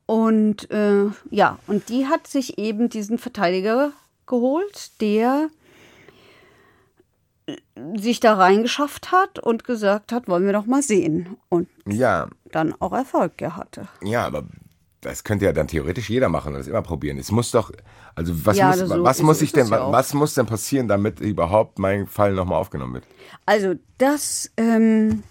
Und 0.05 0.71
äh, 0.71 1.07
ja, 1.31 1.59
und 1.67 1.89
die 1.89 2.07
hat 2.07 2.27
sich 2.27 2.57
eben 2.57 2.87
diesen 2.87 3.17
Verteidiger 3.17 3.91
geholt, 4.27 5.01
der 5.01 5.49
äh, 7.47 7.57
sich 7.97 8.21
da 8.21 8.35
reingeschafft 8.35 9.11
hat 9.11 9.37
und 9.39 9.65
gesagt 9.65 10.13
hat, 10.13 10.29
wollen 10.29 10.45
wir 10.45 10.53
doch 10.53 10.65
mal 10.65 10.81
sehen. 10.81 11.35
Und 11.49 11.67
Ja, 11.85 12.29
dann 12.53 12.73
auch 12.79 12.93
Erfolg 12.93 13.33
er 13.41 13.57
hatte. 13.57 13.89
ja, 14.01 14.25
aber 14.25 14.45
das 15.01 15.23
könnte 15.23 15.45
ja 15.45 15.51
dann 15.53 15.67
theoretisch 15.67 16.09
jeder 16.09 16.29
machen 16.29 16.53
und 16.53 16.59
das 16.59 16.67
immer 16.67 16.81
probieren. 16.83 17.17
Es 17.17 17.31
muss 17.31 17.51
doch, 17.51 17.71
also 18.15 18.33
was 18.45 18.57
Ja, 18.57 18.67
muss, 18.67 18.77
so 18.79 19.03
was 19.03 19.17
ist- 19.17 19.23
muss 19.23 19.37
ist 19.37 19.41
ich 19.43 19.51
denn, 19.53 19.67
ja 19.67 19.91
was 19.91 20.13
muss 20.13 20.33
denn 20.35 20.45
passieren, 20.45 20.87
damit 20.87 21.19
überhaupt 21.19 21.79
mein 21.79 22.07
Fall 22.07 22.33
nochmal 22.33 22.59
aufgenommen 22.59 22.93
wird? 22.95 23.03
Also 23.45 23.73
das, 23.97 24.51
ähm, 24.57 25.23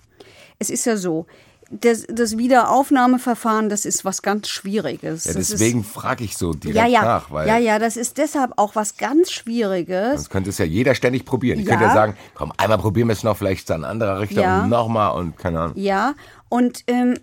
es 0.59 0.71
ist 0.71 0.87
ja 0.87 0.97
so, 0.97 1.27
das, 1.73 2.05
das 2.09 2.37
Wiederaufnahmeverfahren, 2.37 3.69
das 3.69 3.85
ist 3.85 4.05
was 4.05 4.23
ganz 4.23 4.49
Schwieriges. 4.49 5.25
Ja, 5.27 5.35
deswegen 5.35 5.85
frage 5.85 6.25
ich 6.25 6.37
so 6.37 6.51
ist, 6.51 6.65
direkt 6.65 6.77
ja, 6.77 6.87
ja, 6.89 7.03
nach, 7.05 7.31
weil 7.31 7.47
ja, 7.47 7.59
ja, 7.59 7.79
das 7.79 7.97
ist 7.97 8.19
deshalb 8.19 8.53
auch 8.57 8.75
was 8.75 8.97
ganz 8.97 9.31
Schwieriges. 9.31 10.15
sonst 10.15 10.31
könnte 10.31 10.51
es 10.51 10.59
ja 10.59 10.65
jeder 10.65 10.97
ständig 10.97 11.25
probieren. 11.25 11.61
Ich 11.61 11.67
Ja. 11.67 11.71
könnte 11.73 11.85
ja 11.87 11.95
sagen, 11.95 12.17
komm, 12.35 12.53
einmal 12.57 12.79
probieren 12.79 13.07
wir 13.07 13.13
es 13.13 13.23
noch, 13.23 13.37
vielleicht 13.37 13.71
ein 13.71 13.85
anderer 13.85 14.19
Richter 14.19 14.43
Ja. 14.43 14.63
und 14.65 14.69
nochmal 14.69 15.17
und 15.17 15.37
keine 15.39 15.61
Ahnung. 15.61 15.77
Ja, 15.77 16.15
und 16.51 16.85
ähm, 16.89 17.15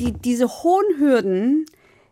die, 0.00 0.12
diese 0.12 0.48
hohen 0.48 0.98
Hürden, 0.98 1.66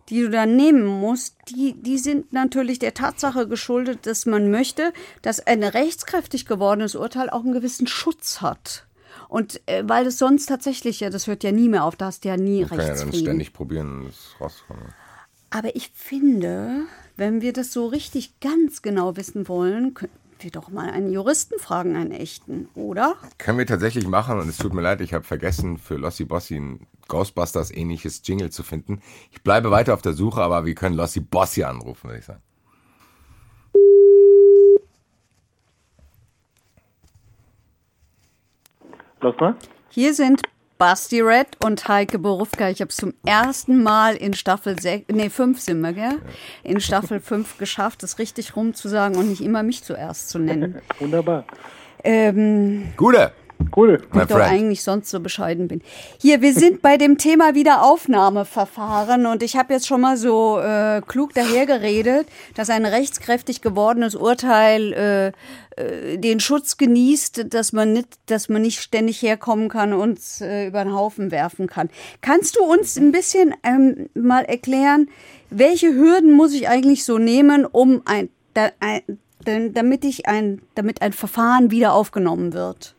die 0.09 0.21
du 0.23 0.31
da 0.31 0.47
nehmen 0.47 0.85
musst, 0.85 1.35
die, 1.49 1.73
die 1.73 1.99
sind 1.99 2.33
natürlich 2.33 2.79
der 2.79 2.95
Tatsache 2.95 3.49
geschuldet, 3.49 4.07
dass 4.07 4.27
man 4.27 4.51
möchte, 4.51 4.93
dass 5.23 5.45
ein 5.45 5.65
rechtskräftig 5.65 6.47
gewordenes 6.47 6.95
Urteil 6.95 7.31
auch 7.31 7.43
einen 7.43 7.55
gewissen 7.55 7.87
Schutz 7.87 8.43
hat. 8.43 8.87
Und 9.29 9.61
äh, 9.67 9.83
weil 9.87 10.07
es 10.07 10.19
sonst 10.19 10.47
tatsächlich, 10.47 11.01
ja, 11.01 11.09
das 11.09 11.27
hört 11.27 11.43
ja 11.43 11.53
nie 11.53 11.71
mehr 11.71 11.85
auf, 11.85 11.97
da 11.97 12.07
hast 12.07 12.25
du 12.25 12.29
ja 12.29 12.37
nie 12.37 12.62
Ich 12.62 12.69
kann 12.69 12.79
ja 12.79 12.85
dann 12.85 12.93
Rechtsfrieden. 12.93 13.21
ständig 13.27 13.53
probieren 13.55 14.03
und 14.03 14.09
es 14.11 14.35
rauskommen. 14.38 14.85
Aber 15.49 15.75
ich 15.75 15.91
finde, 15.95 16.83
wenn 17.17 17.41
wir 17.41 17.55
das 17.55 17.73
so 17.73 17.87
richtig 17.87 18.38
ganz 18.41 18.83
genau 18.83 19.17
wissen 19.17 19.49
wollen, 19.49 19.95
wir 20.44 20.50
doch 20.50 20.68
mal 20.68 20.90
einen 20.90 21.12
Juristen 21.12 21.59
fragen, 21.59 21.96
einen 21.96 22.12
echten, 22.12 22.68
oder? 22.74 23.16
Können 23.38 23.59
wir 23.59 23.66
tatsächlich 23.66 24.07
machen 24.07 24.38
und 24.38 24.48
es 24.48 24.59
tut 24.59 24.72
mir 24.72 24.83
leid, 24.83 25.00
ich 25.00 25.14
habe 25.14 25.24
vergessen, 25.24 25.78
für 25.78 25.96
Lossi 25.96 26.24
Bossi 26.24 26.57
ein 26.57 26.87
Ghostbusters 27.09 27.70
ähnliches 27.70 28.22
Jingle 28.24 28.50
zu 28.50 28.62
finden. 28.62 29.02
Ich 29.31 29.42
bleibe 29.42 29.70
weiter 29.70 29.94
auf 29.94 30.02
der 30.02 30.12
Suche, 30.12 30.42
aber 30.42 30.64
wir 30.64 30.74
können 30.74 30.96
Lossi 30.96 31.20
Bossi 31.20 31.64
anrufen, 31.64 32.11
würde 32.11 32.18
ich 32.18 32.24
sagen. 32.24 32.42
Los 39.20 39.35
mal. 39.38 39.57
Hier 39.90 40.14
sind 40.14 40.42
Basti 40.83 41.21
Red 41.21 41.64
und 41.64 41.87
Heike 41.87 42.18
Borufka. 42.18 42.68
Ich 42.68 42.81
habe 42.81 42.88
es 42.88 42.97
zum 42.97 43.14
ersten 43.25 43.85
Mal 43.85 44.16
in 44.16 44.35
Staffel 44.35 44.81
6, 44.81 45.12
nee, 45.12 45.31
5 45.31 45.61
sind 45.61 45.81
wir, 45.81 45.92
gell? 45.92 46.21
In 46.64 46.81
Staffel 46.81 47.21
5 47.25 47.59
geschafft, 47.59 48.03
das 48.03 48.18
richtig 48.18 48.57
rumzusagen 48.57 49.16
und 49.16 49.29
nicht 49.29 49.42
immer 49.42 49.62
mich 49.62 49.85
zuerst 49.85 50.29
zu 50.29 50.40
nennen. 50.40 50.83
Wunderbar. 50.99 51.45
Ähm, 52.03 52.88
Gute, 52.97 53.31
Cool. 53.75 54.01
my 54.12 54.22
ich 54.22 54.29
doch 54.29 54.37
friend. 54.37 54.51
eigentlich 54.51 54.83
sonst 54.83 55.11
so 55.11 55.20
bescheiden 55.20 55.68
bin. 55.68 55.83
Hier, 56.20 56.40
wir 56.40 56.53
sind 56.53 56.83
bei 56.83 56.96
dem 56.96 57.18
Thema 57.18 57.55
Wiederaufnahmeverfahren 57.55 59.27
und 59.27 59.42
ich 59.42 59.57
habe 59.57 59.75
jetzt 59.75 59.87
schon 59.87 60.01
mal 60.01 60.16
so 60.16 60.59
äh, 60.59 61.01
klug 61.07 61.35
dahergeredet, 61.35 62.27
dass 62.55 62.70
ein 62.70 62.85
rechtskräftig 62.85 63.61
gewordenes 63.61 64.14
Urteil 64.14 64.92
äh, 64.92 65.83
äh, 65.83 66.18
den 66.18 66.40
Schutz 66.40 66.77
genießt, 66.77 67.53
dass 67.53 67.72
man 67.72 67.92
nicht, 67.92 68.09
dass 68.27 68.48
man 68.48 68.62
nicht 68.62 68.81
ständig 68.81 69.22
herkommen 69.22 69.68
kann 69.68 69.92
und 69.92 70.18
äh, 70.40 70.66
über 70.68 70.85
den 70.85 70.94
Haufen 70.94 71.31
werfen 71.31 71.66
kann. 71.66 71.88
Kannst 72.20 72.57
du 72.57 72.64
uns 72.64 72.96
ein 72.96 73.12
bisschen 73.12 73.55
ähm, 73.62 74.09
mal 74.14 74.44
erklären, 74.44 75.09
welche 75.51 75.94
Hürden 75.94 76.33
muss 76.33 76.53
ich 76.55 76.68
eigentlich 76.68 77.05
so 77.05 77.18
nehmen, 77.18 77.64
um 77.66 78.03
ein, 78.05 78.29
da, 78.55 78.70
ein 78.81 79.03
denn, 79.46 79.75
damit 79.75 80.05
ich 80.05 80.27
ein, 80.27 80.62
damit 80.75 81.03
ein 81.03 81.12
Verfahren 81.12 81.70
wieder 81.70 81.92
aufgenommen 81.94 82.53
wird? 82.53 82.94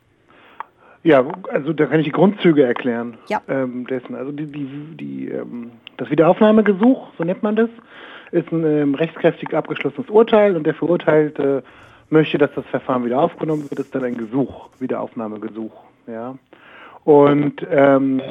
Ja, 1.03 1.25
also 1.51 1.73
da 1.73 1.85
kann 1.85 1.99
ich 1.99 2.05
die 2.05 2.11
Grundzüge 2.11 2.63
erklären 2.63 3.17
Ja. 3.27 3.41
ähm, 3.47 3.85
dessen. 3.87 4.15
Also 4.15 4.31
die, 4.31 4.45
die, 4.45 4.67
die, 4.95 5.27
ähm, 5.29 5.71
das 5.97 6.09
Wiederaufnahmegesuch, 6.09 7.09
so 7.17 7.23
nennt 7.23 7.43
man 7.43 7.55
das, 7.55 7.69
ist 8.31 8.51
ein 8.51 8.65
ähm, 8.65 8.95
rechtskräftig 8.95 9.53
abgeschlossenes 9.53 10.09
Urteil 10.09 10.55
und 10.55 10.65
der 10.65 10.73
Verurteilte 10.73 11.63
möchte, 12.09 12.37
dass 12.37 12.51
das 12.55 12.65
Verfahren 12.67 13.05
wieder 13.05 13.19
aufgenommen 13.19 13.69
wird, 13.69 13.79
ist 13.79 13.93
dann 13.93 14.03
ein 14.03 14.17
Gesuch, 14.17 14.69
Wiederaufnahmegesuch. 14.79 15.73
Ja. 16.07 16.35
Und 17.03 17.65
ähm, 17.69 18.21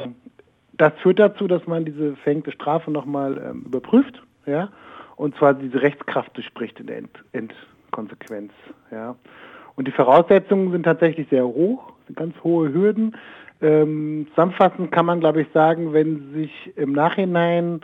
das 0.73 0.93
führt 1.01 1.19
dazu, 1.19 1.47
dass 1.47 1.65
man 1.67 1.85
diese 1.85 2.15
verhängte 2.17 2.51
Strafe 2.51 2.89
nochmal 2.89 3.37
ähm, 3.37 3.63
überprüft, 3.65 4.21
ja, 4.45 4.69
und 5.15 5.35
zwar 5.37 5.53
diese 5.53 5.81
Rechtskraft 5.81 6.35
durchbricht 6.35 6.79
in 6.79 6.87
der 6.87 6.97
End 6.97 7.23
Endkonsequenz. 7.31 8.51
Ja. 8.91 9.15
Und 9.75 9.87
die 9.87 9.91
Voraussetzungen 9.91 10.71
sind 10.71 10.83
tatsächlich 10.83 11.27
sehr 11.29 11.45
hoch, 11.45 11.92
ganz 12.15 12.35
hohe 12.43 12.73
Hürden. 12.73 13.15
Ähm, 13.61 14.27
zusammenfassend 14.31 14.91
kann 14.91 15.05
man, 15.05 15.19
glaube 15.19 15.41
ich, 15.41 15.47
sagen, 15.53 15.93
wenn 15.93 16.33
sich 16.33 16.51
im 16.75 16.91
Nachhinein 16.91 17.81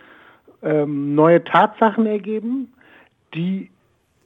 ähm, 0.61 1.15
neue 1.15 1.43
Tatsachen 1.43 2.05
ergeben, 2.05 2.73
die 3.33 3.69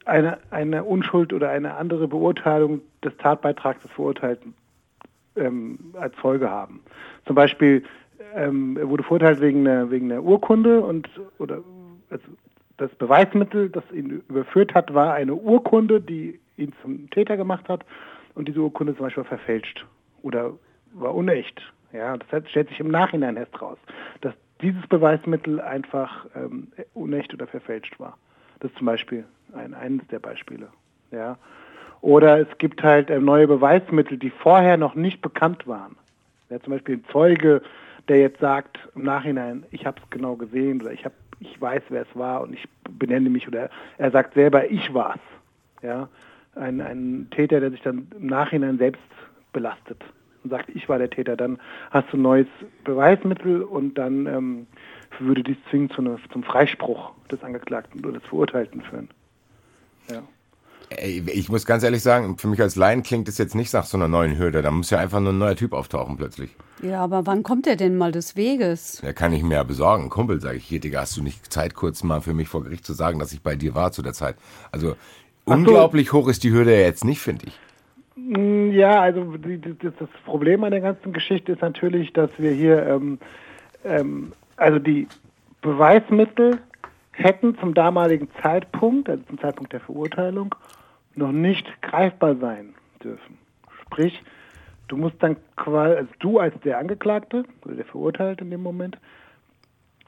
eine, 0.05 0.39
eine 0.51 0.83
Unschuld 0.83 1.31
oder 1.33 1.49
eine 1.49 1.75
andere 1.75 2.07
Beurteilung 2.07 2.81
des 3.03 3.15
Tatbeitrags 3.17 3.81
des 3.83 3.91
Verurteilten 3.91 4.53
ähm, 5.35 5.77
als 5.93 6.15
Folge 6.15 6.49
haben. 6.49 6.81
Zum 7.25 7.35
Beispiel 7.35 7.83
ähm, 8.35 8.77
er 8.77 8.89
wurde 8.89 9.03
verurteilt 9.03 9.41
wegen 9.41 9.67
einer, 9.67 9.91
wegen 9.91 10.11
einer 10.11 10.23
Urkunde 10.23 10.81
und 10.81 11.09
oder 11.37 11.59
also 12.09 12.25
das 12.77 12.89
Beweismittel, 12.95 13.69
das 13.69 13.83
ihn 13.91 14.23
überführt 14.27 14.73
hat, 14.73 14.93
war 14.93 15.13
eine 15.13 15.35
Urkunde, 15.35 16.01
die 16.01 16.39
ihn 16.57 16.73
zum 16.81 17.09
Täter 17.11 17.37
gemacht 17.37 17.69
hat 17.69 17.85
und 18.35 18.47
diese 18.47 18.59
Urkunde 18.59 18.95
zum 18.95 19.05
Beispiel 19.05 19.23
war 19.23 19.29
verfälscht 19.29 19.85
oder 20.21 20.53
war 20.93 21.13
unecht. 21.13 21.61
Ja, 21.91 22.17
das 22.17 22.49
stellt 22.49 22.69
sich 22.69 22.79
im 22.79 22.89
Nachhinein 22.89 23.37
erst 23.37 23.61
raus, 23.61 23.77
dass 24.21 24.33
dieses 24.61 24.85
Beweismittel 24.87 25.61
einfach 25.61 26.25
ähm, 26.35 26.71
unecht 26.93 27.33
oder 27.33 27.45
verfälscht 27.45 27.99
war. 27.99 28.17
Das 28.59 28.71
ist 28.71 28.77
zum 28.77 28.87
Beispiel 28.87 29.25
ein, 29.53 29.73
eines 29.73 30.07
der 30.07 30.19
Beispiele. 30.19 30.69
Ja. 31.11 31.37
Oder 32.01 32.39
es 32.39 32.57
gibt 32.57 32.81
halt 32.81 33.09
äh, 33.09 33.19
neue 33.19 33.47
Beweismittel, 33.47 34.17
die 34.17 34.29
vorher 34.29 34.77
noch 34.77 34.95
nicht 34.95 35.21
bekannt 35.21 35.67
waren. 35.67 35.95
Ja, 36.49 36.59
zum 36.59 36.73
Beispiel 36.73 36.97
ein 36.97 37.05
Zeuge, 37.11 37.61
der 38.07 38.19
jetzt 38.19 38.39
sagt 38.39 38.79
im 38.95 39.03
Nachhinein, 39.03 39.63
ich 39.71 39.85
habe 39.85 40.01
es 40.01 40.09
genau 40.09 40.35
gesehen 40.35 40.81
oder 40.81 40.91
ich 40.91 41.05
habe, 41.05 41.15
ich 41.39 41.59
weiß, 41.61 41.83
wer 41.89 42.01
es 42.01 42.15
war 42.15 42.41
und 42.41 42.53
ich 42.53 42.67
benenne 42.89 43.29
mich 43.29 43.47
oder 43.47 43.69
er 43.97 44.11
sagt 44.11 44.33
selber, 44.33 44.69
ich 44.69 44.93
war's. 44.93 45.19
Ja, 45.81 46.09
ein, 46.55 46.81
ein 46.81 47.27
Täter, 47.31 47.59
der 47.59 47.71
sich 47.71 47.81
dann 47.81 48.07
im 48.19 48.27
Nachhinein 48.27 48.77
selbst 48.77 49.01
belastet 49.51 50.03
und 50.43 50.49
sagt, 50.49 50.69
ich 50.69 50.89
war 50.89 50.97
der 50.97 51.09
Täter, 51.09 51.35
dann 51.35 51.59
hast 51.91 52.11
du 52.11 52.17
ein 52.17 52.21
neues 52.21 52.47
Beweismittel 52.83 53.63
und 53.63 53.97
dann 53.97 54.27
ähm, 54.27 54.67
würde 55.19 55.43
dies 55.43 55.57
zwingend 55.69 55.93
zu 55.93 56.01
eine, 56.01 56.17
zum 56.31 56.43
Freispruch 56.43 57.11
des 57.31 57.43
Angeklagten 57.43 58.03
oder 58.03 58.19
des 58.19 58.27
Verurteilten 58.27 58.81
führen. 58.81 59.09
Ja. 60.09 60.21
Ich 61.01 61.49
muss 61.49 61.65
ganz 61.65 61.81
ehrlich 61.81 62.03
sagen, 62.03 62.37
für 62.37 62.47
mich 62.47 62.61
als 62.61 62.75
Laien 62.75 63.01
klingt 63.01 63.27
es 63.27 63.39
jetzt 63.39 63.55
nicht 63.55 63.73
nach 63.73 63.85
so 63.85 63.97
einer 63.97 64.07
neuen 64.07 64.37
Hürde. 64.37 64.61
Da 64.61 64.69
muss 64.69 64.91
ja 64.91 64.99
einfach 64.99 65.21
nur 65.21 65.33
ein 65.33 65.39
neuer 65.39 65.55
Typ 65.55 65.73
auftauchen 65.73 66.17
plötzlich. 66.17 66.55
Ja, 66.83 67.03
aber 67.03 67.25
wann 67.25 67.41
kommt 67.41 67.65
der 67.65 67.77
denn 67.77 67.97
mal 67.97 68.11
des 68.11 68.35
Weges? 68.35 68.99
Der 69.01 69.13
kann 69.13 69.33
ich 69.33 69.41
mir 69.41 69.55
ja 69.55 69.63
besorgen. 69.63 70.09
Kumpel, 70.09 70.39
sage 70.39 70.57
ich, 70.57 70.65
hier, 70.65 70.79
Digga, 70.79 70.99
hast 70.99 71.17
du 71.17 71.23
nicht 71.23 71.51
Zeit, 71.51 71.73
kurz 71.73 72.03
mal 72.03 72.21
für 72.21 72.33
mich 72.33 72.47
vor 72.47 72.63
Gericht 72.63 72.85
zu 72.85 72.93
sagen, 72.93 73.17
dass 73.17 73.33
ich 73.33 73.41
bei 73.41 73.55
dir 73.55 73.73
war 73.73 73.91
zu 73.91 74.03
der 74.03 74.13
Zeit? 74.13 74.35
Also, 74.71 74.95
so. 75.45 75.53
unglaublich 75.53 76.13
hoch 76.13 76.27
ist 76.27 76.43
die 76.43 76.51
Hürde 76.51 76.73
ja 76.73 76.81
jetzt 76.81 77.05
nicht, 77.05 77.19
finde 77.19 77.47
ich. 77.47 77.59
Mm, 78.15 78.71
ja, 78.71 79.01
also 79.01 79.35
das 79.37 80.09
Problem 80.25 80.63
an 80.63 80.71
der 80.71 80.81
ganzen 80.81 81.13
Geschichte 81.13 81.51
ist 81.51 81.61
natürlich, 81.61 82.13
dass 82.13 82.29
wir 82.37 82.51
hier, 82.51 82.85
ähm, 82.85 83.19
ähm, 83.83 84.33
also 84.55 84.79
die 84.79 85.07
Beweismittel 85.61 86.59
hätten 87.11 87.57
zum 87.59 87.73
damaligen 87.73 88.27
Zeitpunkt, 88.41 89.09
also 89.09 89.23
zum 89.23 89.39
Zeitpunkt 89.39 89.73
der 89.73 89.79
Verurteilung, 89.79 90.55
noch 91.15 91.31
nicht 91.31 91.65
greifbar 91.81 92.35
sein 92.35 92.73
dürfen. 93.03 93.37
Sprich, 93.83 94.21
du 94.87 94.97
musst 94.97 95.21
dann 95.21 95.37
quasi, 95.55 95.95
also 95.95 96.09
du 96.19 96.39
als 96.39 96.59
der 96.61 96.79
Angeklagte 96.79 97.43
oder 97.63 97.75
der 97.75 97.85
Verurteilte 97.85 98.43
in 98.43 98.51
dem 98.51 98.63
Moment, 98.63 98.97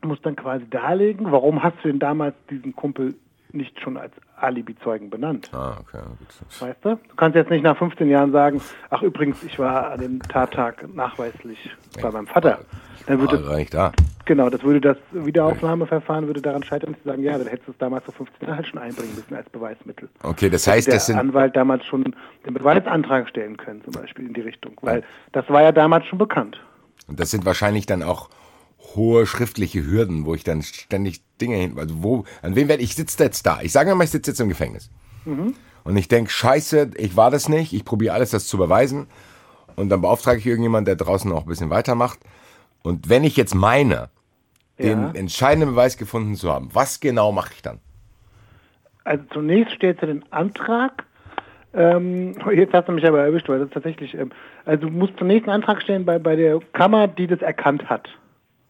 musst 0.01 0.25
dann 0.25 0.35
quasi 0.35 0.65
darlegen, 0.69 1.31
warum 1.31 1.63
hast 1.63 1.77
du 1.83 1.87
denn 1.87 1.99
damals 1.99 2.35
diesen 2.49 2.75
Kumpel 2.75 3.15
nicht 3.55 3.79
schon 3.79 3.97
als 3.97 4.13
Alibi-Zeugen 4.37 5.09
benannt. 5.09 5.49
Ah, 5.53 5.77
okay. 5.79 6.03
Gut. 6.19 6.61
Weißt 6.61 6.83
du? 6.83 6.89
Du 6.95 7.15
kannst 7.15 7.35
jetzt 7.35 7.49
nicht 7.49 7.63
nach 7.63 7.77
15 7.77 8.09
Jahren 8.09 8.31
sagen, 8.31 8.61
ach 8.89 9.01
übrigens, 9.01 9.43
ich 9.43 9.57
war 9.57 9.91
an 9.91 9.99
dem 9.99 10.21
Tattag 10.21 10.93
nachweislich 10.93 11.69
bei 12.01 12.11
meinem 12.11 12.27
Vater. 12.27 12.59
Dann 13.07 13.19
würde 13.19 13.47
war 13.47 13.57
nicht 13.57 13.73
da. 13.73 13.91
Genau, 14.25 14.49
das 14.49 14.63
würde 14.63 14.81
das 14.81 14.97
Wiederaufnahmeverfahren 15.11 16.25
würde 16.25 16.41
daran 16.41 16.63
scheitern, 16.63 16.95
zu 16.95 17.07
sagen, 17.07 17.21
ja, 17.21 17.37
dann 17.37 17.45
hättest 17.45 17.67
du 17.67 17.71
es 17.71 17.77
damals 17.77 18.05
vor 18.05 18.15
15 18.15 18.47
Jahren 18.47 18.57
halt 18.57 18.67
schon 18.67 18.79
einbringen 18.79 19.13
müssen 19.15 19.35
als 19.35 19.47
Beweismittel. 19.51 20.09
Okay, 20.23 20.49
das 20.49 20.65
heißt, 20.65 20.87
der 20.87 20.95
das 20.95 21.05
sind 21.05 21.19
Anwalt 21.19 21.55
damals 21.55 21.85
schon 21.85 22.15
den 22.45 22.53
Beweisantrag 22.53 23.29
stellen 23.29 23.55
können, 23.57 23.83
zum 23.83 23.93
Beispiel 23.93 24.25
in 24.25 24.33
die 24.33 24.41
Richtung, 24.41 24.73
weil 24.81 25.03
das 25.31 25.47
war 25.49 25.61
ja 25.61 25.71
damals 25.71 26.07
schon 26.07 26.17
bekannt. 26.17 26.59
Und 27.07 27.19
das 27.19 27.29
sind 27.29 27.45
wahrscheinlich 27.45 27.85
dann 27.85 28.01
auch 28.01 28.29
hohe 28.95 29.25
schriftliche 29.25 29.85
Hürden, 29.85 30.25
wo 30.25 30.35
ich 30.35 30.43
dann 30.43 30.61
ständig 30.61 31.21
Dinge 31.41 31.55
hin, 31.55 31.77
also 31.77 32.03
wo, 32.03 32.25
an 32.41 32.55
wem 32.55 32.67
werde 32.67 32.83
ich 32.83 32.95
sitze 32.95 33.23
jetzt 33.23 33.45
da? 33.45 33.59
Ich 33.61 33.71
sage 33.71 33.93
mal, 33.95 34.03
ich 34.03 34.11
sitze 34.11 34.31
jetzt 34.31 34.39
im 34.39 34.49
Gefängnis. 34.49 34.89
Mhm. 35.25 35.55
Und 35.83 35.97
ich 35.97 36.07
denke, 36.07 36.31
scheiße, 36.31 36.91
ich 36.97 37.15
war 37.15 37.31
das 37.31 37.49
nicht, 37.49 37.73
ich 37.73 37.85
probiere 37.85 38.13
alles, 38.13 38.31
das 38.31 38.47
zu 38.47 38.57
beweisen. 38.57 39.07
Und 39.75 39.89
dann 39.89 40.01
beauftrage 40.01 40.39
ich 40.39 40.45
irgendjemanden, 40.45 40.85
der 40.85 40.95
draußen 40.95 41.29
noch 41.29 41.41
ein 41.41 41.47
bisschen 41.47 41.69
weitermacht. 41.69 42.19
Und 42.83 43.09
wenn 43.09 43.23
ich 43.23 43.35
jetzt 43.35 43.55
meine, 43.55 44.09
den 44.79 45.01
ja. 45.01 45.11
entscheidenden 45.13 45.69
Beweis 45.69 45.97
gefunden 45.97 46.35
zu 46.35 46.51
haben, 46.51 46.69
was 46.73 46.99
genau 46.99 47.31
mache 47.31 47.53
ich 47.53 47.61
dann? 47.61 47.79
Also 49.03 49.23
zunächst 49.33 49.75
stellst 49.75 50.01
du 50.01 50.07
den 50.07 50.23
Antrag. 50.31 51.05
Ähm, 51.73 52.35
jetzt 52.53 52.73
hast 52.73 52.87
du 52.87 52.93
mich 52.93 53.05
aber 53.05 53.21
erwischt, 53.21 53.49
weil 53.49 53.59
das 53.59 53.69
tatsächlich, 53.69 54.13
ähm, 54.15 54.31
also 54.65 54.87
du 54.87 54.89
musst 54.89 55.13
zunächst 55.17 55.47
einen 55.47 55.61
Antrag 55.61 55.81
stellen 55.81 56.05
bei, 56.05 56.17
bei 56.19 56.35
der 56.35 56.59
Kammer, 56.73 57.07
die 57.07 57.27
das 57.27 57.41
erkannt 57.41 57.89
hat 57.89 58.09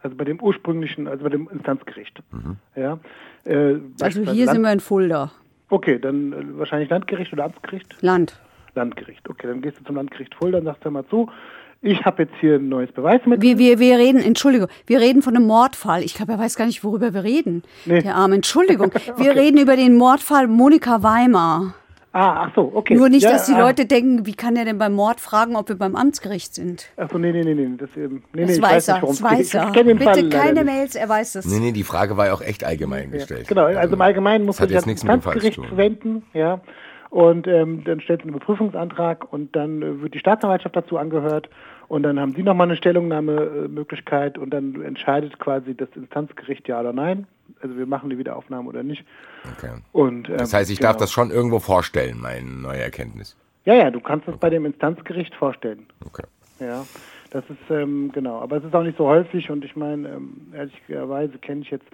also 0.05 0.15
bei 0.15 0.23
dem 0.23 0.39
ursprünglichen, 0.39 1.07
also 1.07 1.23
bei 1.23 1.29
dem 1.29 1.49
Instanzgericht. 1.51 2.21
Mhm. 2.31 2.57
Ja, 2.75 2.99
äh, 3.43 3.75
also 3.99 4.21
hier 4.31 4.45
Land 4.45 4.55
sind 4.55 4.61
wir 4.61 4.71
in 4.71 4.79
Fulda. 4.79 5.31
Okay, 5.69 5.99
dann 5.99 6.31
äh, 6.31 6.59
wahrscheinlich 6.59 6.89
Landgericht 6.89 7.33
oder 7.33 7.45
Amtsgericht? 7.45 7.97
Land. 8.01 8.39
Landgericht. 8.75 9.27
Okay, 9.27 9.47
dann 9.47 9.61
gehst 9.61 9.79
du 9.79 9.83
zum 9.83 9.95
Landgericht 9.95 10.35
Fulda 10.35 10.59
und 10.59 10.65
sagst 10.65 10.85
dir 10.85 10.91
mal 10.91 11.05
zu, 11.07 11.29
ich 11.81 12.05
habe 12.05 12.23
jetzt 12.23 12.35
hier 12.39 12.55
ein 12.55 12.69
neues 12.69 12.91
Beweismittel. 12.91 13.41
Wir, 13.41 13.57
wir, 13.57 13.79
wir 13.79 13.97
reden, 13.97 14.21
Entschuldigung, 14.21 14.67
wir 14.85 14.99
reden 14.99 15.21
von 15.21 15.35
einem 15.35 15.47
Mordfall. 15.47 16.03
Ich 16.03 16.13
glaube, 16.13 16.33
er 16.33 16.39
weiß 16.39 16.55
gar 16.55 16.65
nicht, 16.65 16.83
worüber 16.83 17.13
wir 17.13 17.23
reden. 17.23 17.63
Nee. 17.85 18.01
Der 18.01 18.15
Arme, 18.15 18.35
Entschuldigung. 18.35 18.91
Wir 19.17 19.31
okay. 19.31 19.39
reden 19.39 19.57
über 19.59 19.75
den 19.75 19.95
Mordfall 19.95 20.47
Monika 20.47 21.03
Weimar. 21.03 21.75
Ah, 22.15 22.45
ach 22.45 22.51
so, 22.55 22.71
okay. 22.73 22.95
Nur 22.95 23.09
nicht, 23.09 23.23
ja, 23.23 23.31
dass 23.31 23.45
die 23.45 23.55
ah. 23.55 23.59
Leute 23.59 23.85
denken, 23.85 24.25
wie 24.25 24.35
kann 24.35 24.55
er 24.55 24.63
denn 24.63 24.77
beim 24.77 24.93
Mord 24.93 25.19
fragen, 25.19 25.57
ob 25.57 25.67
wir 25.67 25.75
beim 25.75 25.97
Amtsgericht 25.97 26.55
sind? 26.55 26.89
Ach 26.95 27.09
so, 27.11 27.17
nee, 27.17 27.33
nee, 27.33 27.43
nee, 27.43 27.53
nee. 27.53 27.75
Das, 27.77 27.89
ähm, 27.97 28.23
nee, 28.31 28.45
das 28.45 28.55
nee, 28.55 28.61
weiß 28.61 28.87
er, 28.87 29.01
das 29.01 29.21
weiß 29.21 29.53
er. 29.53 29.71
Bitte 29.73 29.97
Fall 29.97 30.29
keine 30.29 30.63
Mails, 30.63 30.95
er 30.95 31.09
weiß 31.09 31.35
es. 31.35 31.45
Nee, 31.45 31.59
nee, 31.59 31.73
die 31.73 31.83
Frage 31.83 32.15
war 32.15 32.27
ja 32.27 32.33
auch 32.33 32.41
echt 32.41 32.63
allgemein 32.63 33.11
gestellt. 33.11 33.41
Ja, 33.41 33.47
genau, 33.49 33.65
also 33.65 33.95
im 33.95 34.01
Allgemeinen 34.01 34.45
muss 34.45 34.57
man 34.57 34.69
sich 34.69 34.77
ans 34.77 35.05
Amtsgericht 35.05 35.59
wenden, 35.75 36.23
ja. 36.33 36.61
Und 37.09 37.47
ähm, 37.47 37.83
dann 37.83 37.99
stellt 37.99 38.21
man 38.21 38.29
einen 38.29 38.37
Überprüfungsantrag 38.37 39.33
und 39.33 39.53
dann 39.53 39.81
äh, 39.81 40.01
wird 40.01 40.13
die 40.13 40.19
Staatsanwaltschaft 40.19 40.73
dazu 40.73 40.97
angehört 40.97 41.49
und 41.89 42.03
dann 42.03 42.17
haben 42.17 42.33
Sie 42.33 42.43
nochmal 42.43 42.67
eine 42.67 42.77
Stellungnahmemöglichkeit 42.77 44.37
und 44.37 44.51
dann 44.51 44.81
entscheidet 44.81 45.37
quasi 45.37 45.75
das 45.75 45.89
Instanzgericht 45.97 46.65
ja 46.69 46.79
oder 46.79 46.93
nein. 46.93 47.27
Also 47.61 47.77
wir 47.77 47.85
machen 47.85 48.09
die 48.09 48.17
Wiederaufnahme 48.17 48.69
oder 48.69 48.83
nicht. 48.83 49.05
Okay. 49.57 49.71
Und, 49.91 50.29
ähm, 50.29 50.37
das 50.37 50.53
heißt, 50.53 50.69
ich 50.71 50.79
genau. 50.79 50.91
darf 50.91 50.97
das 50.97 51.11
schon 51.11 51.31
irgendwo 51.31 51.59
vorstellen, 51.59 52.19
meine 52.19 52.49
neue 52.49 52.81
Erkenntnis. 52.81 53.35
Ja, 53.65 53.73
ja, 53.73 53.91
du 53.91 53.99
kannst 53.99 54.27
das 54.27 54.37
bei 54.37 54.49
dem 54.49 54.65
Instanzgericht 54.65 55.33
vorstellen. 55.35 55.87
Okay. 56.05 56.25
Ja, 56.59 56.85
das 57.31 57.43
ist 57.49 57.69
ähm, 57.69 58.11
genau. 58.13 58.39
Aber 58.39 58.57
es 58.57 58.63
ist 58.63 58.73
auch 58.75 58.83
nicht 58.83 58.97
so 58.97 59.07
häufig 59.07 59.49
und 59.49 59.65
ich 59.65 59.75
meine, 59.75 60.07
ähm, 60.07 60.53
ehrlicherweise 60.53 61.37
kenne 61.39 61.61
ich 61.61 61.71
jetzt 61.71 61.87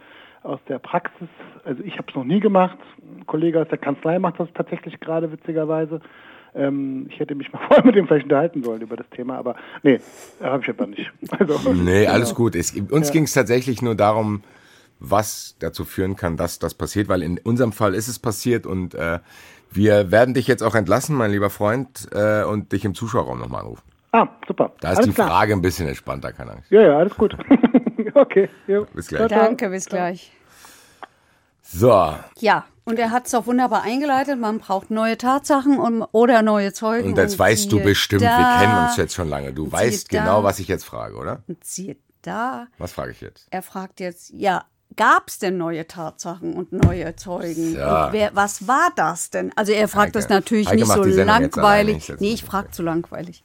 aus 0.43 0.59
der 0.67 0.79
Praxis, 0.79 1.29
also 1.65 1.83
ich 1.83 1.97
habe 1.97 2.05
es 2.09 2.15
noch 2.15 2.23
nie 2.23 2.39
gemacht. 2.39 2.77
Ein 3.17 3.25
Kollege 3.27 3.61
aus 3.61 3.67
der 3.69 3.77
Kanzlei 3.77 4.17
macht 4.19 4.39
das 4.39 4.49
tatsächlich 4.53 4.99
gerade 4.99 5.31
witzigerweise. 5.31 6.01
Ähm, 6.53 7.07
ich 7.09 7.19
hätte 7.19 7.35
mich 7.35 7.51
mal 7.53 7.59
vorher 7.67 7.85
mit 7.85 7.95
ihm 7.95 8.07
vielleicht 8.07 8.25
unterhalten 8.25 8.63
sollen 8.63 8.81
über 8.81 8.97
das 8.97 9.09
Thema, 9.11 9.37
aber 9.37 9.55
nee, 9.83 9.99
habe 10.41 10.63
ich 10.63 10.69
aber 10.69 10.87
nicht. 10.87 11.11
Also, 11.31 11.73
nee, 11.73 12.07
alles 12.07 12.29
genau. 12.29 12.37
gut. 12.37 12.55
Es, 12.55 12.71
uns 12.71 13.07
ja. 13.07 13.13
ging 13.13 13.23
es 13.23 13.33
tatsächlich 13.33 13.81
nur 13.81 13.95
darum, 13.95 14.43
was 15.01 15.55
dazu 15.59 15.83
führen 15.83 16.15
kann, 16.15 16.37
dass 16.37 16.59
das 16.59 16.75
passiert, 16.75 17.09
weil 17.09 17.23
in 17.23 17.39
unserem 17.39 17.73
Fall 17.73 17.95
ist 17.95 18.07
es 18.07 18.19
passiert 18.19 18.65
und 18.65 18.93
äh, 18.93 19.19
wir 19.71 20.11
werden 20.11 20.33
dich 20.33 20.47
jetzt 20.47 20.61
auch 20.61 20.75
entlassen, 20.75 21.15
mein 21.15 21.31
lieber 21.31 21.49
Freund, 21.49 22.07
äh, 22.13 22.43
und 22.43 22.71
dich 22.71 22.85
im 22.85 22.93
Zuschauerraum 22.93 23.39
nochmal 23.39 23.61
anrufen. 23.61 23.83
Ah, 24.11 24.27
super. 24.45 24.73
Da 24.79 24.91
ist 24.91 24.97
alles 24.97 25.09
die 25.09 25.15
klar. 25.15 25.27
Frage 25.29 25.53
ein 25.53 25.61
bisschen 25.61 25.87
entspannter, 25.87 26.33
keine 26.33 26.51
Angst. 26.51 26.69
Ja, 26.69 26.81
ja, 26.81 26.97
alles 26.97 27.15
gut. 27.15 27.35
okay. 28.13 28.49
Jo. 28.67 28.85
Bis 28.93 29.07
gleich. 29.07 29.27
Danke, 29.29 29.69
bis 29.69 29.85
gleich. 29.85 30.31
So. 31.61 32.13
Ja, 32.39 32.65
und 32.83 32.99
er 32.99 33.11
hat 33.11 33.27
es 33.27 33.33
auch 33.33 33.45
wunderbar 33.47 33.83
eingeleitet. 33.83 34.37
Man 34.37 34.59
braucht 34.59 34.91
neue 34.91 35.17
Tatsachen 35.17 35.79
und, 35.79 36.03
oder 36.11 36.41
neue 36.41 36.73
Zeugen. 36.73 37.09
Und 37.09 37.17
jetzt 37.17 37.33
und 37.33 37.39
weißt 37.39 37.71
du 37.71 37.79
bestimmt, 37.79 38.23
da, 38.23 38.37
wir 38.37 38.59
kennen 38.59 38.85
uns 38.85 38.97
jetzt 38.97 39.15
schon 39.15 39.29
lange. 39.29 39.53
Du 39.53 39.71
weißt 39.71 40.09
genau, 40.09 40.41
da, 40.41 40.43
was 40.43 40.59
ich 40.59 40.67
jetzt 40.67 40.83
frage, 40.83 41.15
oder? 41.15 41.43
Und 41.47 41.63
siehe 41.63 41.95
da. 42.21 42.67
Was 42.77 42.91
frage 42.91 43.11
ich 43.11 43.21
jetzt? 43.21 43.47
Er 43.49 43.61
fragt 43.61 44.01
jetzt, 44.01 44.31
ja, 44.31 44.65
gab 44.95 45.27
es 45.27 45.39
denn 45.39 45.57
neue 45.57 45.87
Tatsachen 45.87 46.53
und 46.53 46.71
neue 46.71 47.15
Zeugen? 47.15 47.75
Ja. 47.75 48.07
Und 48.07 48.13
wer, 48.13 48.35
was 48.35 48.67
war 48.67 48.89
das 48.95 49.29
denn? 49.29 49.51
Also 49.55 49.71
er 49.71 49.87
fragt 49.87 50.07
Heike. 50.07 50.11
das 50.13 50.29
natürlich 50.29 50.67
Heike 50.67 50.77
nicht 50.77 50.87
so 50.87 51.03
langweilig. 51.03 52.13
Nee, 52.19 52.33
ich 52.33 52.43
frage 52.43 52.71
zu 52.71 52.83
langweilig. 52.83 53.43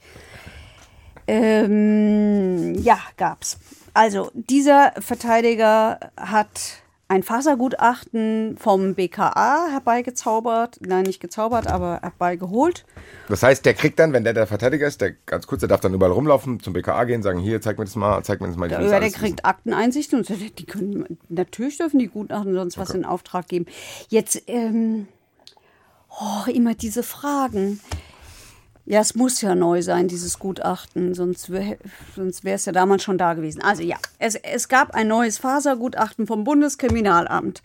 Ähm, 1.27 2.75
ja, 2.75 2.99
gab's. 3.17 3.59
Also 3.95 4.31
dieser 4.35 4.93
Verteidiger 5.01 5.99
hat 6.17 6.83
ein 7.09 7.23
Fasergutachten 7.23 8.57
vom 8.59 8.95
BKA 8.95 9.69
herbeigezaubert, 9.71 10.79
nein, 10.81 11.05
nicht 11.05 11.21
gezaubert, 11.21 11.69
aber 11.69 12.01
herbeigeholt. 12.03 12.85
Das 13.29 13.45
heißt, 13.45 13.65
der 13.65 13.75
kriegt 13.75 13.99
dann, 14.01 14.13
wenn 14.13 14.25
der 14.25 14.35
der 14.35 14.49
Verteidiger 14.49 14.89
ist, 14.89 15.01
der 15.01 15.13
ganz 15.25 15.47
kurz, 15.47 15.61
der 15.61 15.69
darf 15.69 15.81
dann 15.81 15.95
überall 15.95 16.11
rumlaufen, 16.11 16.59
zum 16.59 16.73
BKA 16.73 17.05
gehen, 17.05 17.23
sagen, 17.23 17.39
hier, 17.39 17.61
zeig 17.61 17.79
mir 17.79 17.85
das 17.85 17.95
mal, 17.95 18.23
zeig 18.25 18.41
mir 18.41 18.49
das 18.49 18.57
mal. 18.57 18.71
Ja, 18.71 18.81
der 18.81 18.93
alles 18.93 19.15
kriegt 19.15 19.45
Akteneinsicht 19.45 20.15
und 20.15 20.29
die 20.29 20.67
können, 20.67 21.19
natürlich 21.29 21.79
dürfen 21.79 22.01
die 22.01 22.09
Gutachten 22.09 22.55
sonst 22.55 22.77
was 22.77 22.91
in 22.91 23.05
Auftrag 23.05 23.47
geben. 23.47 23.67
Jetzt, 24.09 24.43
ähm, 24.49 25.07
oh, 26.11 26.51
immer 26.51 26.75
diese 26.75 27.05
Fragen. 27.05 27.81
Ja, 28.89 29.01
es 29.01 29.17
muss 29.17 29.41
ja 29.41 29.57
neu 29.57 29.83
sein, 29.83 30.07
dieses 30.07 30.39
Gutachten, 30.39 31.13
sonst 31.13 31.51
sonst 32.15 32.45
wäre 32.45 32.55
es 32.55 32.67
ja 32.67 32.73
damals 32.73 33.03
schon 33.03 33.19
da 33.19 33.35
gewesen. 33.35 33.61
Also 33.61 33.83
ja, 33.83 33.97
es, 34.21 34.37
es 34.37 34.69
gab 34.69 34.95
ein 34.95 35.09
neues 35.09 35.39
Fasergutachten 35.39 36.29
vom 36.29 36.45
Bundeskriminalamt. 36.45 37.63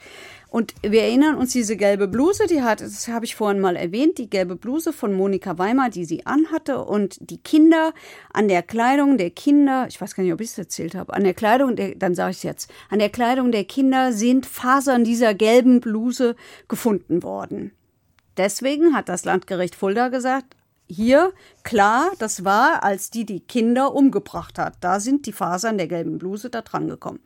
Und 0.49 0.73
wir 0.81 1.03
erinnern 1.03 1.35
uns, 1.35 1.53
diese 1.53 1.77
gelbe 1.77 2.07
Bluse, 2.07 2.47
die 2.47 2.63
hat, 2.63 2.81
das 2.81 3.07
habe 3.07 3.23
ich 3.23 3.35
vorhin 3.35 3.61
mal 3.61 3.75
erwähnt, 3.75 4.17
die 4.17 4.31
gelbe 4.31 4.55
Bluse 4.55 4.91
von 4.91 5.13
Monika 5.13 5.59
Weimar, 5.59 5.91
die 5.91 6.05
sie 6.05 6.25
anhatte 6.25 6.83
und 6.83 7.17
die 7.21 7.37
Kinder 7.37 7.93
an 8.33 8.47
der 8.47 8.63
Kleidung 8.63 9.17
der 9.17 9.29
Kinder, 9.29 9.85
ich 9.87 10.01
weiß 10.01 10.15
gar 10.15 10.23
nicht, 10.23 10.33
ob 10.33 10.41
ich 10.41 10.49
es 10.49 10.57
erzählt 10.57 10.95
habe, 10.95 11.13
an 11.13 11.23
der 11.23 11.35
Kleidung, 11.35 11.75
der, 11.75 11.93
dann 11.93 12.15
sage 12.15 12.31
ich 12.31 12.37
es 12.37 12.43
jetzt, 12.43 12.71
an 12.89 12.97
der 12.97 13.09
Kleidung 13.09 13.51
der 13.51 13.63
Kinder 13.63 14.11
sind 14.11 14.47
Fasern 14.47 15.03
dieser 15.03 15.35
gelben 15.35 15.81
Bluse 15.81 16.35
gefunden 16.67 17.21
worden. 17.21 17.71
Deswegen 18.37 18.95
hat 18.95 19.07
das 19.07 19.23
Landgericht 19.23 19.75
Fulda 19.75 20.09
gesagt, 20.09 20.55
hier, 20.91 21.33
klar, 21.63 22.11
das 22.19 22.43
war, 22.43 22.83
als 22.83 23.09
die 23.09 23.25
die 23.25 23.39
Kinder 23.39 23.93
umgebracht 23.93 24.59
hat. 24.59 24.75
Da 24.81 24.99
sind 24.99 25.25
die 25.25 25.33
Fasern 25.33 25.77
der 25.77 25.87
gelben 25.87 26.17
Bluse 26.17 26.49
da 26.49 26.61
dran 26.61 26.87
gekommen. 26.87 27.19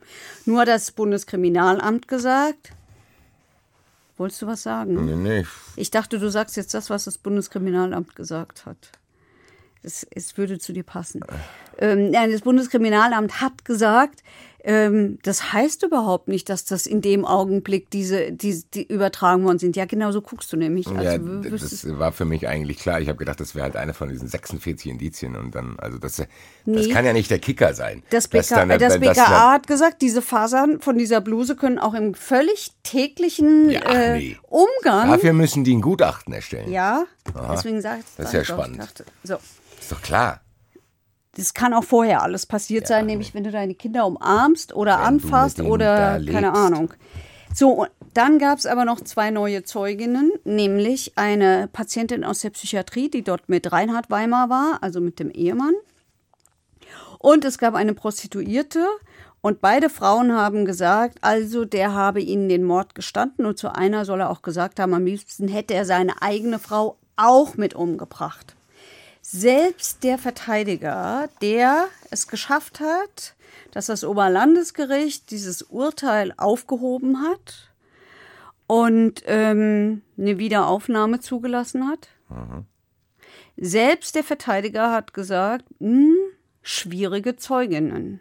Nur 0.44 0.60
hat 0.60 0.68
das 0.68 0.92
Bundeskriminalamt 0.92 2.08
gesagt. 2.08 2.70
Wolltest 4.16 4.42
du 4.42 4.46
was 4.46 4.62
sagen? 4.62 5.04
Nee, 5.04 5.16
nee. 5.16 5.46
Ich 5.76 5.90
dachte, 5.90 6.18
du 6.18 6.30
sagst 6.30 6.56
jetzt 6.56 6.72
das, 6.72 6.88
was 6.88 7.04
das 7.04 7.18
Bundeskriminalamt 7.18 8.16
gesagt 8.16 8.64
hat. 8.64 8.92
Es, 9.82 10.06
es 10.10 10.36
würde 10.38 10.58
zu 10.58 10.72
dir 10.72 10.82
passen. 10.82 11.20
Ähm, 11.78 12.10
nein, 12.10 12.32
das 12.32 12.40
Bundeskriminalamt 12.40 13.40
hat 13.40 13.64
gesagt, 13.64 14.22
ähm, 14.68 15.18
das 15.22 15.52
heißt 15.52 15.84
überhaupt 15.84 16.26
nicht, 16.28 16.48
dass 16.48 16.64
das 16.64 16.86
in 16.86 17.00
dem 17.00 17.24
Augenblick 17.24 17.88
diese, 17.90 18.32
die, 18.32 18.62
die 18.74 18.82
übertragen 18.86 19.44
worden 19.44 19.58
sind. 19.60 19.76
Ja, 19.76 19.84
genau 19.84 20.10
so 20.10 20.20
guckst 20.20 20.52
du 20.52 20.56
nämlich. 20.56 20.88
Also, 20.88 21.02
Ja, 21.02 21.16
das 21.18 21.98
war 21.98 22.10
für 22.12 22.24
mich 22.24 22.48
eigentlich 22.48 22.78
klar. 22.78 23.00
Ich 23.00 23.08
habe 23.08 23.16
gedacht, 23.16 23.38
das 23.40 23.54
wäre 23.54 23.62
halt 23.64 23.76
eine 23.76 23.94
von 23.94 24.08
diesen 24.08 24.26
46 24.28 24.90
Indizien 24.90 25.36
und 25.36 25.54
dann, 25.54 25.78
also 25.78 25.98
das, 25.98 26.16
das 26.16 26.26
Nee. 26.64 26.88
kann 26.88 27.04
ja 27.06 27.12
nicht 27.12 27.30
der 27.30 27.38
Kicker 27.38 27.74
sein. 27.74 28.02
Das, 28.10 28.26
BK, 28.26 28.66
dann- 28.66 28.78
das 28.80 28.98
BKA 28.98 29.14
dann- 29.14 29.52
hat 29.52 29.66
gesagt, 29.68 30.02
diese 30.02 30.20
Fasern 30.20 30.80
von 30.80 30.98
dieser 30.98 31.20
Bluse 31.20 31.54
können 31.54 31.78
auch 31.78 31.94
im 31.94 32.14
völlig 32.14 32.72
täglichen 32.82 33.70
Ja, 33.70 33.80
äh, 33.82 34.18
nee. 34.18 34.36
Umgang. 34.48 35.10
Dafür 35.12 35.32
müssen 35.32 35.62
die 35.62 35.76
ein 35.76 35.80
Gutachten 35.80 36.32
erstellen. 36.32 36.72
ja, 36.72 37.04
Aha. 37.34 37.54
deswegen 37.54 37.80
sagt 37.80 38.02
Das 38.16 38.26
ist 38.26 38.32
ja 38.34 38.40
ich 38.40 38.48
spannend. 38.48 38.78
ich 38.78 38.84
dachte, 38.84 39.04
So. 39.22 39.34
Ist 39.80 39.92
doch 39.92 40.02
klar. 40.02 40.40
Das 41.36 41.52
kann 41.52 41.74
auch 41.74 41.84
vorher 41.84 42.22
alles 42.22 42.46
passiert 42.46 42.86
sein, 42.86 43.06
nämlich 43.06 43.34
wenn 43.34 43.44
du 43.44 43.50
deine 43.50 43.74
Kinder 43.74 44.06
umarmst 44.06 44.74
oder 44.74 45.00
anfasst 45.00 45.60
oder 45.60 46.20
keine. 46.24 46.54
Ahnung. 46.54 46.94
So, 47.54 47.70
und 47.70 47.90
dann 48.14 48.38
gab 48.38 48.58
es 48.58 48.66
aber 48.66 48.84
noch 48.84 49.00
zwei 49.00 49.30
neue 49.30 49.62
Zeuginnen, 49.62 50.32
nämlich 50.44 51.12
eine 51.16 51.68
Patientin 51.72 52.24
aus 52.24 52.40
der 52.40 52.50
Psychiatrie, 52.50 53.10
die 53.10 53.22
dort 53.22 53.48
mit 53.48 53.70
Reinhard 53.70 54.10
Weimar 54.10 54.48
war, 54.48 54.78
also 54.82 55.00
mit 55.00 55.20
dem 55.20 55.30
Ehemann. 55.30 55.74
Und 57.18 57.44
es 57.44 57.58
gab 57.58 57.74
eine 57.74 57.94
Prostituierte. 57.94 58.86
Und 59.42 59.60
beide 59.60 59.90
Frauen 59.90 60.32
haben 60.32 60.64
gesagt, 60.64 61.18
also 61.20 61.64
der 61.64 61.92
habe 61.92 62.20
ihnen 62.20 62.48
den 62.48 62.64
Mord 62.64 62.94
gestanden. 62.94 63.46
Und 63.46 63.58
zu 63.58 63.74
einer 63.74 64.04
soll 64.04 64.20
er 64.20 64.30
auch 64.30 64.42
gesagt 64.42 64.80
haben, 64.80 64.94
am 64.94 65.04
liebsten 65.04 65.46
hätte 65.46 65.74
er 65.74 65.84
seine 65.84 66.20
eigene 66.20 66.58
Frau 66.58 66.96
auch 67.16 67.56
mit 67.56 67.74
umgebracht. 67.74 68.55
Selbst 69.28 70.04
der 70.04 70.18
Verteidiger, 70.18 71.28
der 71.42 71.88
es 72.12 72.28
geschafft 72.28 72.78
hat, 72.78 73.34
dass 73.72 73.86
das 73.86 74.04
Oberlandesgericht 74.04 75.32
dieses 75.32 75.62
Urteil 75.62 76.32
aufgehoben 76.36 77.20
hat 77.22 77.72
und 78.68 79.24
ähm, 79.26 80.02
eine 80.16 80.38
Wiederaufnahme 80.38 81.18
zugelassen 81.18 81.88
hat. 81.88 82.08
Selbst 83.56 84.14
der 84.14 84.22
Verteidiger 84.22 84.92
hat 84.92 85.12
gesagt, 85.12 85.64
hm, 85.80 86.14
schwierige 86.62 87.34
Zeuginnen. 87.34 88.20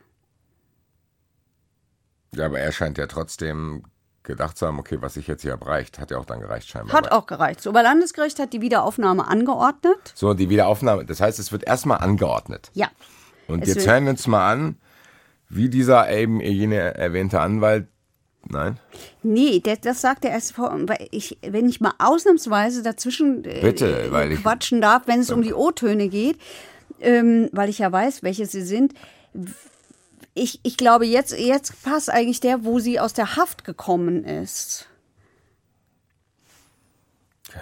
Ja, 2.34 2.48
aber 2.48 2.60
er 2.60 2.72
scheint 2.72 2.98
ja 2.98 3.06
trotzdem 3.06 3.84
gedacht 4.26 4.58
zu 4.58 4.68
haben, 4.68 4.80
okay, 4.80 4.98
was 5.00 5.16
ich 5.18 5.28
jetzt 5.28 5.42
hier 5.44 5.54
habe, 5.54 5.66
reicht. 5.66 6.00
Hat 6.00 6.12
ja 6.12 6.18
auch 6.18 6.26
dann 6.26 6.40
gereicht 6.42 6.68
scheinbar. 6.70 6.94
Hat 6.96 7.12
auch 7.12 7.26
gereicht. 7.26 7.60
Das 7.60 7.68
Oberlandesgericht 7.68 8.40
hat 8.40 8.54
die 8.54 8.62
Wiederaufnahme 8.62 9.28
angeordnet. 9.28 9.98
So, 10.14 10.34
die 10.34 10.50
Wiederaufnahme, 10.50 11.06
das 11.06 11.22
heißt, 11.22 11.40
es 11.40 11.52
wird 11.52 11.64
erstmal 11.66 12.00
angeordnet. 12.00 12.70
Ja. 12.74 12.88
Und 13.48 13.64
Es 13.64 13.74
jetzt 13.76 13.88
hören 13.88 14.04
wir 14.06 14.12
uns 14.12 14.28
mal 14.28 14.52
an, 14.52 14.78
wie 15.50 15.70
dieser 15.70 16.10
eben 16.10 16.42
jene 16.42 16.96
erwähnte 16.96 17.40
Anwalt, 17.40 17.88
nein, 18.50 18.80
Nee, 19.24 19.60
der, 19.60 19.78
das 19.78 20.02
sagt 20.02 20.26
er 20.26 20.32
erst 20.32 20.54
vor, 20.54 20.76
weil 20.88 21.08
ich, 21.12 21.38
wenn 21.42 21.68
ich 21.70 21.82
mal 21.82 21.94
ausnahmsweise 22.00 22.82
dazwischen 22.84 23.44
äh, 23.46 23.62
Bitte, 23.62 24.10
ich- 24.32 24.42
quatschen 24.42 24.82
darf, 24.82 25.04
wenn 25.06 25.20
es 25.20 25.32
um 25.32 25.42
die 25.44 25.54
O-Töne 25.54 26.10
geht, 26.10 26.38
ähm, 27.00 27.50
weil 27.52 27.70
ich 27.70 27.80
ja 27.80 27.92
weiß, 27.92 28.24
welche 28.24 28.46
sie 28.48 28.64
sind. 28.64 28.94
Ich, 30.38 30.60
ich 30.64 30.76
glaube, 30.76 31.06
jetzt, 31.06 31.32
jetzt 31.32 31.82
passt 31.82 32.10
eigentlich 32.10 32.42
der, 32.42 32.66
wo 32.66 32.80
sie 32.80 33.00
aus 33.00 33.14
der 33.14 33.38
Haft 33.38 33.64
gekommen 33.64 34.26
ist. 34.26 34.86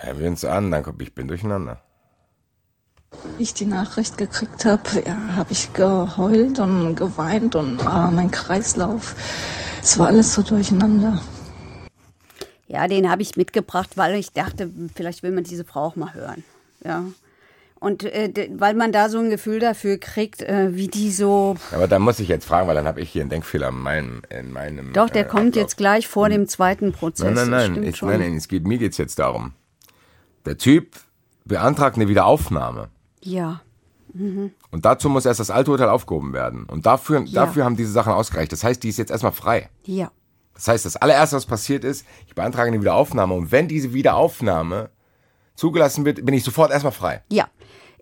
hören 0.02 0.20
wir 0.20 0.28
uns 0.28 0.44
an, 0.44 0.72
dann 0.72 0.82
komm, 0.82 1.00
ich 1.00 1.14
bin 1.14 1.28
durcheinander. 1.28 1.84
Wie 3.38 3.44
ich 3.44 3.54
die 3.54 3.68
Nachricht 3.68 4.18
gekriegt 4.18 4.66
habe, 4.66 5.04
ja, 5.06 5.16
habe 5.36 5.52
ich 5.52 5.72
geheult 5.74 6.58
und 6.58 6.96
geweint 6.96 7.56
und 7.56 7.86
ah, 7.86 8.10
mein 8.10 8.32
Kreislauf. 8.32 9.16
Es 9.84 10.00
war 10.00 10.08
alles 10.08 10.34
so 10.34 10.42
durcheinander. 10.42 11.22
Ja, 12.68 12.88
den 12.88 13.08
habe 13.08 13.22
ich 13.22 13.38
mitgebracht, 13.38 13.98
weil 13.98 14.16
ich 14.16 14.32
dachte, 14.32 14.72
vielleicht 14.96 15.22
will 15.22 15.30
man 15.30 15.44
diese 15.44 15.64
Frau 15.64 15.82
auch 15.82 15.96
mal 15.96 16.16
hören. 16.16 16.44
Ja. 16.84 17.04
Und 17.84 18.04
äh, 18.06 18.50
weil 18.56 18.76
man 18.76 18.94
da 18.94 19.10
so 19.10 19.20
ein 19.20 19.30
Gefühl 19.30 19.60
dafür 19.60 19.98
kriegt, 19.98 20.42
äh, 20.42 20.74
wie 20.74 20.88
die 20.88 21.12
so. 21.12 21.58
Aber 21.74 21.86
da 21.86 22.00
muss 22.00 22.18
ich 22.20 22.30
jetzt 22.30 22.46
fragen, 22.46 22.66
weil 22.70 22.76
dann 22.76 22.88
habe 22.88 23.02
ich 23.02 23.10
hier 23.10 23.20
einen 23.22 23.30
Denkfehler 23.30 23.68
in 23.68 23.78
meinem, 23.78 24.22
in 24.30 24.54
meinem 24.54 24.94
Doch, 24.94 25.10
der 25.10 25.26
äh, 25.26 25.28
kommt 25.28 25.50
Ablauf. 25.50 25.56
jetzt 25.64 25.76
gleich 25.76 26.08
vor 26.08 26.30
dem 26.30 26.48
zweiten 26.48 26.94
Prozess. 26.94 27.36
Nein, 27.36 27.50
nein, 27.50 27.74
nein, 27.74 27.84
ich, 27.84 28.02
nein, 28.02 28.22
nein, 28.22 28.36
es 28.38 28.48
geht, 28.48 28.66
mir 28.66 28.78
geht's 28.78 28.98
jetzt 28.98 29.20
darum. 29.20 29.52
Der 30.46 30.58
Typ 30.58 30.96
beantragt 31.44 31.98
eine 31.98 32.08
Wiederaufnahme. 32.08 32.88
Ja. 33.22 33.60
Und 34.14 34.86
dazu 34.86 35.10
muss 35.10 35.26
erst 35.26 35.42
das 35.42 35.52
alte 35.52 35.72
Urteil 35.72 35.90
aufgehoben 35.90 36.32
werden. 36.32 36.64
Und 36.64 36.86
dafür, 36.86 37.24
Ja. 37.26 37.46
dafür 37.46 37.66
haben 37.66 37.76
diese 37.76 37.92
Sachen 37.92 38.14
ausgereicht. 38.14 38.54
Das 38.54 38.64
heißt, 38.64 38.82
die 38.82 38.90
ist 38.90 38.98
jetzt 38.98 39.12
erstmal 39.12 39.34
frei. 39.34 39.70
Ja. 39.86 40.10
Das 40.54 40.70
heißt, 40.70 40.86
das 40.86 40.96
allererste, 40.96 41.36
was 41.36 41.46
passiert 41.48 41.84
ist, 41.84 42.06
ich 42.28 42.34
beantrage 42.36 42.70
eine 42.70 42.80
Wiederaufnahme. 42.80 43.34
Und 43.34 43.52
wenn 43.52 43.68
diese 43.68 43.94
Wiederaufnahme 43.94 44.90
zugelassen 45.56 46.06
wird, 46.06 46.26
bin 46.26 46.34
ich 46.34 46.44
sofort 46.44 46.72
erstmal 46.72 46.94
frei. 46.94 47.24
Ja. 47.30 47.48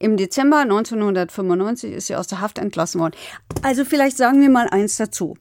Im 0.02 0.18
Dezember 0.18 0.58
1995 0.62 1.94
ist 1.94 2.08
sie 2.08 2.16
aus 2.16 2.26
der 2.26 2.42
Haft 2.42 2.58
entlassen 2.58 3.00
worden. 3.00 3.14
Also 3.62 3.86
vielleicht 3.86 4.18
sagen 4.18 4.42
wir 4.42 4.50
mal 4.50 4.68
eins 4.68 4.98
dazu. 4.98 5.38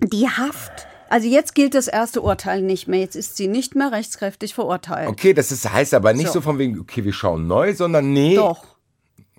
Die 0.00 0.28
Haft, 0.28 0.86
also 1.08 1.26
jetzt 1.26 1.54
gilt 1.54 1.74
das 1.74 1.88
erste 1.88 2.20
Urteil 2.20 2.60
nicht 2.60 2.86
mehr. 2.86 3.00
Jetzt 3.00 3.16
ist 3.16 3.36
sie 3.36 3.48
nicht 3.48 3.74
mehr 3.74 3.90
rechtskräftig 3.90 4.54
verurteilt. 4.54 5.08
Okay, 5.08 5.32
das 5.32 5.50
ist, 5.50 5.72
heißt 5.72 5.94
aber 5.94 6.12
nicht 6.12 6.26
so. 6.26 6.34
So. 6.34 6.40
von 6.42 6.58
wegen, 6.58 6.78
okay, 6.78 7.02
wir 7.04 7.14
schauen 7.14 7.46
neu, 7.46 7.74
sondern 7.74 8.12
nee. 8.12 8.34
Doch. 8.34 8.62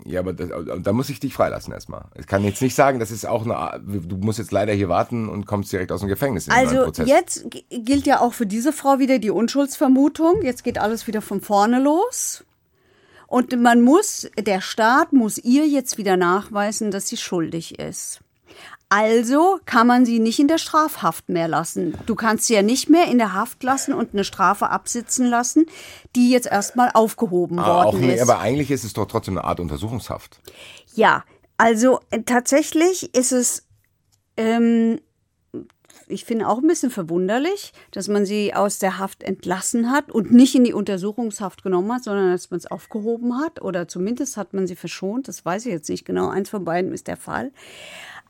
Ja, 0.03 0.21
aber 0.21 0.33
das, 0.33 0.49
da 0.81 0.93
muss 0.93 1.09
ich 1.09 1.19
dich 1.19 1.33
freilassen 1.33 1.71
erstmal. 1.71 2.05
Ich 2.17 2.25
kann 2.25 2.43
jetzt 2.43 2.61
nicht 2.61 2.73
sagen, 2.73 2.99
das 2.99 3.11
ist 3.11 3.27
auch 3.27 3.45
eine, 3.45 3.79
du 3.85 4.17
musst 4.17 4.39
jetzt 4.39 4.51
leider 4.51 4.73
hier 4.73 4.89
warten 4.89 5.29
und 5.29 5.45
kommst 5.45 5.71
direkt 5.71 5.91
aus 5.91 5.99
dem 5.99 6.09
Gefängnis 6.09 6.47
in 6.47 6.53
Also 6.53 6.85
Prozess. 6.85 7.07
jetzt 7.07 7.45
gilt 7.69 8.07
ja 8.07 8.21
auch 8.21 8.33
für 8.33 8.47
diese 8.47 8.73
Frau 8.73 8.97
wieder 8.97 9.19
die 9.19 9.29
Unschuldsvermutung. 9.29 10.41
Jetzt 10.41 10.63
geht 10.63 10.79
alles 10.79 11.05
wieder 11.05 11.21
von 11.21 11.41
vorne 11.41 11.79
los. 11.79 12.43
Und 13.29 13.59
man 13.61 13.81
muss, 13.81 14.27
der 14.39 14.59
Staat 14.61 15.13
muss 15.13 15.37
ihr 15.37 15.67
jetzt 15.67 15.97
wieder 15.97 16.17
nachweisen, 16.17 16.89
dass 16.91 17.07
sie 17.07 17.17
schuldig 17.17 17.79
ist. 17.79 18.21
Also 18.91 19.59
kann 19.67 19.85
man 19.85 20.03
sie 20.03 20.17
nicht 20.19 20.39
in 20.39 20.47
der 20.47 20.57
Strafhaft 20.57 21.29
mehr 21.29 21.47
lassen. 21.47 21.95
Du 22.07 22.15
kannst 22.15 22.45
sie 22.47 22.55
ja 22.55 22.63
nicht 22.63 22.89
mehr 22.89 23.05
in 23.05 23.19
der 23.19 23.33
Haft 23.33 23.61
lassen 23.61 23.93
und 23.93 24.13
eine 24.13 24.23
Strafe 24.23 24.71
absitzen 24.71 25.27
lassen, 25.27 25.67
die 26.15 26.31
jetzt 26.31 26.47
erstmal 26.47 26.89
aufgehoben 26.95 27.59
Ah, 27.59 27.83
worden 27.85 28.01
nee, 28.01 28.15
ist. 28.15 28.21
aber 28.21 28.39
eigentlich 28.39 28.71
ist 28.71 28.83
es 28.83 28.93
doch 28.93 29.05
trotzdem 29.05 29.37
eine 29.37 29.45
Art 29.45 29.59
Untersuchungshaft. 29.59 30.39
Ja, 30.95 31.23
also 31.57 31.99
äh, 32.09 32.23
tatsächlich 32.23 33.13
ist 33.13 33.31
es, 33.31 33.67
ähm, 34.37 34.99
ich 36.09 36.25
finde 36.25 36.47
auch 36.47 36.57
ein 36.57 36.67
bisschen 36.67 36.89
verwunderlich, 36.89 37.71
dass 37.91 38.07
man 38.07 38.25
sie 38.25 38.53
aus 38.53 38.79
der 38.79 38.97
Haft 38.97 39.23
entlassen 39.23 39.91
hat 39.91 40.11
und 40.11 40.31
nicht 40.31 40.55
in 40.55 40.63
die 40.63 40.73
Untersuchungshaft 40.73 41.63
genommen 41.63 41.93
hat, 41.93 42.03
sondern 42.03 42.31
dass 42.31 42.49
man 42.49 42.57
es 42.57 42.65
aufgehoben 42.65 43.39
hat 43.39 43.61
oder 43.61 43.87
zumindest 43.87 44.35
hat 44.35 44.53
man 44.53 44.67
sie 44.67 44.75
verschont. 44.75 45.27
Das 45.27 45.45
weiß 45.45 45.65
ich 45.67 45.71
jetzt 45.71 45.89
nicht 45.89 46.05
genau. 46.05 46.29
Eins 46.29 46.49
von 46.49 46.65
beiden 46.65 46.91
ist 46.91 47.07
der 47.07 47.17
Fall. 47.17 47.51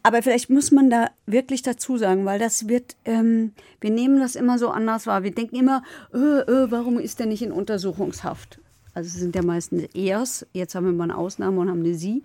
Aber 0.03 0.21
vielleicht 0.21 0.49
muss 0.49 0.71
man 0.71 0.89
da 0.89 1.09
wirklich 1.25 1.61
dazu 1.61 1.97
sagen, 1.97 2.25
weil 2.25 2.39
das 2.39 2.67
wird, 2.67 2.95
ähm, 3.05 3.53
wir 3.81 3.91
nehmen 3.91 4.19
das 4.19 4.35
immer 4.35 4.57
so 4.57 4.69
anders 4.69 5.07
wahr. 5.07 5.23
Wir 5.23 5.31
denken 5.31 5.57
immer, 5.57 5.83
äh, 6.13 6.17
äh, 6.17 6.71
warum 6.71 6.99
ist 6.99 7.19
der 7.19 7.25
nicht 7.25 7.41
in 7.41 7.51
Untersuchungshaft? 7.51 8.59
Also 8.93 9.17
sind 9.17 9.35
ja 9.35 9.43
meistens 9.43 9.83
Ers, 9.93 10.45
jetzt 10.53 10.75
haben 10.75 10.85
wir 10.85 10.93
mal 10.93 11.05
eine 11.05 11.17
Ausnahme 11.17 11.59
und 11.59 11.69
haben 11.69 11.81
eine 11.81 11.95
Sie. 11.95 12.23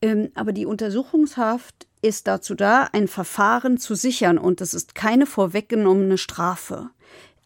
Ähm, 0.00 0.30
aber 0.34 0.52
die 0.52 0.66
Untersuchungshaft 0.66 1.87
ist 2.02 2.26
dazu 2.26 2.54
da, 2.54 2.88
ein 2.92 3.08
Verfahren 3.08 3.78
zu 3.78 3.94
sichern 3.94 4.38
und 4.38 4.60
das 4.60 4.74
ist 4.74 4.94
keine 4.94 5.26
vorweggenommene 5.26 6.18
Strafe 6.18 6.90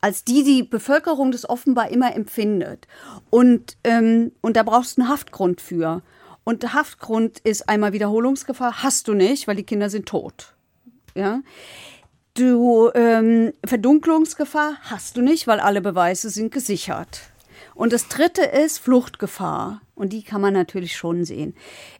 als 0.03 0.25
die 0.25 0.43
die 0.43 0.65
Bevölkerung 0.65 1.31
das 1.31 1.49
offenbar 1.49 1.91
immer 1.91 2.15
empfindet. 2.15 2.87
Und, 3.31 3.79
ähm, 3.85 4.33
und 4.43 4.57
da 4.57 4.65
brauchst 4.65 4.99
du 4.99 5.03
einen 5.03 5.11
Haftgrund 5.11 5.61
für. 5.63 6.03
Und 6.45 6.65
der 6.65 6.75
Haftgrund 6.75 7.39
ist 7.39 7.69
einmal 7.69 7.93
Wiederholungsgefahr, 7.93 8.83
hast 8.83 9.07
du 9.07 9.15
nicht, 9.15 9.47
weil 9.47 9.57
die 9.57 9.63
Kinder 9.63 9.89
sind 9.89 10.07
tot. 10.07 10.55
Ja. 11.15 11.41
Du 12.35 12.91
ähm, 12.95 13.53
Verdunklungsgefahr 13.65 14.75
hast 14.83 15.17
du 15.17 15.23
nicht, 15.23 15.47
weil 15.47 15.61
alle 15.61 15.81
Beweise 15.81 16.31
sind 16.31 16.53
gesichert. 16.53 17.21
Und 17.75 17.93
das 17.93 18.09
dritte 18.09 18.43
ist 18.43 18.79
Fluchtgefahr. 18.79 19.83
Und 19.95 20.13
die 20.13 20.25
kann 20.25 20.41
man 20.41 20.53
natürlich 20.53 20.97
schon 20.97 21.25
sehen. 21.25 21.55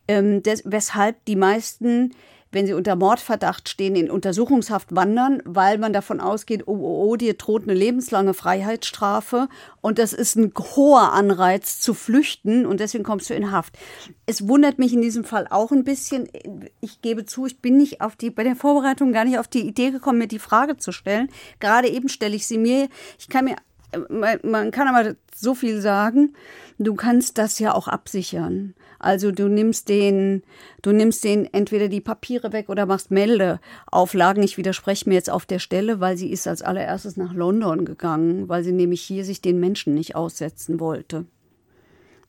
Ähm, 0.09 0.43
des, 0.43 0.63
weshalb 0.65 1.25
die 1.27 1.37
meisten 1.37 2.15
wenn 2.53 2.67
sie 2.67 2.75
unter 2.75 2.97
Mordverdacht 2.97 3.69
stehen, 3.69 3.97
in 3.97 4.11
Untersuchungshaft 4.11 4.95
wandern, 4.95 5.43
weil 5.45 5.79
man 5.79 5.93
davon 5.93 6.21
ausgeht, 6.21 6.63
oh, 6.67 6.77
oh, 6.77 7.11
oh, 7.11 7.17
dir 7.17 7.35
droht 7.35 7.65
eine 7.65 7.75
lebenslange 7.75 8.35
Freiheitsstrafe 8.35 9.49
und 9.81 9.99
das 9.99 10.13
ist 10.13 10.37
ein 10.37 10.53
hoher 10.55 11.13
Anreiz 11.13 11.81
zu 11.81 11.95
flüchten 11.95 12.67
und 12.67 12.81
deswegen 12.81 13.05
kommst 13.05 13.31
du 13.31 13.35
in 13.35 13.51
Haft. 13.51 13.79
Es 14.27 14.47
wundert 14.47 14.79
mich 14.79 14.93
in 14.93 15.03
diesem 15.03 15.25
Fall 15.25 15.47
auch 15.51 15.73
ein 15.73 15.85
bisschen. 15.85 16.29
Ich 16.81 17.01
gebe 17.01 17.25
zu, 17.25 17.47
ich 17.47 17.61
bin 17.61 17.79
nicht 17.79 18.01
auf 18.01 18.17
die, 18.17 18.31
bei 18.31 18.45
der 18.45 18.57
Vorbereitung 18.57 19.13
gar 19.13 19.25
nicht 19.25 19.39
auf 19.39 19.49
die 19.49 19.67
Idee 19.67 19.91
gekommen, 19.91 20.19
mir 20.19 20.29
die 20.29 20.39
Frage 20.39 20.77
zu 20.77 20.93
stellen. 20.93 21.29
Gerade 21.59 21.89
eben 21.89 22.09
stelle 22.09 22.37
ich 22.37 22.47
sie 22.47 22.59
mir. 22.59 22.89
Ich 23.19 23.29
kann 23.29 23.47
mir, 23.47 23.57
man 24.43 24.71
kann 24.71 24.89
aber 24.89 25.15
so 25.35 25.55
viel 25.55 25.81
sagen. 25.81 26.35
Du 26.79 26.95
kannst 26.95 27.39
das 27.39 27.59
ja 27.59 27.75
auch 27.75 27.89
absichern. 27.89 28.75
Also 29.03 29.33
du 29.33 29.49
nimmst 29.49 29.89
den, 29.89 30.43
du 30.81 30.93
nimmst 30.93 31.25
den 31.25 31.53
entweder 31.53 31.89
die 31.89 32.01
Papiere 32.01 32.53
weg 32.53 32.69
oder 32.69 32.87
machst 32.87 33.11
Meldeauflagen. 33.11 34.43
Ich 34.43 34.57
widerspreche 34.57 35.09
mir 35.09 35.17
jetzt 35.17 35.29
auf 35.29 35.45
der 35.45 35.59
Stelle, 35.59 36.01
weil 36.01 36.17
sie 36.17 36.31
ist 36.31 36.47
als 36.47 36.63
allererstes 36.63 37.17
nach 37.17 37.35
London 37.35 37.85
gegangen, 37.85 38.49
weil 38.49 38.63
sie 38.63 38.73
nämlich 38.73 39.03
hier 39.03 39.25
sich 39.25 39.43
den 39.43 39.59
Menschen 39.59 39.93
nicht 39.95 40.15
aussetzen 40.15 40.79
wollte. 40.79 41.27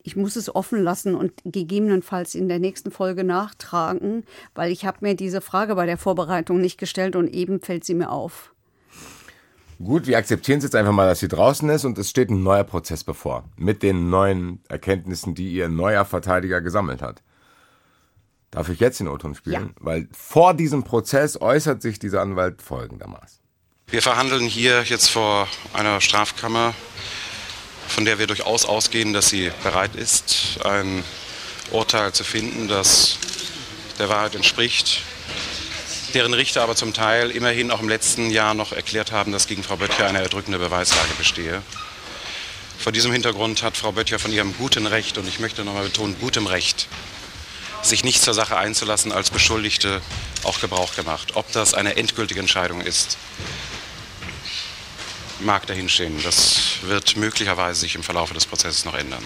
Ich 0.02 0.16
muss 0.16 0.36
es 0.36 0.54
offen 0.54 0.84
lassen 0.84 1.16
und 1.16 1.32
gegebenenfalls 1.46 2.36
in 2.36 2.50
der 2.50 2.60
nächsten 2.60 2.92
Folge 2.92 3.24
nachtragen, 3.24 4.24
weil 4.54 4.72
ich 4.72 4.86
habe 4.86 4.98
mir 5.02 5.16
diese 5.16 5.40
Frage 5.40 5.76
bei 5.76 5.86
der 5.86 5.98
Vorbereitung 5.98 6.60
nicht 6.60 6.78
gestellt 6.78 7.16
und 7.16 7.28
eben 7.28 7.62
fällt 7.62 7.86
sie 7.86 7.94
mir 7.94 8.12
auf. 8.12 8.53
Gut, 9.82 10.08
wir 10.08 10.18
akzeptieren 10.18 10.60
es 10.60 10.64
jetzt 10.64 10.76
einfach 10.76 10.92
mal, 10.92 11.08
dass 11.08 11.20
sie 11.20 11.28
draußen 11.28 11.70
ist 11.70 11.86
und 11.86 11.98
es 11.98 12.10
steht 12.10 12.30
ein 12.30 12.44
neuer 12.44 12.64
Prozess 12.64 13.04
bevor. 13.04 13.46
Mit 13.58 13.84
den 13.84 14.10
neuen 14.10 14.62
Erkenntnissen, 14.70 15.36
die 15.36 15.52
ihr 15.54 15.70
neuer 15.70 16.06
Verteidiger 16.06 16.62
gesammelt 16.62 17.02
hat. 17.02 17.22
Darf 18.52 18.70
ich 18.70 18.80
jetzt 18.80 19.00
den 19.00 19.08
O-Ton 19.08 19.34
spielen? 19.36 19.74
Ja. 19.76 19.76
Weil 19.80 20.08
vor 20.12 20.54
diesem 20.54 20.84
Prozess 20.84 21.42
äußert 21.42 21.82
sich 21.82 21.98
dieser 21.98 22.22
Anwalt 22.22 22.62
folgendermaßen. 22.62 23.40
Wir 23.88 24.02
verhandeln 24.02 24.46
hier 24.46 24.84
jetzt 24.84 25.10
vor 25.10 25.48
einer 25.74 26.02
Strafkammer, 26.02 26.74
von 27.88 28.06
der 28.06 28.20
wir 28.20 28.28
durchaus 28.28 28.66
ausgehen, 28.66 29.14
dass 29.14 29.30
sie 29.30 29.52
bereit 29.64 29.96
ist, 29.96 30.60
ein 30.64 31.04
Urteil 31.72 32.14
zu 32.14 32.24
finden, 32.24 32.68
das 32.68 33.18
der 34.00 34.10
Wahrheit 34.10 34.36
entspricht 34.36 35.02
deren 36.14 36.34
Richter 36.34 36.62
aber 36.62 36.76
zum 36.76 36.94
Teil 36.94 37.32
immerhin 37.32 37.72
auch 37.72 37.82
im 37.82 37.90
letzten 37.90 38.30
Jahr 38.30 38.54
noch 38.54 38.72
erklärt 38.72 39.12
haben, 39.12 39.32
dass 39.32 39.48
gegen 39.48 39.64
Frau 39.64 39.78
Böttcher 39.78 40.08
eine 40.08 40.22
erdrückende 40.22 40.60
Beweislage 40.60 41.14
bestehe. 41.18 41.62
Vor 42.78 42.92
diesem 42.92 43.12
Hintergrund 43.12 43.64
hat 43.64 43.78
Frau 43.78 43.92
Böttcher 43.92 44.20
von 44.20 44.32
ihrem 44.32 44.56
guten 44.58 44.86
Recht, 44.86 45.18
und 45.18 45.28
ich 45.28 45.40
möchte 45.40 45.64
nochmal 45.64 45.86
betonen, 45.86 46.16
gutem 46.20 46.48
Recht, 46.48 46.88
sich 47.82 48.04
nicht 48.04 48.22
zur 48.22 48.34
Sache 48.34 48.58
einzulassen, 48.58 49.12
als 49.12 49.32
Beschuldigte 49.32 50.02
auch 50.44 50.60
Gebrauch 50.60 50.96
gemacht. 50.96 51.36
Ob 51.36 51.52
das 51.52 51.74
eine 51.74 51.96
endgültige 51.96 52.40
Entscheidung 52.40 52.82
ist, 52.82 53.18
mag 55.40 55.66
dahinstehen. 55.68 56.22
Das 56.24 56.80
wird 56.84 57.18
möglicherweise 57.18 57.82
sich 57.82 57.96
im 57.96 58.04
Verlauf 58.04 58.32
des 58.32 58.46
Prozesses 58.46 58.86
noch 58.86 58.96
ändern. 58.96 59.24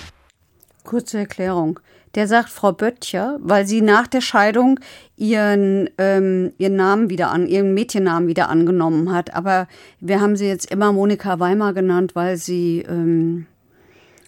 Kurze 0.83 1.19
Erklärung 1.19 1.79
der 2.18 2.28
sagt 2.28 2.49
Frau 2.49 2.72
Böttcher, 2.72 3.38
weil 3.41 3.68
sie 3.68 3.82
nach 3.82 4.07
der 4.07 4.22
Scheidung 4.22 4.80
ihren, 5.18 5.88
ähm, 5.99 6.51
ihren 6.57 6.76
Namen 6.76 7.11
wieder 7.11 7.30
an, 7.30 7.45
ihren 7.45 7.76
Mädchennamen 7.76 8.28
wieder 8.28 8.49
angenommen 8.49 9.13
hat. 9.13 9.36
Aber 9.36 9.68
wir 9.99 10.20
haben 10.20 10.36
sie 10.36 10.47
jetzt 10.47 10.72
immer 10.72 10.91
Monika 10.91 11.39
Weimar 11.39 11.74
genannt, 11.74 12.15
weil 12.15 12.38
sie 12.38 12.84
ähm, 12.89 13.45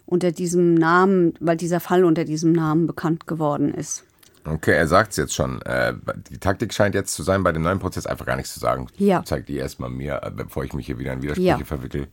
unter 0.06 0.32
diesem 0.32 0.76
Namen, 0.76 1.34
weil 1.40 1.58
dieser 1.58 1.80
Fall 1.80 2.04
unter 2.04 2.26
diesem 2.26 2.52
Namen 2.52 2.86
bekannt 2.86 3.26
geworden 3.26 3.74
ist. 3.74 4.04
Okay, 4.46 4.76
er 4.76 4.88
sagt 4.88 5.12
es 5.14 5.18
jetzt 5.18 5.34
schon. 5.34 5.60
Äh, 5.64 5.96
die 6.30 6.38
Taktik 6.38 6.76
scheint 6.76 6.94
jetzt 6.94 7.16
zu 7.16 7.24
sein, 7.24 7.42
bei 7.42 7.52
dem 7.52 7.64
neuen 7.64 7.80
Prozess 7.80 8.06
einfach 8.06 8.28
gar 8.28 8.36
nichts 8.36 8.54
zu 8.54 8.60
sagen. 8.60 8.86
Ja. 8.98 9.24
Zeigt 9.26 9.50
ihr 9.50 9.62
erstmal 9.62 9.90
mir, 9.90 10.22
äh, 10.22 10.30
bevor 10.30 10.64
ich 10.64 10.74
mich 10.74 10.86
hier 10.86 11.00
wieder 11.00 11.14
in 11.14 11.24
Widersprüche 11.24 11.48
ja. 11.48 11.66
verwickel, 11.66 12.08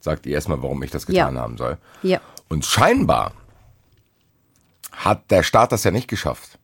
sagt 0.00 0.26
ihr 0.26 0.34
erstmal, 0.34 0.62
warum 0.62 0.82
ich 0.82 0.90
das 0.90 1.06
getan 1.06 1.36
ja. 1.36 1.40
haben 1.40 1.56
soll. 1.56 1.78
Ja. 2.02 2.20
Und 2.48 2.66
scheinbar 2.66 3.32
hat 4.98 5.30
der 5.30 5.42
Staat 5.42 5.72
das 5.72 5.84
ja 5.84 5.90
nicht 5.90 6.08
geschafft. 6.08 6.58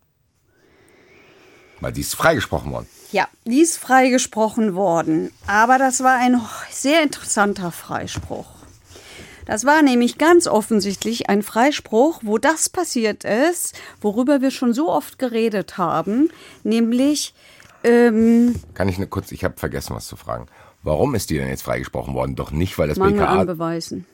Weil 1.81 1.93
die 1.93 2.01
ist 2.01 2.15
freigesprochen 2.15 2.73
worden. 2.73 2.87
Ja, 3.13 3.29
die 3.45 3.61
ist 3.61 3.77
freigesprochen 3.77 4.75
worden. 4.75 5.31
Aber 5.47 5.79
das 5.79 6.03
war 6.03 6.19
ein 6.19 6.41
sehr 6.71 7.03
interessanter 7.03 7.71
Freispruch. 7.71 8.47
Das 9.47 9.65
war 9.65 9.83
nämlich 9.83 10.17
ganz 10.17 10.47
offensichtlich 10.47 11.29
ein 11.29 11.43
Freispruch, 11.43 12.21
wo 12.23 12.39
das 12.39 12.69
passiert 12.69 13.25
ist, 13.25 13.75
worüber 14.01 14.41
wir 14.41 14.51
schon 14.51 14.73
so 14.73 14.91
oft 14.91 15.19
geredet 15.19 15.77
haben, 15.77 16.31
nämlich. 16.63 17.35
Ähm, 17.83 18.55
Kann 18.73 18.89
ich 18.89 18.99
nur 18.99 19.09
kurz, 19.09 19.31
ich 19.33 19.45
habe 19.45 19.59
vergessen, 19.59 19.95
was 19.95 20.07
zu 20.07 20.17
fragen. 20.17 20.47
Warum 20.83 21.15
ist 21.15 21.29
die 21.31 21.37
denn 21.37 21.49
jetzt 21.49 21.63
freigesprochen 21.63 22.15
worden? 22.15 22.35
Doch 22.35 22.51
nicht, 22.51 22.79
weil 22.79 22.89
das 22.89 22.99
Mangel 22.99 23.19
BKA. 23.19 23.41
An 23.41 23.47
Beweisen. 23.47 24.07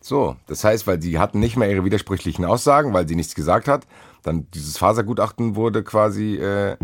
So, 0.00 0.36
das 0.46 0.64
heißt, 0.64 0.86
weil 0.86 1.00
sie 1.02 1.18
hatten 1.18 1.40
nicht 1.40 1.56
mehr 1.56 1.70
ihre 1.70 1.84
widersprüchlichen 1.84 2.44
Aussagen, 2.44 2.94
weil 2.94 3.06
sie 3.06 3.16
nichts 3.16 3.34
gesagt 3.34 3.68
hat. 3.68 3.86
Dann 4.22 4.46
dieses 4.54 4.78
Fasergutachten 4.78 5.56
wurde 5.56 5.82
quasi 5.82 6.36
äh, 6.36 6.76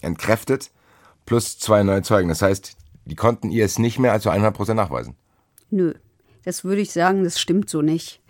entkräftet, 0.00 0.70
plus 1.26 1.58
zwei 1.58 1.82
neue 1.82 2.02
Zeugen. 2.02 2.28
Das 2.28 2.42
heißt, 2.42 2.76
die 3.04 3.16
konnten 3.16 3.50
ihr 3.50 3.64
es 3.64 3.78
nicht 3.78 3.98
mehr 3.98 4.12
als 4.12 4.22
zu 4.22 4.30
100 4.30 4.74
nachweisen. 4.74 5.14
Nö, 5.70 5.94
das 6.44 6.64
würde 6.64 6.80
ich 6.80 6.92
sagen, 6.92 7.24
das 7.24 7.40
stimmt 7.40 7.68
so 7.68 7.82
nicht. 7.82 8.20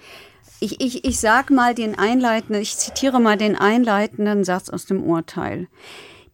Ich, 0.59 0.81
ich, 0.81 1.05
ich 1.05 1.21
sag 1.21 1.51
mal 1.51 1.75
den 1.75 1.99
einleitenden, 1.99 2.63
ich 2.63 2.77
zitiere 2.77 3.21
mal 3.21 3.39
den 3.39 3.57
einleitenden 3.57 4.45
Satz 4.45 4.69
aus 4.69 4.85
dem 4.85 5.03
Urteil. 5.03 5.69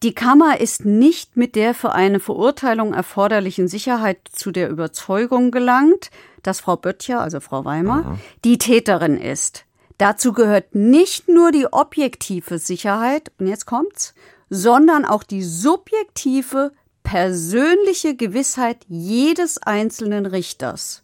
Die 0.02 0.14
Kammer 0.14 0.60
ist 0.60 0.84
nicht 0.84 1.36
mit 1.36 1.56
der 1.56 1.74
für 1.74 1.92
eine 1.92 2.20
Verurteilung 2.20 2.92
erforderlichen 2.92 3.66
Sicherheit 3.66 4.18
zu 4.30 4.50
der 4.50 4.68
Überzeugung 4.68 5.50
gelangt, 5.50 6.10
dass 6.46 6.60
Frau 6.60 6.76
Böttcher, 6.76 7.20
also 7.20 7.40
Frau 7.40 7.64
Weimar, 7.64 8.02
mhm. 8.04 8.18
die 8.44 8.58
Täterin 8.58 9.16
ist. 9.16 9.64
Dazu 9.98 10.32
gehört 10.32 10.74
nicht 10.74 11.28
nur 11.28 11.52
die 11.52 11.66
objektive 11.72 12.58
Sicherheit, 12.58 13.32
und 13.38 13.46
jetzt 13.46 13.66
kommt's, 13.66 14.14
sondern 14.50 15.04
auch 15.04 15.22
die 15.22 15.42
subjektive, 15.42 16.72
persönliche 17.02 18.16
Gewissheit 18.16 18.78
jedes 18.88 19.58
einzelnen 19.58 20.26
Richters. 20.26 21.02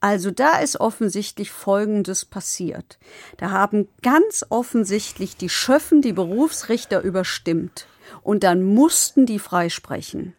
Also 0.00 0.30
da 0.30 0.58
ist 0.58 0.80
offensichtlich 0.80 1.50
Folgendes 1.50 2.24
passiert. 2.24 2.98
Da 3.36 3.50
haben 3.50 3.88
ganz 4.02 4.44
offensichtlich 4.48 5.36
die 5.36 5.50
Schöffen 5.50 6.00
die 6.00 6.14
Berufsrichter 6.14 7.02
überstimmt. 7.02 7.86
Und 8.22 8.42
dann 8.42 8.62
mussten 8.62 9.26
die 9.26 9.38
freisprechen. 9.38 10.34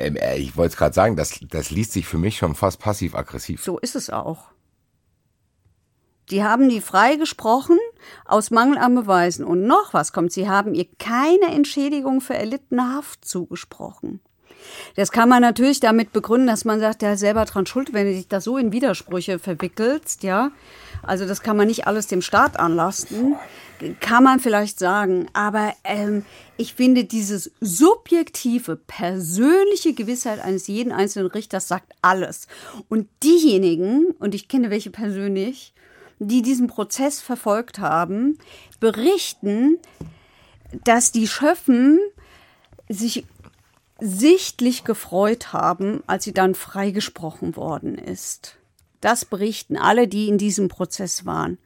Ähm, 0.00 0.16
äh, 0.16 0.38
ich 0.38 0.56
wollte 0.56 0.72
es 0.72 0.76
gerade 0.76 0.94
sagen, 0.94 1.16
das, 1.16 1.40
das 1.48 1.70
liest 1.70 1.92
sich 1.92 2.06
für 2.06 2.18
mich 2.18 2.38
schon 2.38 2.54
fast 2.54 2.80
passiv-aggressiv. 2.80 3.62
So 3.62 3.78
ist 3.78 3.96
es 3.96 4.10
auch. 4.10 4.48
Die 6.30 6.44
haben 6.44 6.68
die 6.68 6.80
freigesprochen 6.80 7.78
aus 8.24 8.50
Mangel 8.50 8.78
an 8.78 8.94
Beweisen. 8.94 9.44
Und 9.44 9.66
noch 9.66 9.92
was 9.92 10.12
kommt, 10.12 10.32
sie 10.32 10.48
haben 10.48 10.74
ihr 10.74 10.86
keine 10.98 11.52
Entschädigung 11.52 12.20
für 12.20 12.34
erlittene 12.34 12.94
Haft 12.94 13.24
zugesprochen. 13.24 14.20
Das 14.94 15.10
kann 15.10 15.28
man 15.28 15.42
natürlich 15.42 15.80
damit 15.80 16.12
begründen, 16.12 16.46
dass 16.46 16.64
man 16.64 16.80
sagt, 16.80 17.02
der 17.02 17.14
ist 17.14 17.20
selber 17.20 17.44
dran 17.46 17.66
schuld, 17.66 17.92
wenn 17.92 18.06
du 18.06 18.12
dich 18.12 18.28
da 18.28 18.40
so 18.40 18.58
in 18.58 18.72
Widersprüche 18.72 19.38
verwickelst, 19.38 20.22
ja. 20.22 20.50
Also 21.02 21.26
das 21.26 21.40
kann 21.42 21.56
man 21.56 21.66
nicht 21.66 21.86
alles 21.86 22.06
dem 22.06 22.22
Staat 22.22 22.58
anlasten, 22.58 23.36
kann 24.00 24.24
man 24.24 24.40
vielleicht 24.40 24.78
sagen. 24.78 25.28
Aber 25.32 25.74
ähm, 25.84 26.24
ich 26.56 26.74
finde, 26.74 27.04
dieses 27.04 27.50
subjektive, 27.60 28.76
persönliche 28.76 29.94
Gewissheit 29.94 30.40
eines 30.40 30.66
jeden 30.66 30.92
einzelnen 30.92 31.30
Richters 31.30 31.68
sagt 31.68 31.92
alles. 32.02 32.46
Und 32.88 33.08
diejenigen, 33.22 34.14
und 34.18 34.34
ich 34.34 34.48
kenne 34.48 34.70
welche 34.70 34.90
persönlich, 34.90 35.74
die 36.18 36.42
diesen 36.42 36.66
Prozess 36.66 37.20
verfolgt 37.20 37.78
haben, 37.78 38.38
berichten, 38.78 39.78
dass 40.84 41.12
die 41.12 41.26
Schöffen 41.26 41.98
sich 42.88 43.24
sichtlich 44.00 44.84
gefreut 44.84 45.52
haben, 45.52 46.02
als 46.06 46.24
sie 46.24 46.32
dann 46.32 46.54
freigesprochen 46.54 47.56
worden 47.56 47.96
ist. 47.96 48.56
Das 49.00 49.24
berichten 49.24 49.76
alle, 49.76 50.08
die 50.08 50.28
in 50.28 50.38
diesem 50.38 50.68
Prozess 50.68 51.24
waren. 51.24 51.58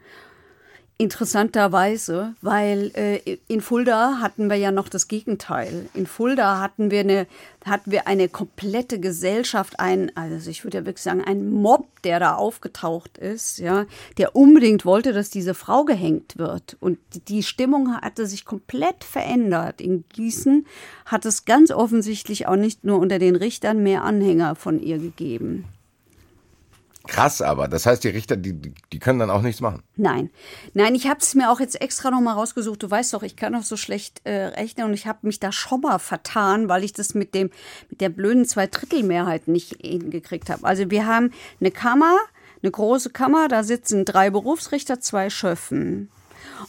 Interessanterweise, 0.97 2.36
weil 2.40 2.92
äh, 2.95 3.38
in 3.49 3.61
Fulda 3.61 4.20
hatten 4.20 4.49
wir 4.49 4.55
ja 4.55 4.70
noch 4.70 4.88
das 4.88 5.09
Gegenteil. 5.09 5.88
In 5.92 6.07
Fulda 6.07 6.61
hatten 6.61 6.92
wir 6.92 7.01
eine, 7.01 7.26
hatten 7.64 7.90
wir 7.90 8.07
eine 8.07 8.28
komplette 8.28 9.01
Gesellschaft, 9.01 9.80
ein, 9.80 10.16
also 10.16 10.49
ich 10.49 10.62
würde 10.62 10.78
ja 10.78 10.86
wirklich 10.86 11.03
sagen, 11.03 11.24
ein 11.24 11.51
Mob, 11.51 11.88
der 12.05 12.20
da 12.20 12.36
aufgetaucht 12.36 13.18
ist, 13.18 13.59
ja, 13.59 13.86
der 14.18 14.36
unbedingt 14.36 14.84
wollte, 14.84 15.12
dass 15.12 15.30
diese 15.30 15.55
Frau 15.55 15.84
gehängt 15.84 16.38
wird. 16.38 16.76
Und 16.78 17.01
die 17.26 17.42
Stimmung 17.42 17.97
hatte 18.01 18.28
sich 18.28 18.45
komplett 18.45 19.03
verändert. 19.03 19.80
In 19.80 20.05
Gießen 20.11 20.64
hat 21.07 21.26
es 21.26 21.45
ganz 21.45 21.72
offensichtlich 21.72 22.47
auch 22.47 22.55
nicht 22.55 22.84
nur 22.84 23.01
unter 23.01 23.18
den 23.18 23.34
Richtern 23.34 23.82
mehr 23.82 24.05
Anhänger 24.05 24.55
von 24.55 24.80
ihr 24.80 24.99
gegeben. 24.99 25.64
Krass, 27.07 27.42
aber 27.42 27.68
das 27.68 27.84
heißt, 27.84 28.02
die 28.02 28.09
Richter, 28.09 28.36
die, 28.36 28.55
die 28.55 28.98
können 28.98 29.18
dann 29.18 29.30
auch 29.30 29.42
nichts 29.42 29.61
machen. 29.61 29.82
Nein, 29.96 30.30
nein, 30.72 30.94
ich 30.94 31.07
habe 31.07 31.20
es 31.20 31.34
mir 31.34 31.50
auch 31.50 31.61
jetzt 31.61 31.80
extra 31.80 32.11
noch 32.11 32.22
mal 32.22 32.32
rausgesucht. 32.32 32.82
Du 32.82 32.90
weißt 32.90 33.12
doch, 33.12 33.22
ich 33.22 33.36
kann 33.36 33.52
doch 33.52 33.62
so 33.62 33.76
schlecht 33.76 34.22
äh, 34.24 34.46
rechnen 34.46 34.86
und 34.86 34.94
ich 34.94 35.07
habe 35.07 35.18
mich 35.22 35.38
da 35.38 35.52
schon 35.52 35.82
mal 35.82 35.98
vertan, 35.98 36.68
weil 36.68 36.82
ich 36.82 36.94
das 36.94 37.14
mit 37.14 37.34
dem 37.34 37.50
mit 37.90 38.00
der 38.00 38.09
blöden 38.09 38.46
Zweidrittelmehrheit 38.46 39.48
nicht 39.48 39.76
hingekriegt 39.82 40.48
habe. 40.48 40.64
Also 40.64 40.90
wir 40.90 41.07
haben 41.07 41.30
eine 41.61 41.70
Kammer, 41.70 42.16
eine 42.62 42.70
große 42.70 43.11
Kammer, 43.11 43.48
da 43.48 43.64
sitzen 43.64 44.07
drei 44.07 44.30
Berufsrichter, 44.30 44.98
zwei 44.98 45.28
Schöffen 45.28 46.11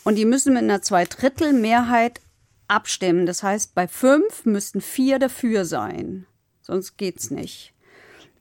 und 0.04 0.16
die 0.16 0.26
müssen 0.26 0.54
mit 0.54 0.64
einer 0.64 0.82
Zweidrittelmehrheit 0.82 2.20
abstimmen. 2.68 3.26
Das 3.26 3.42
heißt, 3.42 3.74
bei 3.74 3.88
fünf 3.88 4.46
müssten 4.46 4.82
vier 4.82 5.18
dafür 5.18 5.64
sein, 5.64 6.26
sonst 6.62 6.98
geht's 6.98 7.32
nicht. 7.32 7.75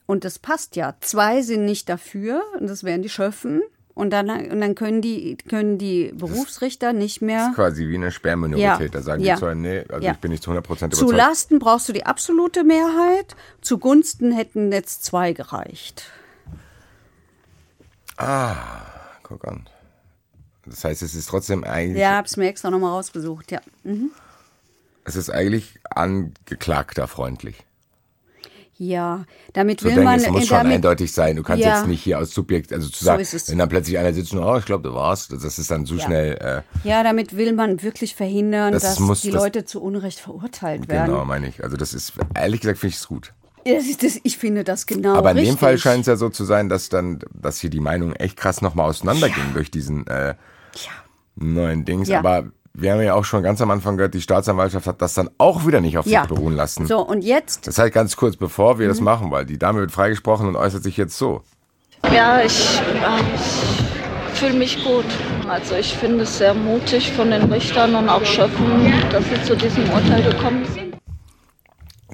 Und 0.07 0.25
das 0.25 0.39
passt 0.39 0.77
ja. 0.77 0.95
Zwei 1.01 1.43
sind 1.43 1.65
nicht 1.65 1.89
dafür, 1.89 2.43
und 2.59 2.69
das 2.69 2.85
wären 2.85 3.03
die 3.03 3.09
Schöffen. 3.09 3.63
Und 3.95 4.11
dann, 4.11 4.29
und 4.29 4.61
dann 4.61 4.75
können 4.75 5.01
die, 5.03 5.37
können 5.49 5.79
die 5.79 6.11
Berufsrichter 6.13 6.93
nicht 6.93 7.23
mehr. 7.23 7.39
Das 7.39 7.49
ist 7.51 7.55
quasi 7.55 7.89
wie 7.89 7.95
eine 7.95 8.11
Sperrminorität. 8.11 8.81
Ja. 8.81 8.89
Da 8.89 9.03
sagen 9.03 9.23
Ja. 9.23 9.35
die 9.35 9.41
zwar, 9.41 9.55
nee, 9.55 9.85
also 9.89 10.05
Ja. 10.05 10.13
ich 10.13 10.19
bin 10.19 10.33
nicht 10.33 10.43
zu 10.43 10.51
100% 10.51 10.89
überzeugt. 10.89 11.11
Zu 11.11 11.17
Lasten 11.17 11.59
brauchst 11.61 11.89
du 11.89 11.93
die 11.93 12.05
absolute 12.05 12.65
Mehrheit. 12.65 13.37
Zugunsten 13.61 14.33
hätten 14.33 14.73
jetzt 14.73 15.05
zwei 15.05 15.33
gereicht. 15.33 16.11
Guck 19.23 19.47
an. 19.47 19.69
Das 20.67 20.85
heißt, 20.85 21.03
es 21.03 21.15
ist 21.15 21.29
trotzdem 21.29 21.63
eigentlich, 21.65 22.01
Ja, 22.01 22.17
hab's 22.17 22.37
mir 22.37 22.49
extra 22.49 22.71
nochmal 22.71 22.91
rausgesucht, 22.93 23.53
ja. 23.53 23.61
Mhm. 23.85 24.11
es 25.05 25.15
ist 25.17 25.31
eigentlich 25.31 25.79
angeklagter 25.91 27.07
freundlich. 27.07 27.59
Ja, 28.77 29.25
damit 29.53 29.79
Zu 29.81 29.85
will 29.87 29.93
denken, 29.93 30.05
man. 30.05 30.19
es 30.21 30.29
muss 30.29 30.43
äh, 30.43 30.47
schon 30.47 30.57
damit, 30.59 30.75
eindeutig 30.75 31.13
sein. 31.13 31.37
Du 31.37 31.43
kannst 31.45 31.65
Ja. 31.65 31.77
jetzt 31.79 31.87
nicht 31.87 32.03
hier 32.03 32.19
aus 32.19 32.35
Subjekt, 32.35 32.73
also 32.73 32.89
zu 32.89 32.99
So 32.99 33.05
sagen, 33.05 33.23
es. 33.23 33.49
wenn 33.51 33.59
dann 33.59 33.69
plötzlich 33.69 33.99
einer 33.99 34.13
sitzt 34.13 34.33
und, 34.33 34.41
oh, 34.41 34.57
ich 34.57 34.65
glaube, 34.65 34.89
du 34.89 34.95
warst, 34.95 35.31
das 35.33 35.59
ist 35.59 35.71
dann 35.71 35.87
zu 35.87 35.95
Ja. 35.95 36.05
schnell, 36.05 36.33
äh, 36.85 36.89
Ja, 36.89 37.03
damit 37.05 37.37
will 37.37 37.53
man 37.53 37.83
wirklich 37.83 38.17
verhindern, 38.17 38.73
Das 38.73 38.83
dass 38.83 38.99
muss- 38.99 39.21
die 39.21 39.31
das- 39.31 39.41
Leute 39.41 39.65
zu 39.65 39.81
Unrecht 39.81 40.19
verurteilt 40.19 40.89
werden. 40.89 41.13
genau, 41.13 41.25
meine 41.25 41.47
ich. 41.49 41.63
Also 41.63 41.77
das 41.77 41.95
ist, 41.95 42.15
ehrlich 42.35 42.61
gesagt, 42.63 42.79
finde 42.79 42.91
ich 42.91 42.97
es 43.01 43.07
gut. 43.07 43.33
Das 43.65 43.87
ist 43.87 44.03
das, 44.03 44.19
ich 44.25 44.37
finde 44.39 44.63
das 44.65 44.87
genau 44.87 45.15
Aber 45.15 45.31
in 45.31 45.39
richtig. 45.39 45.55
dem 45.55 45.59
Fall 45.59 45.79
scheint 45.79 46.01
es 46.03 46.07
ja 46.09 46.17
so 46.17 46.29
zu 46.29 46.45
sein, 46.45 46.69
dass 46.69 46.89
dann, 46.91 47.21
dass 47.33 47.61
hier 47.61 47.71
die 47.71 47.81
Meinungen 47.81 48.15
echt 48.17 48.37
krass 48.37 48.61
nochmal 48.61 48.91
auseinandergingen 48.91 49.55
durch 49.55 49.71
diesen 49.71 50.07
äh, 50.09 50.35
neuen 51.37 51.85
Dings. 51.85 52.09
Ja. 52.09 52.19
Aber 52.19 52.49
wir 52.77 52.93
haben 52.93 53.01
ja 53.03 53.15
auch 53.15 53.25
schon 53.25 53.43
ganz 53.43 53.61
am 53.61 53.71
Anfang 53.71 53.97
gehört, 53.97 54.15
die 54.15 54.21
Staatsanwaltschaft 54.21 54.87
hat 54.87 55.01
das 55.01 55.15
dann 55.15 55.31
auch 55.39 55.67
wieder 55.67 55.81
nicht 55.81 55.97
auf 55.97 56.07
Ja. 56.07 56.23
sich 56.23 56.29
beruhen 56.29 56.55
lassen. 56.57 56.87
So, 56.87 56.99
und 57.01 57.23
jetzt 57.25 57.67
Das 57.67 57.79
heißt 57.79 57.93
ganz 57.95 58.17
kurz, 58.17 58.37
bevor 58.37 58.79
wir 58.79 58.89
das 58.89 58.99
Mhm. 58.99 59.05
machen, 59.05 59.31
weil 59.31 59.47
die 59.47 59.59
Dame 59.59 59.81
wird 59.81 59.93
freigesprochen 59.93 60.49
und 60.49 60.57
äußert 60.57 60.83
sich 60.83 60.97
jetzt 60.97 61.17
so. 61.17 61.43
Ja, 62.13 62.41
ich, 62.43 62.81
ja, 63.01 63.17
ich 63.37 64.39
fühle 64.39 64.55
mich 64.55 64.85
gut. 64.85 65.05
Also 65.49 65.77
ich 65.77 65.95
finde 65.95 66.25
es 66.25 66.39
sehr 66.39 66.53
mutig 66.55 67.13
von 67.13 67.31
den 67.31 67.45
Richtern 67.53 67.95
und 67.95 68.09
auch 68.09 68.25
Schöffen, 68.25 68.93
dass 69.11 69.25
sie 69.25 69.43
zu 69.45 69.57
diesem 69.57 69.89
Urteil 69.91 70.23
gekommen 70.23 70.65
sind. 70.67 70.97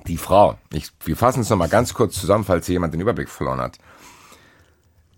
Die 0.06 0.16
Frau, 0.16 0.56
ich, 0.72 0.90
wir 1.04 1.16
fassen 1.16 1.40
es 1.40 1.50
nochmal 1.50 1.68
ganz 1.68 1.94
kurz 1.94 2.20
zusammen, 2.20 2.44
falls 2.44 2.66
hier 2.66 2.74
jemand 2.74 2.92
den 2.94 3.00
Überblick 3.00 3.28
verloren 3.28 3.60
hat. 3.60 3.78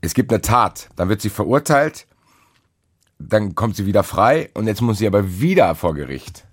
Es 0.01 0.15
gibt 0.15 0.31
eine 0.33 0.41
Tat, 0.43 0.89
dann 0.97 1.09
wird 1.09 1.21
sie 1.21 1.31
verurteilt, 1.31 2.07
dann 3.29 3.55
kommt 3.55 3.77
sie 3.77 3.87
wieder 3.87 4.03
frei 4.03 4.51
und 4.55 4.67
jetzt 4.67 4.81
muss 4.81 4.99
sie 4.99 5.07
aber 5.07 5.41
wieder 5.41 5.75
vor 5.75 5.95
Gericht. 5.95 6.45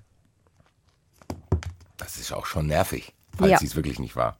Das 1.97 2.17
ist 2.17 2.32
auch 2.34 2.45
schon 2.45 2.67
nervig, 2.67 3.13
falls 3.38 3.51
Ja. 3.51 3.57
sie 3.59 3.65
es 3.67 3.76
wirklich 3.76 3.99
nicht 3.99 4.15
war. 4.15 4.38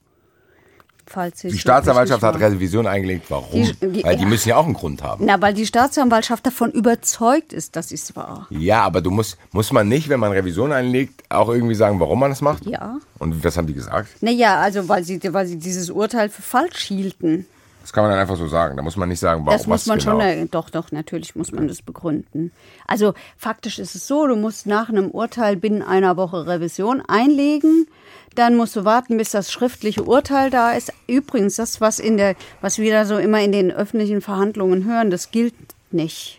falls 1.12 1.42
Die 1.42 1.58
Staatsanwaltschaft 1.58 2.22
hat. 2.22 2.40
Revision 2.40 2.86
eingelegt. 2.86 3.32
Warum? 3.32 3.64
Die- 3.64 3.74
die- 3.94 4.04
Weil 4.04 4.16
die 4.16 4.22
ja. 4.22 4.28
müssen 4.30 4.50
ja 4.50 4.58
auch 4.58 4.66
einen 4.66 4.76
Grund 4.76 5.02
haben. 5.02 5.26
Na, 5.26 5.42
weil 5.42 5.56
die 5.56 5.66
Staatsanwaltschaft 5.66 6.46
davon 6.46 6.72
überzeugt 6.72 7.52
ist, 7.52 7.76
dass 7.76 7.92
es 7.92 8.16
war. 8.16 8.46
Ja, 8.52 8.84
aber 8.84 9.02
du 9.02 9.10
musst, 9.10 9.40
muss 9.52 9.72
man 9.72 9.88
nicht, 9.88 10.08
wenn 10.10 10.20
man 10.20 10.32
Revision 10.34 10.72
einlegt, 10.72 11.24
auch 11.30 11.50
irgendwie 11.50 11.74
sagen, 11.74 12.00
warum 12.00 12.20
man 12.20 12.30
das 12.30 12.42
macht? 12.42 12.64
Ja. 12.68 13.00
Und 13.18 13.44
was 13.44 13.58
haben 13.58 13.66
die 13.66 13.74
gesagt? 13.74 14.22
Naja, 14.22 14.60
also 14.60 14.88
weil 14.88 15.04
sie, 15.04 15.20
weil 15.34 15.48
sie 15.48 15.58
dieses 15.58 15.90
Urteil 15.90 16.30
für 16.30 16.44
falsch 16.44 16.84
hielten. 16.84 17.48
Das 17.82 17.94
kann 17.94 18.04
man 18.04 18.12
dann 18.12 18.20
einfach 18.20 18.38
so 18.38 18.48
sagen. 18.48 18.78
Da 18.78 18.84
muss 18.84 18.98
man 18.98 19.10
nicht 19.10 19.20
sagen, 19.20 19.46
warum 19.46 19.58
Das 19.58 19.68
muss 19.68 19.82
was 19.82 19.86
man 19.88 20.00
genau. 20.00 20.22
schon, 20.22 20.52
doch, 20.52 20.70
doch, 20.70 20.92
natürlich 20.92 21.36
muss 21.36 21.52
man 21.52 21.68
das 21.68 21.82
begründen. 21.82 22.52
Also 22.86 23.14
faktisch 23.38 23.80
ist 23.80 23.96
es 23.96 24.08
so, 24.08 24.28
du 24.28 24.36
musst 24.36 24.68
nach 24.68 24.90
einem 24.90 25.10
Urteil 25.10 25.56
binnen 25.56 25.82
einer 25.82 26.18
Woche 26.18 26.46
Revision 26.46 27.02
einlegen. 27.08 27.88
Dann 28.36 28.56
musst 28.56 28.76
du 28.76 28.86
warten, 28.86 29.18
bis 29.18 29.32
das 29.32 29.52
schriftliche 29.52 30.04
Urteil 30.04 30.50
da 30.50 30.74
ist. 30.74 30.94
Übrigens, 31.08 31.56
das, 31.56 31.82
was 31.82 32.00
in 32.00 32.18
der, 32.18 32.36
was 32.62 32.78
wir 32.78 32.92
da 32.92 33.06
so 33.06 33.18
immer 33.18 33.42
in 33.42 33.52
den 33.52 33.72
öffentlichen 33.72 34.22
Verhandlungen 34.22 34.86
hören, 34.86 35.10
das 35.10 35.32
gilt 35.32 35.56
nicht. 35.92 36.39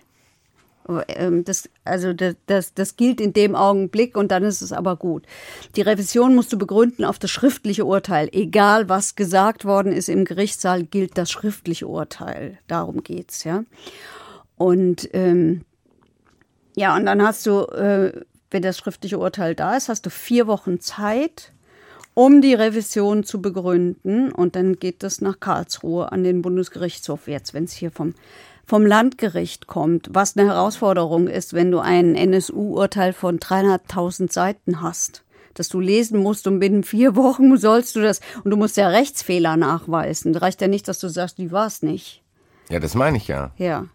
Ähm, 1.09 1.45
Das, 1.45 1.68
also 1.85 2.12
das, 2.12 2.35
das, 2.47 2.74
das 2.74 2.97
gilt 2.97 3.20
in 3.20 3.33
dem 3.33 3.55
Augenblick 3.55 4.16
und 4.16 4.31
dann 4.31 4.43
ist 4.43 4.62
es 4.62 4.72
aber 4.72 4.97
gut. 4.97 5.24
Die 5.76 5.83
Revision 5.83 6.35
musst 6.35 6.53
du 6.53 6.59
begründen 6.59 7.05
auf 7.05 7.18
das 7.18 7.31
schriftliche 7.31 7.85
Urteil. 7.85 8.28
Egal, 8.33 8.89
was 8.89 9.14
gesagt 9.14 9.64
worden 9.64 9.93
ist 9.93 10.09
im 10.09 10.24
Gerichtssaal, 10.24 10.85
gilt 10.85 11.16
das 11.18 11.31
schriftliche 11.31 11.87
Urteil. 11.87 12.59
Darum 12.66 13.03
geht's, 13.03 13.45
ja. 13.45 13.64
Und 14.57 15.09
ähm, 15.12 15.64
ja, 16.76 16.97
und 16.97 17.07
dann 17.07 17.22
hast 17.22 17.47
du, 17.47 17.62
äh, 17.66 18.12
wenn 18.51 18.62
das 18.62 18.78
schriftliche 18.78 19.18
Urteil 19.18 19.55
da 19.55 19.76
ist, 19.76 19.89
hast 19.89 20.07
du 20.07 20.11
vier 20.11 20.47
Wochen 20.47 20.81
Zeit, 20.81 21.53
um 22.14 22.41
die 22.41 22.55
Revision 22.55 23.22
zu 23.24 23.41
begründen. 23.41 24.33
Und 24.33 24.57
dann 24.57 24.76
geht 24.76 25.03
das 25.03 25.20
nach 25.20 25.41
Karlsruhe 25.41 26.11
an 26.12 26.24
den 26.24 26.43
Bundesgerichtshof 26.43 27.28
jetzt, 27.28 27.55
wenn 27.55 27.64
es 27.64 27.72
hier 27.72 27.91
vom, 27.91 28.14
vom 28.67 28.87
Landgericht 28.87 29.67
kommt. 29.67 30.11
Was 30.13 30.37
eine 30.37 30.49
Herausforderung 30.49 31.29
ist, 31.29 31.55
wenn 31.55 31.71
du 31.71 31.79
ein 31.79 32.15
NSU-Urteil 32.15 33.13
von 33.13 33.39
300.000 33.39 34.33
Seiten 34.33 34.81
hast. 34.81 35.25
Dass 35.55 35.69
du 35.69 35.81
lesen 35.81 36.21
musst 36.21 36.47
und 36.47 36.61
binnen 36.61 36.85
vier 36.85 37.17
Wochen 37.17 37.57
sollst 37.57 37.97
du 37.97 38.01
das. 38.01 38.21
Und 38.45 38.51
du 38.51 38.57
musst 38.57 38.77
ja 38.77 38.89
Rechtsfehler 38.89 39.57
nachweisen. 39.57 40.33
Da 40.33 40.41
reicht 40.41 40.61
ja 40.61 40.69
nicht, 40.69 40.89
dass 40.89 41.01
du 41.01 41.09
sagst, 41.09 41.39
die 41.39 41.53
war 41.53 41.67
es 41.67 41.83
nicht. 41.83 42.23
Ja, 42.69 42.79
das 42.79 42.95
meine 42.95 43.17
ich 43.17 43.27
ja. 43.29 43.51
Ja. 43.57 43.87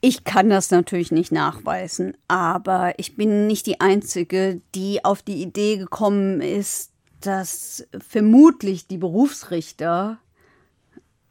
Ich 0.00 0.22
kann 0.22 0.48
das 0.48 0.70
natürlich 0.70 1.10
nicht 1.10 1.32
nachweisen, 1.32 2.16
aber 2.28 2.94
ich 2.98 3.16
bin 3.16 3.48
nicht 3.48 3.66
die 3.66 3.80
Einzige, 3.80 4.60
die 4.76 5.04
auf 5.04 5.22
die 5.22 5.42
Idee 5.42 5.76
gekommen 5.76 6.40
ist, 6.40 6.92
dass 7.20 7.84
vermutlich 8.08 8.86
die 8.86 8.98
Berufsrichter 8.98 10.18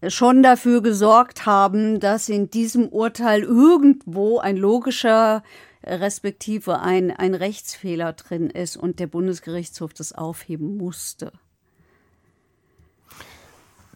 schon 0.08 0.44
dafür 0.44 0.82
gesorgt 0.82 1.46
haben, 1.46 2.00
dass 2.00 2.30
in 2.30 2.50
diesem 2.50 2.88
Urteil 2.90 3.44
irgendwo 3.44 4.40
ein 4.40 4.56
logischer 4.58 5.44
respektive 5.84 6.80
ein, 6.82 7.12
ein 7.12 7.34
Rechtsfehler 7.34 8.14
drin 8.14 8.50
ist 8.50 8.78
und 8.78 9.00
der 9.00 9.08
Bundesgerichtshof 9.08 9.94
das 9.94 10.14
aufheben 10.14 10.78
musste. 10.78 11.32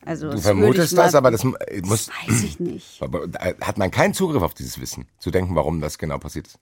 Also 0.03 0.27
Du 0.29 0.33
das 0.33 0.41
vermutest 0.43 0.93
ich 0.93 0.97
mal- 0.97 1.03
das, 1.03 1.15
aber 1.15 1.29
das 1.31 1.43
mu- 1.43 1.53
muss. 1.83 2.09
weiß 2.09 2.43
ich 2.43 2.59
nicht. 2.59 3.01
Hat 3.61 3.77
man 3.77 3.91
keinen 3.91 4.13
Zugriff 4.15 4.41
auf 4.41 4.53
dieses 4.55 4.79
Wissen, 4.81 5.07
zu 5.19 5.29
denken, 5.29 5.53
warum 5.55 5.79
das 5.81 5.97
genau 5.99 6.17
passiert 6.17 6.47
ist. 6.47 6.59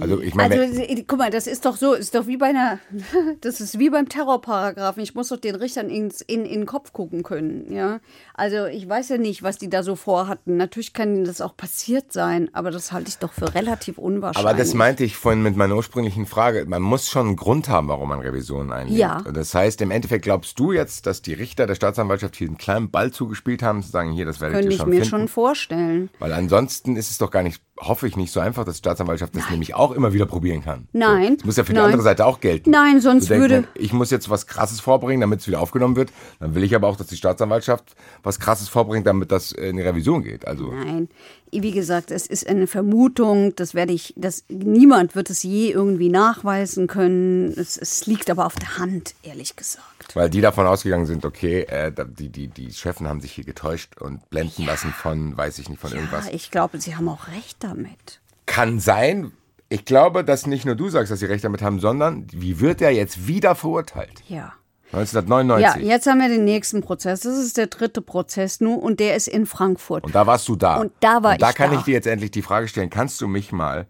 Also 0.00 0.20
ich 0.20 0.34
meine, 0.34 0.60
Also, 0.60 0.82
guck 1.06 1.18
mal, 1.18 1.30
das 1.30 1.46
ist 1.46 1.64
doch 1.64 1.76
so, 1.76 1.94
ist 1.94 2.14
doch 2.14 2.26
wie 2.26 2.36
bei 2.36 2.46
einer, 2.46 2.78
das 3.40 3.60
ist 3.60 3.78
wie 3.78 3.90
beim 3.90 4.08
Terrorparagraphen. 4.08 5.02
Ich 5.02 5.14
muss 5.14 5.28
doch 5.28 5.36
den 5.38 5.54
Richtern 5.54 5.88
ins, 5.90 6.20
in, 6.20 6.44
in 6.44 6.60
den 6.60 6.66
Kopf 6.66 6.92
gucken 6.92 7.22
können, 7.22 7.72
ja. 7.72 8.00
Also 8.34 8.66
ich 8.66 8.88
weiß 8.88 9.08
ja 9.10 9.18
nicht, 9.18 9.42
was 9.42 9.58
die 9.58 9.68
da 9.70 9.82
so 9.82 9.96
vorhatten. 9.96 10.56
Natürlich 10.56 10.92
kann 10.92 11.14
ihnen 11.14 11.24
das 11.24 11.40
auch 11.40 11.56
passiert 11.56 12.12
sein, 12.12 12.50
aber 12.52 12.70
das 12.70 12.92
halte 12.92 13.08
ich 13.08 13.18
doch 13.18 13.32
für 13.32 13.54
relativ 13.54 13.98
unwahrscheinlich. 13.98 14.48
aber 14.50 14.58
das 14.58 14.74
meinte 14.74 15.04
ich 15.04 15.16
vorhin 15.16 15.42
mit 15.42 15.56
meiner 15.56 15.76
ursprünglichen 15.76 16.26
Frage. 16.26 16.64
Man 16.66 16.82
muss 16.82 17.08
schon 17.08 17.26
einen 17.28 17.36
Grund 17.36 17.68
haben, 17.68 17.88
warum 17.88 18.08
man 18.08 18.20
Revisionen 18.20 18.72
einlegt. 18.72 18.98
Ja. 18.98 19.18
Und 19.26 19.36
Das 19.36 19.54
heißt, 19.54 19.80
im 19.82 19.90
Endeffekt 19.90 20.24
glaubst 20.24 20.58
du 20.58 20.72
jetzt, 20.72 21.06
dass 21.06 21.22
die 21.22 21.34
Richter 21.34 21.66
der 21.66 21.74
Staatsanwaltschaft 21.74 22.36
hier 22.36 22.48
einen 22.48 22.58
kleinen 22.58 22.90
Ball 22.90 23.10
zugespielt 23.10 23.62
haben, 23.62 23.82
zu 23.82 23.90
sagen, 23.90 24.12
hier, 24.12 24.24
das 24.24 24.40
werdet 24.40 24.54
Könnte 24.56 24.68
ihr 24.68 24.72
ich 24.74 24.80
schon 24.80 24.88
mir 24.90 24.96
finden. 24.96 25.08
schon 25.10 25.28
vorstellen. 25.28 26.10
Weil 26.18 26.32
ansonsten 26.32 26.96
ist 26.96 27.10
es 27.10 27.18
doch 27.18 27.30
gar 27.30 27.42
nicht 27.42 27.60
hoffe 27.86 28.06
ich, 28.06 28.16
nicht 28.16 28.32
so 28.32 28.40
einfach, 28.40 28.64
dass 28.64 28.76
die 28.76 28.78
Staatsanwaltschaft 28.78 29.34
das 29.36 29.50
nämlich 29.50 29.74
auch 29.74 29.92
immer 29.92 30.12
wieder 30.12 30.26
probieren 30.26 30.62
kann. 30.62 30.88
Nein. 30.92 31.30
So. 31.32 31.36
Das 31.36 31.44
muss 31.46 31.56
ja 31.56 31.64
für 31.64 31.72
die 31.72 31.76
Nein. 31.78 31.86
andere 31.86 32.02
Seite 32.02 32.26
auch 32.26 32.40
gelten. 32.40 32.70
Nein, 32.70 33.00
sonst 33.00 33.28
denken, 33.30 33.40
würde- 33.50 33.68
Ich 33.74 33.92
muss 33.92 34.10
jetzt 34.10 34.30
was 34.30 34.46
Krasses 34.46 34.80
vorbringen, 34.80 35.20
damit 35.20 35.40
es 35.40 35.46
wieder 35.48 35.60
aufgenommen 35.60 35.96
wird. 35.96 36.10
Dann 36.40 36.54
will 36.54 36.62
ich 36.62 36.74
aber 36.74 36.88
auch, 36.88 36.96
dass 36.96 37.08
die 37.08 37.16
Staatsanwaltschaft 37.16 37.94
was 38.22 38.38
Krasses 38.40 38.68
vorbringt, 38.68 39.06
damit 39.06 39.32
das 39.32 39.52
in 39.52 39.76
die 39.76 39.82
Revision 39.82 40.22
geht. 40.22 40.46
Also 40.46 40.70
Nein, 40.72 41.08
wie 41.50 41.72
gesagt, 41.72 42.10
es 42.10 42.26
ist 42.26 42.46
eine 42.48 42.66
Vermutung, 42.66 43.54
das 43.56 43.74
werde 43.74 43.92
ich, 43.92 44.14
das, 44.16 44.44
niemand 44.48 45.14
wird 45.14 45.28
es 45.30 45.42
je 45.42 45.70
irgendwie 45.70 46.08
nachweisen 46.08 46.86
können. 46.86 47.52
Es, 47.56 47.76
es 47.76 48.06
liegt 48.06 48.30
aber 48.30 48.46
auf 48.46 48.54
der 48.54 48.78
Hand, 48.78 49.14
ehrlich 49.22 49.54
gesagt. 49.56 49.84
Weil 50.14 50.30
die 50.30 50.40
davon 50.40 50.66
ausgegangen 50.66 51.06
sind, 51.06 51.24
okay, 51.24 51.62
äh, 51.62 51.92
da- 51.92 52.04
die, 52.04 52.28
die, 52.28 52.48
die 52.48 52.70
Chefen 52.70 53.08
haben 53.08 53.20
sich 53.20 53.32
hier 53.32 53.44
getäuscht 53.44 54.00
und 54.00 54.28
blenden 54.30 54.64
lassen 54.66 54.92
von, 54.92 55.36
weiß 55.36 55.58
ich 55.58 55.68
nicht, 55.68 55.80
von 55.80 55.92
irgendwas. 55.92 56.26
Ja, 56.26 56.32
ich 56.34 56.50
glaube, 56.50 56.80
Sie 56.80 56.96
haben 56.96 57.08
auch 57.08 57.28
recht 57.28 57.56
damit. 57.64 58.20
Kann 58.46 58.80
sein. 58.80 59.32
Ich 59.68 59.84
glaube, 59.86 60.22
dass 60.24 60.46
nicht 60.46 60.66
nur 60.66 60.74
du 60.74 60.90
sagst, 60.90 61.10
dass 61.10 61.20
sie 61.20 61.26
recht 61.26 61.44
damit 61.44 61.62
haben, 61.62 61.80
sondern 61.80 62.26
wie 62.32 62.60
wird 62.60 62.82
er 62.82 62.90
jetzt 62.90 63.26
wieder 63.26 63.54
verurteilt? 63.54 64.22
Ja. 64.28 64.52
1999. 64.92 65.82
Ja, 65.82 65.94
jetzt 65.94 66.06
haben 66.06 66.20
wir 66.20 66.28
den 66.28 66.44
nächsten 66.44 66.82
Prozess. 66.82 67.20
Das 67.20 67.38
ist 67.38 67.56
der 67.56 67.68
dritte 67.68 68.02
Prozess 68.02 68.60
nur 68.60 68.82
und 68.82 69.00
der 69.00 69.16
ist 69.16 69.28
in 69.28 69.46
Frankfurt. 69.46 70.04
Und 70.04 70.14
da 70.14 70.26
warst 70.26 70.46
du 70.48 70.56
da. 70.56 70.76
Und 70.76 70.92
da 71.00 71.22
war 71.22 71.32
Und 71.32 71.40
da 71.42 71.48
ich 71.50 71.56
kann 71.56 71.70
da. 71.72 71.78
ich 71.78 71.84
dir 71.84 71.94
jetzt 71.94 72.06
endlich 72.06 72.30
die 72.30 72.42
Frage 72.42 72.68
stellen, 72.68 72.90
kannst 72.90 73.18
du 73.22 73.28
mich 73.28 73.52
mal 73.52 73.86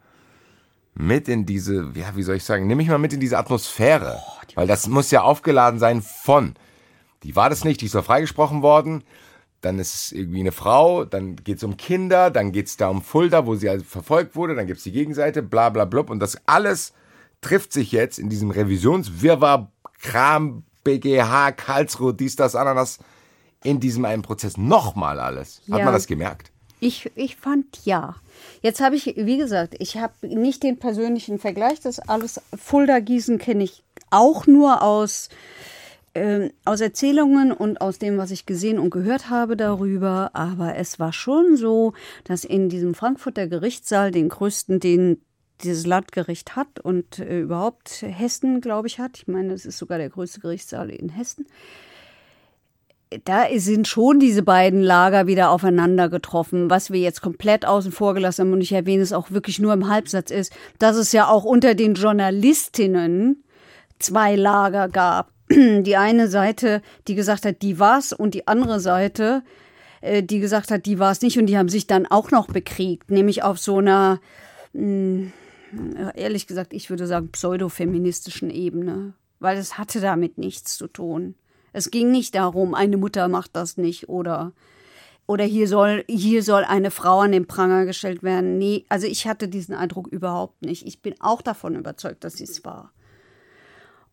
mit 0.95 1.29
in 1.29 1.47
diese, 1.47 1.91
ja, 1.95 2.15
wie 2.15 2.23
soll 2.23 2.37
ich 2.37 2.45
sagen, 2.45 2.67
nimm 2.67 2.79
mich 2.79 2.89
mal 2.89 2.99
mit 2.99 3.13
in 3.13 3.21
diese 3.21 3.39
Atmosphäre. 3.39 4.21
Weil 4.55 4.67
das 4.67 4.87
muss 4.89 5.11
ja 5.11 5.23
aufgeladen 5.23 5.79
sein 5.79 6.03
von, 6.03 6.55
die 7.23 7.35
war 7.37 7.49
das 7.49 7.65
nicht, 7.65 7.81
die 7.81 7.87
ist 7.87 7.95
doch 7.95 8.05
freigesprochen 8.05 8.63
worden, 8.63 9.03
dann 9.63 9.79
ist 9.79 9.95
es 9.95 10.13
irgendwie 10.13 10.41
eine 10.41 10.53
Frau, 10.53 11.05
dann 11.05 11.37
geht 11.37 11.59
es 11.59 11.63
um 11.65 11.77
Kinder, 11.77 12.31
dann 12.31 12.53
geht 12.53 12.67
es 12.67 12.77
da 12.77 12.89
um 12.89 13.01
Fulda, 13.01 13.47
wo 13.47 13.55
sie 13.55 13.69
also 13.71 13.85
verfolgt 13.85 14.37
wurde, 14.37 14.55
dann 14.55 14.67
gibt 14.67 14.79
es 14.79 14.85
die 14.85 14.93
Gegenseite, 14.93 15.43
bla 15.43 15.71
bla 15.71 15.85
blub. 15.85 16.11
Und 16.11 16.19
das 16.21 16.37
alles 16.47 16.93
trifft 17.41 17.73
sich 17.73 17.93
jetzt 17.93 18.19
in 18.19 18.29
diesem 18.29 18.51
Revisionswirrwarr, 18.51 19.71
Kram, 20.01 20.65
BGH, 20.85 21.53
Karlsruhe, 21.53 22.13
dies, 22.13 22.37
das, 22.37 22.57
Ananas, 22.57 22.99
in 23.63 23.79
diesem 23.79 24.05
einen 24.05 24.23
Prozess 24.23 24.57
nochmal 24.57 25.21
alles. 25.21 25.63
Hat 25.71 25.79
Ja. 25.79 25.85
man 25.85 25.95
das 25.95 26.07
gemerkt? 26.09 26.52
Ich, 26.83 27.13
ich 27.15 27.37
fand 27.37 27.85
ja. 27.85 28.17
Jetzt 28.61 28.81
habe 28.81 28.97
ich, 28.97 29.15
wie 29.17 29.39
gesagt, 29.39 29.77
ich 29.79 29.99
habe 29.99 30.27
nicht 30.27 30.65
den 30.65 30.81
persönlichen 30.81 31.39
Vergleich. 31.39 31.79
Das 31.79 32.01
alles 32.01 32.41
Fulda-Gießen 32.61 33.39
kenne 33.39 33.63
ich 33.63 33.85
auch 34.11 34.49
nur 34.49 34.83
aus, 34.83 35.29
ähm, 36.17 36.51
aus 36.65 36.81
Erzählungen 36.81 37.53
und 37.53 37.81
aus 37.81 38.01
dem, 38.01 38.19
was 38.19 38.33
ich 38.33 38.47
gesehen 38.47 38.81
und 38.81 38.91
gehört 38.91 39.31
habe 39.31 39.57
darüber. 39.57 40.31
Aber 40.33 40.75
es 40.75 40.99
war 40.99 41.13
schon 41.13 41.57
so, 41.57 41.93
dass 42.25 42.43
in 42.43 42.69
diesem 42.69 42.97
Frankfurter 42.97 43.47
Gerichtssaal, 43.47 44.11
den 44.11 44.29
größten, 44.29 44.81
den 44.81 45.21
dieses 45.63 45.87
Landgericht 45.87 46.57
hat 46.57 46.81
und 46.81 47.21
äh, 47.21 47.43
überhaupt 47.43 48.03
Hessen, 48.03 48.61
glaube 48.61 48.89
ich, 48.89 48.99
hat. 48.99 49.19
Ich 49.19 49.29
meine, 49.29 49.53
es 49.53 49.67
ist 49.67 49.79
sogar 49.79 49.99
der 49.99 50.11
größte 50.11 50.41
Gerichtssaal 50.41 50.91
in 50.91 51.11
Hessen 51.11 51.47
da 53.25 53.47
sind 53.57 53.89
schon 53.89 54.19
diese 54.19 54.43
beiden 54.43 54.83
Lager 54.83 55.27
wieder 55.27 55.51
aufeinander 55.51 56.09
getroffen. 56.09 56.71
Was 56.71 56.91
wir 56.91 57.01
jetzt 57.01 57.23
komplett 57.23 57.67
außen 57.67 57.93
vor 57.93 58.15
gelassen 58.15 58.43
haben, 58.43 58.53
und 58.53 58.61
ich 58.61 58.73
erwähne 58.73 59.03
es 59.03 59.13
auch 59.13 59.31
wirklich 59.31 59.59
nur 59.59 59.73
im 59.73 59.89
Halbsatz, 59.89 60.31
ist, 60.31 60.53
dass 60.79 60.97
es 60.97 61.13
ja 61.13 61.29
auch 61.29 61.45
unter 61.45 61.75
den 61.75 61.95
Journalistinnen 61.95 63.45
zwei 63.99 64.37
Lager 64.37 64.89
gab. 64.89 65.33
Die 65.51 65.97
eine 65.97 66.29
Seite, 66.29 66.83
die 67.09 67.15
gesagt 67.15 67.45
hat, 67.45 67.63
die 67.63 67.79
war's, 67.79 68.13
und 68.13 68.35
die 68.35 68.49
andere 68.49 68.81
Seite, 68.81 69.43
äh, 70.01 70.23
die 70.23 70.41
gesagt 70.41 70.71
hat, 70.71 70.87
die 70.87 70.99
war's 70.99 71.23
nicht, 71.23 71.39
und 71.39 71.47
die 71.47 71.59
haben 71.59 71.69
sich 71.69 71.87
dann 71.87 72.07
auch 72.07 72.31
noch 72.31 72.47
bekriegt, 72.47 73.11
nämlich 73.11 73.43
auf 73.43 73.59
so 73.59 73.79
einer, 73.79 74.21
mh, 74.73 75.33
ehrlich 76.15 76.47
gesagt, 76.47 76.73
ich 76.73 76.91
würde 76.91 77.07
sagen, 77.07 77.31
pseudofeministischen 77.31 78.51
Ebene, 78.51 79.15
weil 79.41 79.59
es 79.59 79.79
hatte 79.79 80.01
damit 80.01 80.39
nichts 80.39 80.77
zu 80.77 80.87
tun. 80.87 81.35
Es 81.73 81.91
ging 81.91 82.11
nicht 82.11 82.35
darum, 82.35 82.75
eine 82.75 82.97
Mutter 82.97 83.29
macht 83.29 83.57
das 83.57 83.77
nicht 83.77 84.09
oder 84.09 84.53
oder 85.27 85.45
hier 85.45 85.69
soll 85.69 86.05
hier 86.09 86.43
soll 86.43 86.65
eine 86.65 86.91
Frau 86.91 87.21
an 87.21 87.33
den 87.33 87.47
Pranger 87.47 87.87
gestellt 87.87 88.23
werden. 88.23 88.59
Nee, 88.59 88.85
also 88.89 89.07
ich 89.07 89.27
hatte 89.27 89.49
diesen 89.49 89.75
Eindruck 89.75 90.09
überhaupt 90.09 90.63
nicht. 90.63 90.87
Ich 90.87 91.01
bin 91.01 91.15
auch 91.21 91.43
davon 91.43 91.77
überzeugt, 91.77 92.25
dass 92.25 92.35
sie 92.35 92.45
es 92.45 92.65
war. 92.65 92.93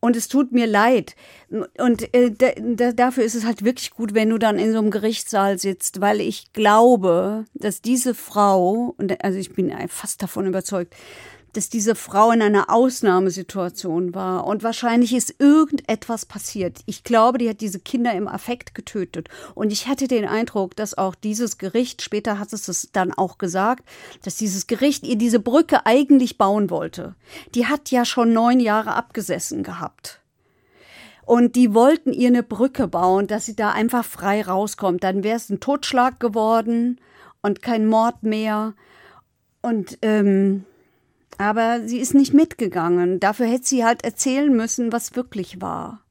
Und 0.01 0.16
es 0.16 0.30
tut 0.30 0.53
mir 0.53 0.66
leid. 0.66 1.16
Und 1.49 2.14
äh, 2.14 2.32
da, 2.32 2.51
da, 2.57 2.91
dafür 2.93 3.24
ist 3.26 3.36
es 3.36 3.45
halt 3.45 3.66
wirklich 3.66 3.91
gut, 3.91 4.14
wenn 4.14 4.30
du 4.30 4.38
dann 4.38 4.57
in 4.57 4.72
so 4.72 4.78
einem 4.78 4.91
Gerichtssaal 4.91 5.60
sitzt, 5.60 5.99
weil 5.99 6.22
ich 6.22 6.53
glaube, 6.53 7.45
dass 7.53 7.82
diese 7.82 8.14
Frau, 8.14 8.95
und 8.97 9.22
also 9.24 9.38
ich 9.38 9.53
bin 9.53 9.74
fast 9.89 10.24
davon 10.24 10.45
überzeugt, 10.45 10.95
dass 11.54 11.70
diese 11.70 11.95
Frau 11.95 12.32
in 12.32 12.41
einer 12.41 12.70
Ausnahmesituation 12.70 14.14
war 14.14 14.45
und 14.45 14.64
wahrscheinlich 14.64 15.14
ist 15.14 15.36
irgendetwas 15.39 16.26
passiert. 16.26 16.80
Ich 16.86 17.04
glaube, 17.04 17.38
die 17.38 17.50
hat 17.50 17.62
diese 17.62 17.80
Kinder 17.80 18.14
im 18.14 18.28
Affekt 18.28 18.76
getötet. 18.76 19.30
Und 19.56 19.72
ich 19.72 19.88
hatte 19.88 20.08
den 20.08 20.26
Eindruck, 20.26 20.76
dass 20.76 20.97
auch 20.97 21.16
dieses 21.16 21.58
Gericht, 21.58 22.02
später 22.02 22.39
hat 22.39 22.54
es 22.54 22.68
es 22.68 22.89
dann 22.91 23.14
auch 23.14 23.38
gesagt, 23.38 23.84
dass 24.24 24.36
dieses 24.36 24.68
Gericht 24.68 25.06
ihr 25.06 25.18
diese 25.18 25.39
Brücke 25.39 25.86
eigentlich 25.86 26.38
bauen 26.38 26.70
wollte. 26.70 27.16
Die 27.56 27.66
hat 27.66 27.91
ja 27.91 28.06
schon 28.06 28.34
neun 28.34 28.60
Jahre 28.60 28.93
abgesessen 28.93 29.64
gehabt. 29.64 30.22
Und 31.26 31.56
die 31.56 31.76
wollten 31.76 32.12
ihr 32.12 32.30
eine 32.30 32.41
Brücke 32.41 32.88
bauen, 32.88 33.28
dass 33.28 33.45
sie 33.45 33.56
da 33.56 33.70
einfach 33.70 34.04
frei 34.04 34.41
rauskommt. 34.41 35.04
Dann 35.04 35.24
wäre 35.24 35.38
es 35.38 35.50
ein 35.50 35.60
Totschlag 35.60 36.20
geworden 36.20 37.00
und 37.41 37.62
kein 37.62 37.86
Mord 37.86 38.24
mehr. 38.24 38.74
Und 39.62 40.00
ähm, 40.02 40.66
aber 41.39 41.81
sie 41.87 41.97
ist 41.99 42.13
nicht 42.13 42.33
mitgegangen. 42.33 43.19
Dafür 43.19 43.47
hätte 43.47 43.65
sie 43.65 43.83
halt 43.83 44.03
erzählen 44.03 44.55
müssen, 44.55 44.91
was 44.91 45.15
wirklich 45.15 45.61
war. 45.61 46.01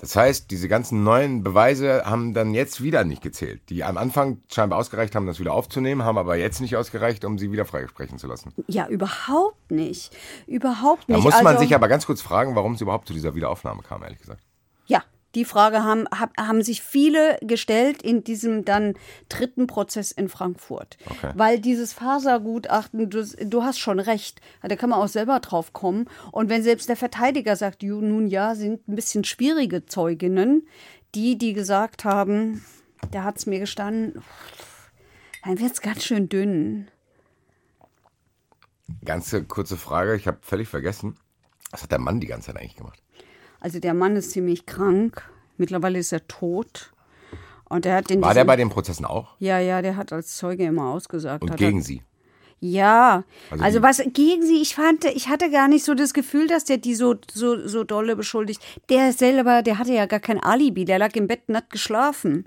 Das 0.00 0.14
heißt, 0.14 0.52
diese 0.52 0.68
ganzen 0.68 1.02
neuen 1.02 1.42
Beweise 1.42 2.04
haben 2.04 2.32
dann 2.32 2.54
jetzt 2.54 2.80
wieder 2.84 3.02
nicht 3.02 3.20
gezählt. 3.20 3.62
Die 3.68 3.82
am 3.82 3.96
Anfang 3.96 4.40
scheinbar 4.48 4.78
ausgereicht 4.78 5.16
haben, 5.16 5.26
das 5.26 5.40
wieder 5.40 5.52
aufzunehmen, 5.52 6.04
haben 6.04 6.16
aber 6.18 6.36
jetzt 6.36 6.60
nicht 6.60 6.76
ausgereicht, 6.76 7.24
um 7.24 7.36
sie 7.36 7.50
wieder 7.50 7.64
freisprechen 7.64 8.16
zu 8.16 8.28
lassen. 8.28 8.52
Ja, 8.68 8.86
überhaupt 8.86 9.72
nicht. 9.72 10.16
Überhaupt 10.46 11.10
Da 11.10 11.14
nicht. 11.16 11.24
muss 11.24 11.34
man 11.34 11.48
Also- 11.48 11.62
sich 11.64 11.74
aber 11.74 11.88
ganz 11.88 12.06
kurz 12.06 12.20
fragen, 12.22 12.54
warum 12.54 12.74
es 12.74 12.80
überhaupt 12.80 13.08
zu 13.08 13.12
dieser 13.12 13.34
Wiederaufnahme 13.34 13.82
kam, 13.82 14.04
ehrlich 14.04 14.20
gesagt. 14.20 14.40
Ja, 14.86 15.02
die 15.38 15.44
Frage 15.44 15.84
haben, 15.84 16.06
hab, 16.08 16.36
haben 16.36 16.62
sich 16.62 16.82
viele 16.82 17.38
gestellt 17.42 18.02
in 18.02 18.24
diesem 18.24 18.64
dann 18.64 18.94
dritten 19.28 19.68
Prozess 19.68 20.10
in 20.10 20.28
Frankfurt. 20.28 20.98
Okay. 21.06 21.32
Weil 21.34 21.60
dieses 21.60 21.92
Fasergutachten, 21.92 23.08
du, 23.08 23.24
du 23.24 23.62
hast 23.62 23.78
schon 23.78 24.00
recht, 24.00 24.40
da 24.62 24.74
kann 24.74 24.90
man 24.90 24.98
auch 24.98 25.08
selber 25.08 25.38
drauf 25.38 25.72
kommen. 25.72 26.08
Und 26.32 26.50
wenn 26.50 26.64
selbst 26.64 26.88
der 26.88 26.96
Verteidiger 26.96 27.54
sagt, 27.54 27.84
"Ju, 27.84 28.00
nun 28.00 28.26
ja, 28.26 28.56
sind 28.56 28.88
ein 28.88 28.96
bisschen 28.96 29.22
schwierige 29.22 29.86
Zeuginnen, 29.86 30.66
die, 31.14 31.38
die 31.38 31.52
gesagt 31.52 32.04
haben, 32.04 32.64
da 33.12 33.22
hat 33.22 33.38
es 33.38 33.46
mir 33.46 33.60
gestanden, 33.60 34.22
dann 35.44 35.60
wird 35.60 35.72
es 35.72 35.80
ganz 35.80 36.04
schön 36.04 36.28
dünn. 36.28 36.88
Ganze 39.04 39.44
kurze 39.44 39.76
Frage, 39.76 40.16
ich 40.16 40.26
habe 40.26 40.38
völlig 40.42 40.68
vergessen. 40.68 41.16
Was 41.70 41.82
hat 41.82 41.92
der 41.92 42.00
Mann 42.00 42.18
die 42.18 42.26
ganze 42.26 42.46
Zeit 42.46 42.56
eigentlich 42.60 42.76
gemacht? 42.76 43.02
Also 43.60 43.80
der 43.80 43.94
Mann 43.94 44.16
ist 44.16 44.30
ziemlich 44.30 44.66
krank. 44.66 45.28
Mittlerweile 45.56 45.98
ist 45.98 46.12
er 46.12 46.26
tot. 46.28 46.92
Und 47.68 47.84
er 47.84 47.96
hat 47.96 48.10
in 48.10 48.22
War 48.22 48.34
der 48.34 48.44
bei 48.44 48.56
den 48.56 48.70
Prozessen 48.70 49.04
auch? 49.04 49.34
Ja, 49.38 49.58
ja, 49.58 49.82
der 49.82 49.96
hat 49.96 50.12
als 50.12 50.36
Zeuge 50.36 50.64
immer 50.64 50.86
ausgesagt. 50.86 51.42
Und 51.42 51.50
hat 51.50 51.58
gegen 51.58 51.78
er, 51.78 51.84
sie? 51.84 52.02
Ja, 52.60 53.24
Also 53.50 53.64
also, 53.64 53.82
was 53.82 53.98
gegen 54.14 54.44
sie, 54.44 54.60
ich 54.60 54.74
fand, 54.74 55.04
ich 55.04 55.28
hatte 55.28 55.50
gar 55.50 55.68
nicht 55.68 55.84
so 55.84 55.94
das 55.94 56.12
Gefühl, 56.12 56.48
dass 56.48 56.64
der 56.64 56.78
die 56.78 56.94
so, 56.96 57.14
so, 57.32 57.68
so 57.68 57.84
dolle 57.84 58.16
beschuldigt. 58.16 58.60
Der 58.88 59.12
selber, 59.12 59.62
der 59.62 59.78
hatte 59.78 59.92
ja 59.92 60.06
gar 60.06 60.18
kein 60.18 60.42
Alibi, 60.42 60.84
der 60.84 60.98
lag 60.98 61.14
im 61.14 61.28
Bett 61.28 61.42
und 61.46 61.56
hat 61.56 61.70
geschlafen. 61.70 62.44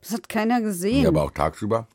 Das 0.00 0.12
hat 0.12 0.28
keiner 0.28 0.60
gesehen. 0.60 1.02
Ja, 1.02 1.08
aber 1.10 1.22
auch 1.22 1.30
tagsüber? 1.30 1.86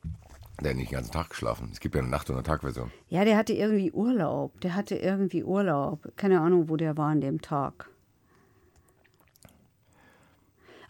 Der 0.62 0.70
hat 0.70 0.76
nicht 0.76 0.90
den 0.90 0.96
ganzen 0.96 1.12
Tag 1.12 1.30
geschlafen. 1.30 1.68
Es 1.70 1.80
gibt 1.80 1.94
ja 1.94 2.00
eine 2.00 2.10
Nacht- 2.10 2.30
und 2.30 2.36
eine 2.36 2.44
Tagversion. 2.44 2.90
Ja, 3.08 3.24
der 3.24 3.36
hatte 3.36 3.52
irgendwie 3.52 3.92
Urlaub. 3.92 4.58
Der 4.62 4.74
hatte 4.74 4.96
irgendwie 4.96 5.44
Urlaub. 5.44 6.00
Keine 6.16 6.40
Ahnung, 6.40 6.68
wo 6.68 6.76
der 6.76 6.96
war 6.96 7.08
an 7.08 7.20
dem 7.20 7.42
Tag. 7.42 7.89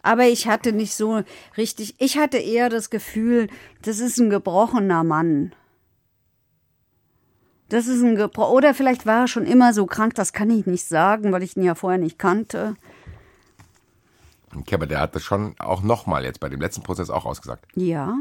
Aber 0.03 0.25
ich 0.25 0.47
hatte 0.47 0.71
nicht 0.71 0.93
so 0.93 1.23
richtig, 1.57 1.95
ich 1.99 2.17
hatte 2.17 2.37
eher 2.37 2.69
das 2.69 2.89
Gefühl, 2.89 3.47
das 3.81 3.99
ist 3.99 4.17
ein 4.19 4.29
gebrochener 4.29 5.03
Mann. 5.03 5.53
Das 7.69 7.87
ist 7.87 8.03
ein 8.03 8.15
gebro 8.15 8.49
oder 8.51 8.73
vielleicht 8.73 9.05
war 9.05 9.21
er 9.21 9.27
schon 9.29 9.45
immer 9.45 9.73
so 9.73 9.85
krank, 9.85 10.13
das 10.15 10.33
kann 10.33 10.49
ich 10.49 10.65
nicht 10.65 10.85
sagen, 10.85 11.31
weil 11.31 11.41
ich 11.41 11.55
ihn 11.55 11.63
ja 11.63 11.73
vorher 11.73 11.99
nicht 11.99 12.19
kannte. 12.19 12.75
Okay, 14.53 14.75
aber 14.75 14.87
der 14.87 14.99
hat 14.99 15.15
das 15.15 15.23
schon 15.23 15.55
auch 15.57 15.81
nochmal 15.81 16.25
jetzt 16.25 16.41
bei 16.41 16.49
dem 16.49 16.59
letzten 16.59 16.83
Prozess 16.83 17.09
auch 17.09 17.25
ausgesagt. 17.25 17.65
Ja. 17.75 18.17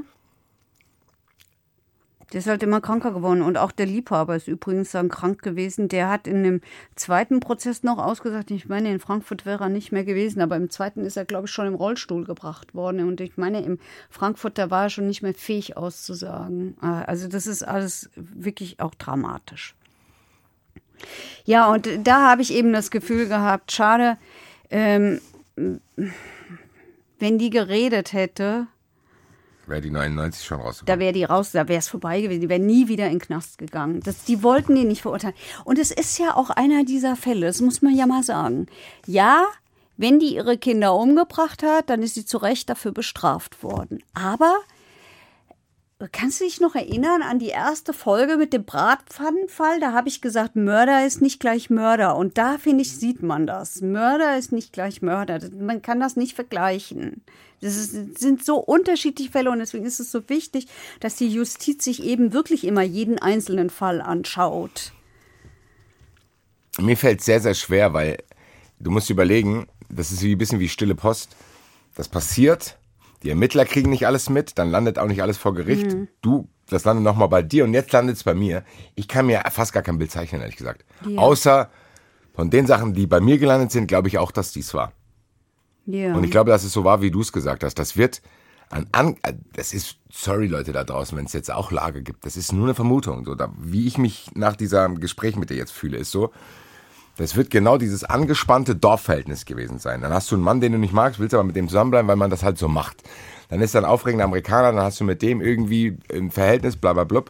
Der 2.32 2.38
ist 2.38 2.46
halt 2.46 2.62
immer 2.62 2.80
kranker 2.80 3.12
geworden. 3.12 3.42
Und 3.42 3.58
auch 3.58 3.72
der 3.72 3.86
Liebhaber 3.86 4.36
ist 4.36 4.48
übrigens 4.48 4.92
dann 4.92 5.08
krank 5.08 5.42
gewesen. 5.42 5.88
Der 5.88 6.08
hat 6.08 6.26
in 6.26 6.44
dem 6.44 6.60
zweiten 6.94 7.40
Prozess 7.40 7.82
noch 7.82 7.98
ausgesagt, 7.98 8.50
ich 8.50 8.68
meine, 8.68 8.92
in 8.92 9.00
Frankfurt 9.00 9.46
wäre 9.46 9.64
er 9.64 9.68
nicht 9.68 9.90
mehr 9.90 10.04
gewesen, 10.04 10.40
aber 10.40 10.56
im 10.56 10.70
zweiten 10.70 11.04
ist 11.04 11.16
er, 11.16 11.24
glaube 11.24 11.46
ich, 11.46 11.52
schon 11.52 11.66
im 11.66 11.74
Rollstuhl 11.74 12.24
gebracht 12.24 12.74
worden. 12.74 13.06
Und 13.06 13.20
ich 13.20 13.36
meine, 13.36 13.62
im 13.62 13.78
Frankfurt, 14.10 14.58
da 14.58 14.70
war 14.70 14.84
er 14.84 14.90
schon 14.90 15.08
nicht 15.08 15.22
mehr 15.22 15.34
fähig 15.34 15.76
auszusagen. 15.76 16.76
Also 16.80 17.28
das 17.28 17.46
ist 17.46 17.62
alles 17.62 18.10
wirklich 18.14 18.80
auch 18.80 18.94
dramatisch. 18.94 19.74
Ja, 21.44 21.70
und 21.72 21.88
da 22.04 22.30
habe 22.30 22.42
ich 22.42 22.52
eben 22.52 22.72
das 22.72 22.90
Gefühl 22.90 23.26
gehabt, 23.26 23.72
schade, 23.72 24.18
ähm, 24.70 25.20
wenn 27.18 27.38
die 27.38 27.50
geredet 27.50 28.12
hätte, 28.12 28.66
Wäre 29.70 29.80
die 29.80 29.90
99 29.90 30.44
schon 30.44 30.60
rausgekommen. 30.60 30.98
da 30.98 31.02
wäre 31.02 31.12
die 31.12 31.24
raus, 31.24 31.52
da 31.52 31.68
wäre 31.68 31.78
es 31.78 31.88
vorbei 31.88 32.20
gewesen. 32.20 32.40
Die 32.40 32.48
wäre 32.48 32.60
nie 32.60 32.88
wieder 32.88 33.06
in 33.06 33.12
den 33.12 33.20
Knast 33.20 33.58
gegangen. 33.58 34.00
Das, 34.00 34.24
die 34.24 34.42
wollten 34.42 34.74
die 34.74 34.84
nicht 34.84 35.02
verurteilen. 35.02 35.36
Und 35.64 35.78
es 35.78 35.90
ist 35.90 36.18
ja 36.18 36.36
auch 36.36 36.50
einer 36.50 36.84
dieser 36.84 37.16
Fälle, 37.16 37.46
das 37.46 37.60
muss 37.60 37.80
man 37.80 37.94
ja 37.94 38.06
mal 38.06 38.22
sagen. 38.22 38.66
Ja, 39.06 39.46
wenn 39.96 40.18
die 40.18 40.34
ihre 40.34 40.58
Kinder 40.58 40.94
umgebracht 40.94 41.62
hat, 41.62 41.88
dann 41.88 42.02
ist 42.02 42.14
sie 42.14 42.24
zu 42.24 42.38
Recht 42.38 42.68
dafür 42.68 42.92
bestraft 42.92 43.62
worden. 43.62 44.02
Aber 44.14 44.58
Kannst 46.12 46.40
du 46.40 46.44
dich 46.44 46.60
noch 46.60 46.74
erinnern 46.74 47.20
an 47.20 47.38
die 47.38 47.48
erste 47.48 47.92
Folge 47.92 48.38
mit 48.38 48.54
dem 48.54 48.64
Bratpfannenfall? 48.64 49.80
Da 49.80 49.92
habe 49.92 50.08
ich 50.08 50.22
gesagt, 50.22 50.56
Mörder 50.56 51.04
ist 51.04 51.20
nicht 51.20 51.40
gleich 51.40 51.68
Mörder. 51.68 52.16
Und 52.16 52.38
da, 52.38 52.56
finde 52.56 52.80
ich, 52.80 52.96
sieht 52.96 53.22
man 53.22 53.46
das. 53.46 53.82
Mörder 53.82 54.38
ist 54.38 54.50
nicht 54.50 54.72
gleich 54.72 55.02
Mörder. 55.02 55.40
Man 55.58 55.82
kann 55.82 56.00
das 56.00 56.16
nicht 56.16 56.34
vergleichen. 56.34 57.22
Das 57.60 57.76
ist, 57.76 58.18
sind 58.18 58.44
so 58.44 58.56
unterschiedliche 58.56 59.30
Fälle 59.30 59.50
und 59.50 59.58
deswegen 59.58 59.84
ist 59.84 60.00
es 60.00 60.10
so 60.10 60.28
wichtig, 60.28 60.66
dass 61.00 61.16
die 61.16 61.28
Justiz 61.28 61.84
sich 61.84 62.02
eben 62.02 62.32
wirklich 62.32 62.64
immer 62.64 62.82
jeden 62.82 63.18
einzelnen 63.18 63.68
Fall 63.68 64.00
anschaut. 64.00 64.92
Mir 66.78 66.96
fällt 66.96 67.20
es 67.20 67.26
sehr, 67.26 67.40
sehr 67.40 67.54
schwer, 67.54 67.92
weil 67.92 68.18
du 68.78 68.90
musst 68.90 69.10
überlegen, 69.10 69.66
das 69.90 70.12
ist 70.12 70.22
wie 70.22 70.34
ein 70.34 70.38
bisschen 70.38 70.60
wie 70.60 70.68
stille 70.68 70.94
Post. 70.94 71.36
Das 71.94 72.08
passiert, 72.08 72.78
die 73.22 73.30
Ermittler 73.30 73.66
kriegen 73.66 73.90
nicht 73.90 74.06
alles 74.06 74.30
mit, 74.30 74.56
dann 74.56 74.70
landet 74.70 74.98
auch 74.98 75.06
nicht 75.06 75.22
alles 75.22 75.36
vor 75.36 75.54
Gericht. 75.54 75.92
Mhm. 75.92 76.08
Du, 76.22 76.48
das 76.68 76.84
landet 76.84 77.04
nochmal 77.04 77.28
bei 77.28 77.42
dir 77.42 77.64
und 77.64 77.74
jetzt 77.74 77.92
landet 77.92 78.16
es 78.16 78.24
bei 78.24 78.34
mir. 78.34 78.64
Ich 78.94 79.08
kann 79.08 79.26
mir 79.26 79.42
fast 79.50 79.72
gar 79.72 79.82
kein 79.82 79.98
Bild 79.98 80.10
zeichnen, 80.10 80.40
ehrlich 80.40 80.56
gesagt. 80.56 80.84
Ja. 81.06 81.18
Außer 81.18 81.68
von 82.32 82.48
den 82.48 82.66
Sachen, 82.66 82.94
die 82.94 83.06
bei 83.06 83.20
mir 83.20 83.38
gelandet 83.38 83.72
sind, 83.72 83.86
glaube 83.86 84.08
ich 84.08 84.16
auch, 84.16 84.30
dass 84.30 84.52
dies 84.52 84.72
war. 84.72 84.92
Ja. 85.92 86.14
Und 86.14 86.24
ich 86.24 86.30
glaube, 86.30 86.50
dass 86.50 86.64
es 86.64 86.72
so 86.72 86.84
war, 86.84 87.02
wie 87.02 87.10
du 87.10 87.20
es 87.20 87.32
gesagt 87.32 87.64
hast. 87.64 87.78
Das 87.78 87.96
wird 87.96 88.22
an, 88.70 88.86
an 88.92 89.16
das 89.52 89.74
ist, 89.74 89.96
sorry 90.10 90.46
Leute 90.46 90.72
da 90.72 90.84
draußen, 90.84 91.16
wenn 91.18 91.26
es 91.26 91.32
jetzt 91.32 91.50
auch 91.50 91.72
Lage 91.72 92.02
gibt. 92.02 92.24
Das 92.24 92.36
ist 92.36 92.52
nur 92.52 92.64
eine 92.64 92.74
Vermutung. 92.74 93.24
So, 93.24 93.34
da, 93.34 93.52
wie 93.58 93.86
ich 93.86 93.98
mich 93.98 94.30
nach 94.34 94.56
diesem 94.56 95.00
Gespräch 95.00 95.36
mit 95.36 95.50
dir 95.50 95.56
jetzt 95.56 95.72
fühle, 95.72 95.96
ist 95.96 96.12
so, 96.12 96.30
das 97.16 97.36
wird 97.36 97.50
genau 97.50 97.76
dieses 97.76 98.04
angespannte 98.04 98.76
Dorfverhältnis 98.76 99.44
gewesen 99.44 99.78
sein. 99.78 100.00
Dann 100.00 100.12
hast 100.12 100.30
du 100.30 100.36
einen 100.36 100.44
Mann, 100.44 100.60
den 100.60 100.72
du 100.72 100.78
nicht 100.78 100.94
magst, 100.94 101.18
willst 101.18 101.34
aber 101.34 101.44
mit 101.44 101.56
dem 101.56 101.68
zusammenbleiben, 101.68 102.08
weil 102.08 102.16
man 102.16 102.30
das 102.30 102.42
halt 102.42 102.56
so 102.56 102.68
macht. 102.68 103.02
Dann 103.48 103.60
ist 103.60 103.74
er 103.74 103.82
ein 103.82 103.84
aufregender 103.84 104.24
Amerikaner, 104.24 104.72
dann 104.72 104.84
hast 104.84 105.00
du 105.00 105.04
mit 105.04 105.20
dem 105.20 105.40
irgendwie 105.40 105.98
ein 106.12 106.30
Verhältnis, 106.30 106.76
bla 106.76 106.92
bla. 106.92 107.24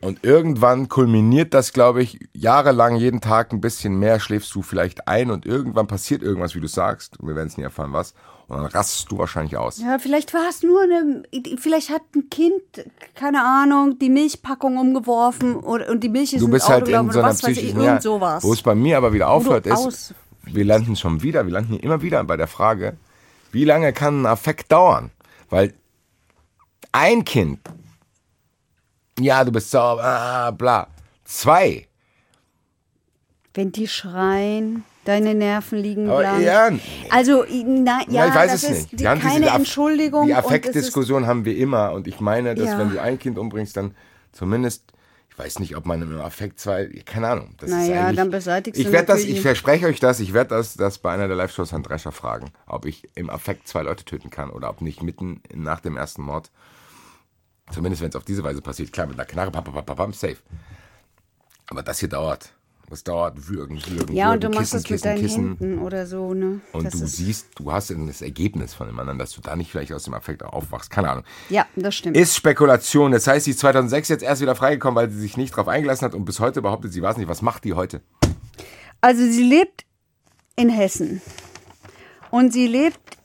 Und 0.00 0.24
irgendwann 0.24 0.88
kulminiert 0.88 1.54
das, 1.54 1.72
glaube 1.72 2.02
ich, 2.02 2.20
jahrelang, 2.32 2.96
jeden 2.96 3.20
Tag 3.20 3.52
ein 3.52 3.60
bisschen 3.60 3.98
mehr, 3.98 4.20
schläfst 4.20 4.54
du 4.54 4.62
vielleicht 4.62 5.08
ein 5.08 5.30
und 5.30 5.44
irgendwann 5.44 5.88
passiert 5.88 6.22
irgendwas, 6.22 6.54
wie 6.54 6.60
du 6.60 6.68
sagst. 6.68 7.18
Und 7.18 7.26
wir 7.28 7.34
werden 7.34 7.48
es 7.48 7.56
nie 7.56 7.64
erfahren, 7.64 7.92
was. 7.92 8.14
Und 8.46 8.56
dann 8.58 8.66
rastest 8.66 9.10
du 9.10 9.18
wahrscheinlich 9.18 9.56
aus. 9.56 9.78
Ja, 9.78 9.98
vielleicht 9.98 10.32
war 10.32 10.48
es 10.48 10.62
nur 10.62 10.80
eine, 10.82 11.22
vielleicht 11.58 11.90
hat 11.90 12.02
ein 12.14 12.30
Kind, 12.30 12.62
keine 13.14 13.44
Ahnung, 13.44 13.98
die 13.98 14.08
Milchpackung 14.08 14.78
umgeworfen 14.78 15.56
oder, 15.56 15.88
und 15.90 16.02
die 16.02 16.08
Milch 16.08 16.32
ist 16.32 16.40
Du 16.42 16.48
bist 16.48 16.64
Auto 16.66 16.74
halt 16.74 16.88
in 16.88 17.10
so 17.10 17.18
einer 17.18 17.28
was 17.28 17.42
weiß 17.42 17.50
ich, 17.50 17.56
psychischen, 17.58 17.82
ja, 17.82 18.00
sowas. 18.00 18.44
wo 18.44 18.52
es 18.52 18.62
bei 18.62 18.74
mir 18.74 18.96
aber 18.96 19.12
wieder 19.12 19.28
aufhört 19.28 19.66
ist, 19.66 19.72
aus- 19.72 20.14
wir 20.44 20.64
landen 20.64 20.96
schon 20.96 21.22
wieder, 21.22 21.44
wir 21.44 21.52
landen 21.52 21.72
hier 21.74 21.82
immer 21.82 22.00
wieder 22.00 22.24
bei 22.24 22.38
der 22.38 22.46
Frage, 22.46 22.96
wie 23.52 23.64
lange 23.64 23.92
kann 23.92 24.22
ein 24.22 24.26
Affekt 24.26 24.72
dauern? 24.72 25.10
Weil 25.50 25.74
ein 26.92 27.24
Kind, 27.24 27.60
ja, 29.20 29.44
du 29.44 29.52
bist 29.52 29.70
sauer, 29.70 30.02
ah, 30.02 30.50
bla. 30.50 30.88
Zwei, 31.24 31.86
Wenn 33.54 33.72
die 33.72 33.88
schreien, 33.88 34.84
deine 35.04 35.34
Nerven 35.34 35.78
liegen 35.78 36.08
Aber 36.08 36.20
blank. 36.20 36.42
ja, 36.42 36.70
Also, 37.10 37.44
na, 37.64 38.00
ja, 38.08 38.24
ja, 38.24 38.28
ich 38.28 38.34
weiß 38.34 38.52
das 38.52 38.62
es 38.62 38.70
ist 38.70 38.76
nicht. 38.78 38.92
die, 38.92 38.98
Wir 39.00 39.10
haben 39.10 39.20
keine 39.20 39.48
Entschuldigung. 39.48 40.26
Die 40.26 40.34
Affektdiskussion 40.34 41.26
haben 41.26 41.44
wir 41.44 41.56
immer 41.56 41.92
und 41.92 42.06
ich 42.06 42.20
meine, 42.20 42.54
dass 42.54 42.66
Ja. 42.68 42.78
wenn 42.78 42.90
du 42.90 43.00
ein 43.00 43.18
Kind 43.18 43.38
umbringst, 43.38 43.76
dann 43.76 43.94
zumindest, 44.32 44.84
ich 45.30 45.38
weiß 45.38 45.58
nicht, 45.58 45.76
ob 45.76 45.86
man 45.86 46.02
im 46.02 46.20
Affekt 46.20 46.60
zwei, 46.60 46.86
keine 47.04 47.28
Ahnung. 47.28 47.54
Das 47.58 47.70
Naja, 47.70 48.12
dann 48.12 48.30
beseitigst 48.30 48.78
ich 48.80 48.86
du 48.86 48.92
werde 48.92 49.06
das, 49.06 49.24
ich 49.24 49.40
verspreche 49.40 49.86
euch 49.86 49.98
das, 50.00 50.20
ich 50.20 50.32
werde 50.34 50.50
das, 50.50 50.74
das 50.74 50.98
bei 50.98 51.12
einer 51.12 51.26
der 51.26 51.36
Live-Shows 51.36 51.72
Herrn 51.72 51.82
Drescher 51.82 52.12
fragen, 52.12 52.52
ob 52.66 52.84
ich 52.86 53.08
im 53.14 53.28
Affekt 53.30 53.66
zwei 53.66 53.82
Leute 53.82 54.04
töten 54.04 54.30
kann 54.30 54.50
oder 54.50 54.70
ob 54.70 54.82
nicht 54.82 55.02
mitten 55.02 55.42
nach 55.54 55.80
dem 55.80 55.96
ersten 55.96 56.22
Mord. 56.22 56.50
Zumindest 57.70 58.02
wenn 58.02 58.10
es 58.10 58.16
auf 58.16 58.24
diese 58.24 58.42
Weise 58.42 58.62
passiert. 58.62 58.92
Klar, 58.92 59.06
mit 59.06 59.16
einer 59.16 59.26
Knarre, 59.26 59.50
pam, 59.50 59.64
pam, 59.64 59.74
pam, 59.74 59.84
pam, 59.86 59.96
pam, 59.96 60.12
safe. 60.12 60.38
Aber 61.68 61.82
das 61.82 62.00
hier 62.00 62.08
dauert. 62.08 62.52
Das 62.90 63.04
dauert, 63.04 63.48
würgen, 63.48 63.78
würgen, 63.86 64.14
Ja, 64.14 64.32
und 64.32 64.42
würgen, 64.42 64.52
du 64.52 64.58
machst 64.58 64.72
kissen, 64.72 64.82
das 64.82 64.90
mit 64.90 64.90
kissen, 64.90 65.02
deinen 65.02 65.20
kissen. 65.20 65.58
Händen 65.58 65.78
oder 65.80 66.06
so, 66.06 66.32
ne? 66.32 66.62
Und 66.72 66.86
das 66.86 66.94
du 66.94 67.06
siehst, 67.06 67.48
du 67.56 67.70
hast 67.70 67.90
das 67.90 68.22
Ergebnis 68.22 68.72
von 68.72 68.86
dem 68.86 68.98
anderen, 68.98 69.18
dass 69.18 69.32
du 69.32 69.42
da 69.42 69.56
nicht 69.56 69.70
vielleicht 69.70 69.92
aus 69.92 70.04
dem 70.04 70.14
Affekt 70.14 70.42
aufwachst. 70.42 70.90
Keine 70.90 71.10
Ahnung. 71.10 71.24
Ja, 71.50 71.66
das 71.76 71.94
stimmt. 71.94 72.16
Ist 72.16 72.34
Spekulation. 72.34 73.12
Das 73.12 73.26
heißt, 73.26 73.44
sie 73.44 73.50
ist 73.50 73.58
2006 73.60 74.08
jetzt 74.08 74.22
erst 74.22 74.40
wieder 74.40 74.54
freigekommen, 74.54 74.96
weil 74.96 75.10
sie 75.10 75.20
sich 75.20 75.36
nicht 75.36 75.52
darauf 75.52 75.68
eingelassen 75.68 76.06
hat 76.06 76.14
und 76.14 76.24
bis 76.24 76.40
heute 76.40 76.62
behauptet, 76.62 76.94
sie 76.94 77.02
weiß 77.02 77.18
nicht. 77.18 77.28
Was 77.28 77.42
macht 77.42 77.64
die 77.64 77.74
heute? 77.74 78.00
Also 79.02 79.22
sie 79.22 79.42
lebt 79.42 79.84
in 80.56 80.70
Hessen 80.70 81.20
und 82.30 82.54
sie 82.54 82.66
lebt 82.66 83.18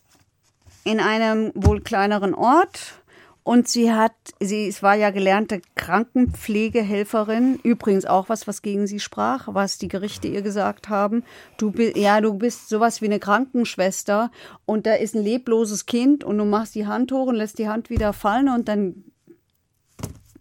in 0.84 1.00
einem 1.00 1.54
wohl 1.56 1.80
kleineren 1.80 2.34
Ort 2.34 3.02
und 3.44 3.68
sie 3.68 3.92
hat, 3.92 4.14
sie 4.40 4.68
es 4.68 4.82
war 4.82 4.96
ja 4.96 5.10
gelernte 5.10 5.62
Krankenpflegehelferin, 5.76 7.60
übrigens 7.62 8.06
auch 8.06 8.30
was, 8.30 8.48
was 8.48 8.62
gegen 8.62 8.88
sie 8.88 9.00
sprach, 9.00 9.50
was 9.52 9.78
die 9.78 9.90
Gerichte 9.90 10.28
ihr 10.28 10.42
gesagt 10.42 10.88
haben. 10.90 11.24
Du 11.58 11.72
bist, 11.72 11.98
ja, 11.98 12.22
du 12.22 12.34
bist 12.36 12.70
sowas 12.70 13.02
wie 13.02 13.06
eine 13.06 13.20
Krankenschwester 13.20 14.32
und 14.66 14.86
da 14.86 14.94
ist 14.94 15.16
ein 15.16 15.24
lebloses 15.24 15.86
Kind 15.86 16.24
und 16.24 16.38
du 16.38 16.46
machst 16.46 16.76
die 16.76 16.88
Hand 16.88 17.12
hoch 17.12 17.28
und 17.28 17.36
lässt 17.36 17.60
die 17.60 17.68
Hand 17.68 17.90
wieder 17.90 18.14
fallen 18.14 18.48
und 18.48 18.68
dann 18.70 19.04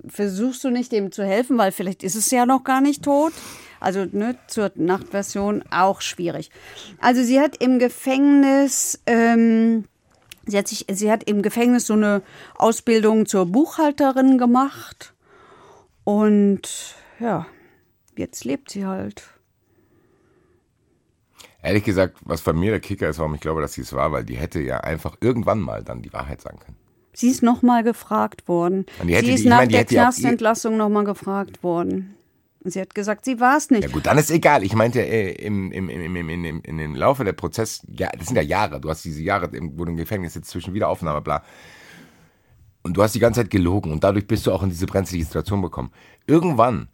versuchst 0.06 0.62
du 0.64 0.70
nicht 0.70 0.92
dem 0.92 1.12
zu 1.12 1.24
helfen, 1.24 1.58
weil 1.58 1.72
vielleicht 1.72 2.02
ist 2.02 2.14
es 2.14 2.30
ja 2.30 2.46
noch 2.46 2.64
gar 2.64 2.80
nicht 2.80 3.02
tot. 3.02 3.32
Also 3.80 4.06
ne, 4.10 4.36
zur 4.46 4.70
Nachtversion 4.76 5.64
auch 5.70 6.00
schwierig. 6.02 6.50
Also 7.00 7.22
sie 7.24 7.40
hat 7.40 7.56
im 7.56 7.80
Gefängnis, 7.80 9.00
ähm, 9.06 9.86
sie, 10.46 10.58
hat 10.58 10.68
sich, 10.68 10.86
sie 10.90 11.10
hat 11.10 11.24
im 11.24 11.42
Gefängnis 11.42 11.86
so 11.86 11.94
eine 11.94 12.22
Ausbildung 12.56 13.26
zur 13.26 13.46
Buchhalterin 13.46 14.38
gemacht. 14.38 15.14
Und 16.04 16.94
ja, 17.20 17.46
jetzt 18.16 18.44
lebt 18.44 18.70
sie 18.70 18.86
halt. 18.86 19.24
Ehrlich 21.62 21.84
gesagt, 21.84 22.16
was 22.22 22.42
bei 22.42 22.52
mir 22.52 22.72
der 22.72 22.80
Kicker 22.80 23.08
ist, 23.08 23.18
warum 23.20 23.34
ich 23.36 23.40
glaube, 23.40 23.60
dass 23.60 23.74
sie 23.74 23.82
es 23.82 23.92
war, 23.92 24.10
weil 24.10 24.24
die 24.24 24.36
hätte 24.36 24.60
ja 24.60 24.78
einfach 24.80 25.16
irgendwann 25.20 25.60
mal 25.60 25.84
dann 25.84 26.02
die 26.02 26.12
Wahrheit 26.12 26.40
sagen 26.40 26.58
können. 26.58 26.76
Sie 27.14 27.28
ist 27.28 27.42
nochmal 27.42 27.84
gefragt 27.84 28.48
worden. 28.48 28.86
Sie 29.06 29.12
ist 29.14 29.44
die- 29.44 29.48
nach 29.48 29.58
meine, 29.58 29.70
der 29.70 29.84
Knastentlassung 29.84 30.76
nochmal 30.76 31.04
gefragt 31.04 31.62
worden. 31.62 32.16
Sie 32.64 32.80
hat 32.80 32.94
gesagt, 32.94 33.24
sie 33.24 33.40
war 33.40 33.56
es 33.56 33.70
nicht. 33.70 33.82
Ja 33.82 33.88
gut, 33.88 34.06
dann 34.06 34.18
ist 34.18 34.30
egal. 34.30 34.62
Ich 34.62 34.74
meinte, 34.74 35.00
äh, 35.00 35.32
im, 35.32 35.72
im, 35.72 35.88
im, 35.88 36.16
im, 36.16 36.28
im, 36.28 36.60
in 36.62 36.78
dem 36.78 36.94
Laufe 36.94 37.24
der 37.24 37.32
Prozess, 37.32 37.84
ja, 37.88 38.08
das 38.16 38.28
sind 38.28 38.36
ja 38.36 38.42
Jahre. 38.42 38.80
Du 38.80 38.88
hast 38.88 39.04
diese 39.04 39.22
Jahre, 39.22 39.50
wo 39.52 39.84
du 39.84 39.90
im 39.90 39.96
Gefängnis 39.96 40.34
sitzt, 40.34 40.50
zwischen 40.50 40.72
Wiederaufnahme, 40.72 41.20
bla. 41.20 41.42
Und 42.82 42.96
du 42.96 43.02
hast 43.02 43.14
die 43.14 43.20
ganze 43.20 43.40
Zeit 43.40 43.50
gelogen 43.50 43.92
und 43.92 44.04
dadurch 44.04 44.26
bist 44.26 44.46
du 44.46 44.52
auch 44.52 44.62
in 44.62 44.70
diese 44.70 44.86
brenzlige 44.86 45.24
Situation 45.24 45.62
gekommen. 45.62 45.92
Irgendwann 46.26 46.88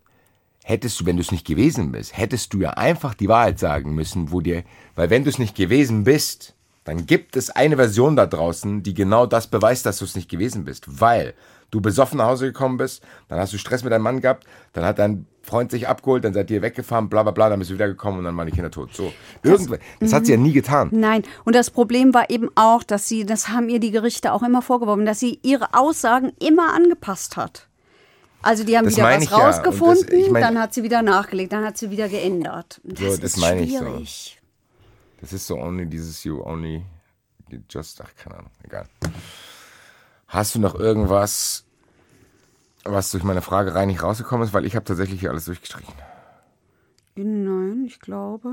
hättest 0.64 1.00
du, 1.00 1.06
wenn 1.06 1.16
du 1.16 1.22
es 1.22 1.32
nicht 1.32 1.46
gewesen 1.46 1.92
bist, 1.92 2.16
hättest 2.16 2.52
du 2.52 2.60
ja 2.60 2.70
einfach 2.70 3.14
die 3.14 3.28
Wahrheit 3.28 3.58
sagen 3.58 3.94
müssen, 3.94 4.30
wo 4.30 4.40
dir, 4.40 4.64
weil 4.96 5.08
wenn 5.08 5.24
du 5.24 5.30
es 5.30 5.38
nicht 5.38 5.56
gewesen 5.56 6.04
bist, 6.04 6.54
dann 6.84 7.06
gibt 7.06 7.36
es 7.36 7.50
eine 7.50 7.76
Version 7.76 8.16
da 8.16 8.26
draußen, 8.26 8.82
die 8.82 8.94
genau 8.94 9.26
das 9.26 9.46
beweist, 9.46 9.86
dass 9.86 9.98
du 9.98 10.04
es 10.04 10.14
nicht 10.14 10.30
gewesen 10.30 10.64
bist, 10.64 11.00
weil 11.00 11.34
du 11.70 11.80
besoffen 11.80 12.18
nach 12.18 12.26
Hause 12.26 12.46
gekommen 12.46 12.76
bist, 12.78 13.02
dann 13.28 13.38
hast 13.38 13.52
du 13.52 13.58
Stress 13.58 13.82
mit 13.84 13.92
deinem 13.92 14.02
Mann 14.02 14.20
gehabt, 14.20 14.46
dann 14.72 14.84
hat 14.84 14.98
dein 14.98 15.26
Freund 15.42 15.70
sich 15.70 15.88
abgeholt, 15.88 16.24
dann 16.24 16.34
seid 16.34 16.50
ihr 16.50 16.60
weggefahren, 16.62 17.08
bla 17.08 17.22
bla 17.22 17.32
bla, 17.32 17.48
dann 17.48 17.58
bist 17.58 17.70
du 17.70 17.74
wiedergekommen 17.74 18.18
und 18.18 18.24
dann 18.24 18.36
waren 18.36 18.46
die 18.46 18.52
Kinder 18.52 18.70
tot. 18.70 18.94
So, 18.94 19.12
irgendwann, 19.42 19.78
das 20.00 20.12
hat 20.12 20.26
sie 20.26 20.32
ja 20.32 20.38
nie 20.38 20.52
getan. 20.52 20.88
Nein, 20.92 21.22
und 21.44 21.54
das 21.56 21.70
Problem 21.70 22.12
war 22.14 22.28
eben 22.30 22.50
auch, 22.54 22.82
dass 22.82 23.08
sie, 23.08 23.24
das 23.24 23.48
haben 23.48 23.68
ihr 23.70 23.80
die 23.80 23.90
Gerichte 23.90 24.32
auch 24.32 24.42
immer 24.42 24.60
vorgeworfen, 24.62 25.06
dass 25.06 25.20
sie 25.20 25.38
ihre 25.42 25.72
Aussagen 25.74 26.32
immer 26.38 26.74
angepasst 26.74 27.36
hat. 27.36 27.66
Also 28.42 28.62
die 28.64 28.76
haben 28.76 28.84
Das 28.84 28.96
wieder 28.96 29.04
was 29.10 29.24
ich 29.24 29.30
ja. 29.30 29.36
Das- 29.38 29.56
rausgefunden, 29.58 30.14
ich 30.18 30.30
meine- 30.30 30.46
dann 30.46 30.58
hat 30.60 30.72
sie 30.74 30.82
wieder 30.82 31.02
nachgelegt, 31.02 31.52
dann 31.52 31.64
hat 31.64 31.76
sie 31.78 31.90
wieder 31.90 32.08
geändert. 32.08 32.80
Das 32.84 32.98
So, 33.00 33.06
das 33.16 33.18
ist 33.18 33.36
meine 33.38 33.62
ich 33.62 33.72
so. 33.72 33.78
schwierig. 33.84 34.40
Das 35.20 35.32
ist 35.32 35.46
so 35.46 35.58
only 35.58 35.86
dieses 35.86 36.22
you 36.24 36.40
only 36.42 36.84
just 37.70 38.00
ach 38.00 38.10
keine 38.22 38.36
Ahnung, 38.36 38.50
egal. 38.62 38.86
Hast 40.28 40.54
du 40.54 40.60
noch 40.60 40.74
irgendwas 40.74 41.64
was 42.84 43.10
durch 43.10 43.24
meine 43.24 43.42
Fragerei 43.42 43.86
nicht 43.86 44.02
rausgekommen 44.02 44.46
ist, 44.46 44.54
weil 44.54 44.64
ich 44.64 44.74
habe 44.74 44.84
tatsächlich 44.84 45.20
hier 45.20 45.30
alles 45.30 45.44
durchgestrichen. 45.44 45.92
Nein, 47.16 47.84
ich 47.86 48.00
glaube. 48.00 48.50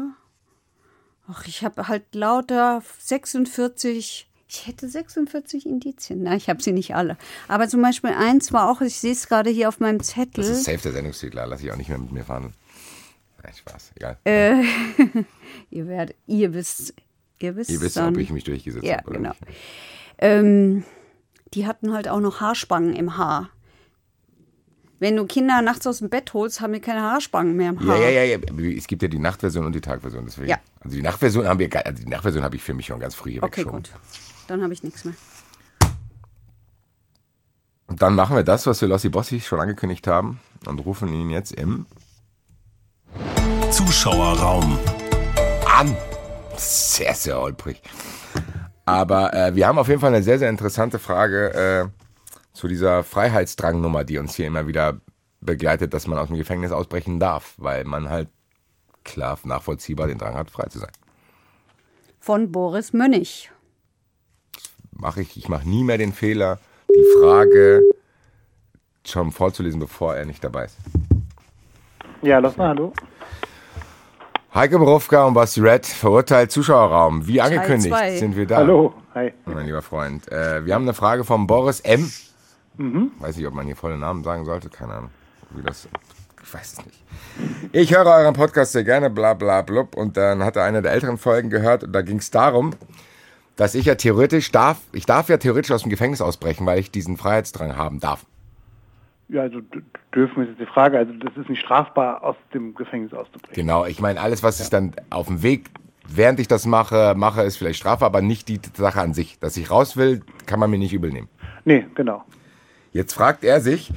Ach, 1.28 1.46
ich 1.48 1.64
habe 1.64 1.88
halt 1.88 2.14
lauter 2.14 2.82
46. 3.00 4.28
Ich 4.48 4.68
hätte 4.68 4.88
46 4.88 5.66
Indizien. 5.66 6.24
Nein, 6.24 6.38
ich 6.38 6.50
habe 6.50 6.62
sie 6.62 6.72
nicht 6.72 6.96
alle. 6.96 7.18
Aber 7.48 7.68
zum 7.68 7.82
Beispiel 7.82 8.12
eins 8.12 8.54
war 8.54 8.70
auch, 8.70 8.82
ich 8.82 9.00
sehe 9.00 9.14
es 9.14 9.28
gerade 9.28 9.50
hier 9.50 9.70
auf 9.70 9.80
meinem 9.80 10.02
Zettel. 10.04 10.44
Das 10.44 10.50
ist 10.50 10.66
safe 10.66 10.78
der 10.78 10.92
Sendungstitel, 10.94 11.38
lass 11.38 11.62
ich 11.62 11.72
auch 11.72 11.78
nicht 11.78 11.90
mehr 11.90 11.98
mit 11.98 12.12
mir 12.12 12.24
fahren. 12.24 12.54
Nein, 13.44 13.54
Spaß, 13.54 13.92
egal. 13.96 14.18
Äh, 14.24 14.64
ihr 15.72 15.88
werdet, 15.88 16.16
ihr 16.28 16.54
wisst, 16.54 16.94
ihr 17.40 17.56
wisst, 17.56 17.70
Ihr 17.70 17.82
wisst, 17.82 17.98
dann, 17.98 18.14
ob 18.14 18.20
ich 18.20 18.32
mich 18.32 18.44
durchgesetzt 18.44 18.86
Ja, 18.86 18.98
habe 18.98 19.10
oder 19.10 19.18
genau. 19.18 19.30
nicht. 19.30 19.58
Ähm, 20.20 20.84
die 21.54 21.66
hatten 21.68 21.94
halt 21.94 22.08
auch 22.08 22.20
noch 22.20 22.42
Haarspangen 22.42 22.94
im 22.96 23.18
Haar. 23.18 23.50
Wenn 25.00 25.18
du 25.18 25.26
Kinder 25.26 25.62
nachts 25.62 25.86
aus 25.88 26.00
dem 26.00 26.10
Bett 26.10 26.34
holst, 26.34 26.62
haben 26.62 26.72
die 26.74 26.80
keine 26.80 27.02
Haarspangen 27.02 27.56
mehr 27.56 27.70
im 27.72 27.86
Haar. 27.88 27.98
ja, 27.98 28.10
ja, 28.10 28.24
ja. 28.24 28.40
Es 28.78 28.88
gibt 28.88 29.02
ja 29.02 29.08
die 29.10 29.20
Nachtversion 29.20 29.66
und 29.66 29.74
die 29.76 29.82
Tagversion. 29.82 30.26
Deswegen. 30.26 30.48
Ja. 30.50 30.58
Also 30.80 30.96
die 30.96 31.02
Nachtversion 31.04 31.48
haben 31.48 31.60
wir, 31.60 31.70
also 31.86 32.04
die 32.04 32.10
Nachtversion 32.10 32.44
habe 32.44 32.56
ich 32.56 32.64
für 32.64 32.74
mich 32.74 32.86
schon 32.88 33.00
ganz 33.00 33.14
früh 33.14 33.32
hier 33.34 33.44
Okay, 33.44 33.62
weggeschoben. 33.62 33.84
gut. 33.84 33.92
Dann 34.48 34.64
habe 34.64 34.74
ich 34.74 34.84
nichts 34.84 35.04
mehr. 35.06 35.14
Und 37.88 38.02
dann 38.02 38.16
machen 38.16 38.36
wir 38.36 38.44
das, 38.44 38.66
was 38.66 38.82
wir 38.82 38.88
Lossi 38.88 39.10
Bossi 39.10 39.42
schon 39.42 39.60
angekündigt 39.60 40.08
haben 40.08 40.40
und 40.66 40.80
rufen 40.80 41.14
ihn 41.14 41.30
jetzt 41.30 41.52
im 41.52 41.86
Zuschauerraum. 43.70 44.80
an. 45.78 45.96
Sehr, 46.58 47.14
sehr 47.14 47.38
holprig. 47.40 47.82
Aber 48.86 49.34
äh, 49.34 49.56
wir 49.56 49.68
haben 49.68 49.80
auf 49.80 49.88
jeden 49.88 50.00
Fall 50.00 50.14
eine 50.14 50.24
sehr, 50.24 50.40
sehr 50.40 50.50
interessante 50.50 51.00
Frage 51.00 51.54
äh, 51.54 51.90
zu 52.54 52.68
dieser 52.68 53.04
Freiheitsdrangnummer, 53.04 54.04
die 54.04 54.18
uns 54.20 54.36
hier 54.36 54.48
immer 54.48 54.68
wieder 54.68 55.02
begleitet, 55.42 55.94
dass 55.94 56.08
man 56.08 56.20
aus 56.20 56.28
dem 56.28 56.38
Gefängnis 56.38 56.72
ausbrechen 56.72 57.20
darf, 57.20 57.56
weil 57.58 57.84
man 57.84 58.10
halt 58.10 58.30
klar 59.04 59.38
nachvollziehbar 59.44 60.08
den 60.08 60.18
Drang 60.18 60.36
hat, 60.36 60.50
frei 60.50 60.68
zu 60.68 60.80
sein. 60.80 60.92
Von 62.20 62.52
Boris 62.52 62.94
Mönnig. 62.94 63.52
Mache 64.92 65.22
ich, 65.22 65.38
ich 65.38 65.50
mache 65.50 65.68
nie 65.68 65.84
mehr 65.84 65.98
den 65.98 66.14
Fehler, 66.14 66.60
die 66.90 67.20
Frage 67.20 67.82
schon 69.06 69.32
vorzulesen, 69.32 69.80
bevor 69.80 70.16
er 70.16 70.26
nicht 70.26 70.44
dabei 70.44 70.66
ist. 70.66 70.78
Ja, 72.22 72.40
lass 72.40 72.58
mal, 72.58 72.70
hallo. 72.70 72.94
Heike 74.56 74.80
Borowka 74.80 75.26
und 75.26 75.34
Basti 75.34 75.60
Red, 75.60 75.86
verurteilt 75.86 76.50
Zuschauerraum. 76.50 77.28
Wie 77.28 77.42
angekündigt 77.42 77.94
sind 78.16 78.38
wir 78.38 78.48
da. 78.48 78.56
Hallo, 78.56 78.94
hi. 79.14 79.34
Mein 79.44 79.66
lieber 79.66 79.82
Freund. 79.82 80.32
Äh, 80.32 80.66
wir 80.66 80.74
haben 80.74 80.84
eine 80.84 80.94
Frage 80.94 81.26
vom 81.26 81.46
Boris 81.46 81.82
M. 81.82 82.10
Mhm. 82.78 83.12
Weiß 83.20 83.36
nicht, 83.36 83.46
ob 83.48 83.54
man 83.54 83.66
hier 83.66 83.76
volle 83.76 83.98
Namen 83.98 84.24
sagen 84.24 84.46
sollte. 84.46 84.70
Keine 84.70 84.94
Ahnung. 84.94 85.10
Wie 85.50 85.62
das, 85.62 85.90
ich 86.42 86.54
weiß 86.54 86.72
es 86.72 86.86
nicht. 86.86 87.04
Ich 87.74 87.94
höre 87.94 88.06
euren 88.06 88.34
Podcast 88.34 88.72
sehr 88.72 88.86
gerne, 88.86 89.10
bla 89.10 89.34
bla 89.34 89.62
blub. 89.62 89.94
Und 89.94 90.16
dann 90.16 90.42
hat 90.42 90.56
er 90.56 90.64
eine 90.64 90.82
der 90.82 90.94
älteren 90.94 91.18
Folgen 91.18 91.50
gehört 91.50 91.84
und 91.84 91.92
da 91.92 92.02
ging 92.02 92.20
es 92.20 92.32
darum, 92.32 92.72
dass 93.58 93.76
ich 93.76 93.88
ja 93.88 93.96
theoretisch 93.96 94.54
darf, 94.54 94.78
ich 94.94 95.06
darf 95.06 95.28
ja 95.28 95.36
theoretisch 95.36 95.72
aus 95.72 95.82
dem 95.82 95.90
Gefängnis 95.90 96.22
ausbrechen, 96.22 96.66
weil 96.66 96.80
ich 96.80 96.92
diesen 96.92 97.18
Freiheitsdrang 97.18 97.76
haben 97.76 98.00
darf. 98.00 98.26
Ja, 99.28 99.42
also 99.42 99.60
dürfen 100.14 100.44
ist 100.44 100.50
jetzt 100.50 100.60
die 100.62 100.66
Frage. 100.66 100.98
Also 100.98 101.14
das 101.14 101.36
ist 101.36 101.50
nicht 101.50 101.62
strafbar, 101.62 102.24
aus 102.24 102.36
dem 102.54 102.76
Gefängnis 102.76 103.14
auszubrechen. 103.14 103.56
Genau, 103.56 103.86
ich 103.86 104.00
meine, 104.00 104.20
alles, 104.22 104.44
was 104.44 104.60
ich 104.60 104.70
dann 104.70 104.94
auf 105.10 105.28
dem 105.28 105.42
Weg, 105.42 105.70
während 106.08 106.40
ich 106.40 106.48
das 106.48 106.66
mache, 106.66 107.14
mache, 107.18 107.42
ist 107.42 107.58
vielleicht 107.58 107.80
strafbar, 107.80 108.08
aber 108.08 108.22
nicht 108.22 108.48
die 108.48 108.60
Sache 108.76 109.02
an 109.02 109.14
sich. 109.14 109.40
Dass 109.40 109.58
ich 109.58 109.72
raus 109.72 109.98
will, 109.98 110.22
kann 110.46 110.60
man 110.60 110.70
mir 110.70 110.78
nicht 110.78 110.94
übel 110.94 111.12
nehmen. 111.12 111.30
Nee, 111.64 111.86
genau. 111.96 112.24
Jetzt 112.92 113.14
fragt 113.14 113.44
er 113.44 113.62
sich, 113.62 113.92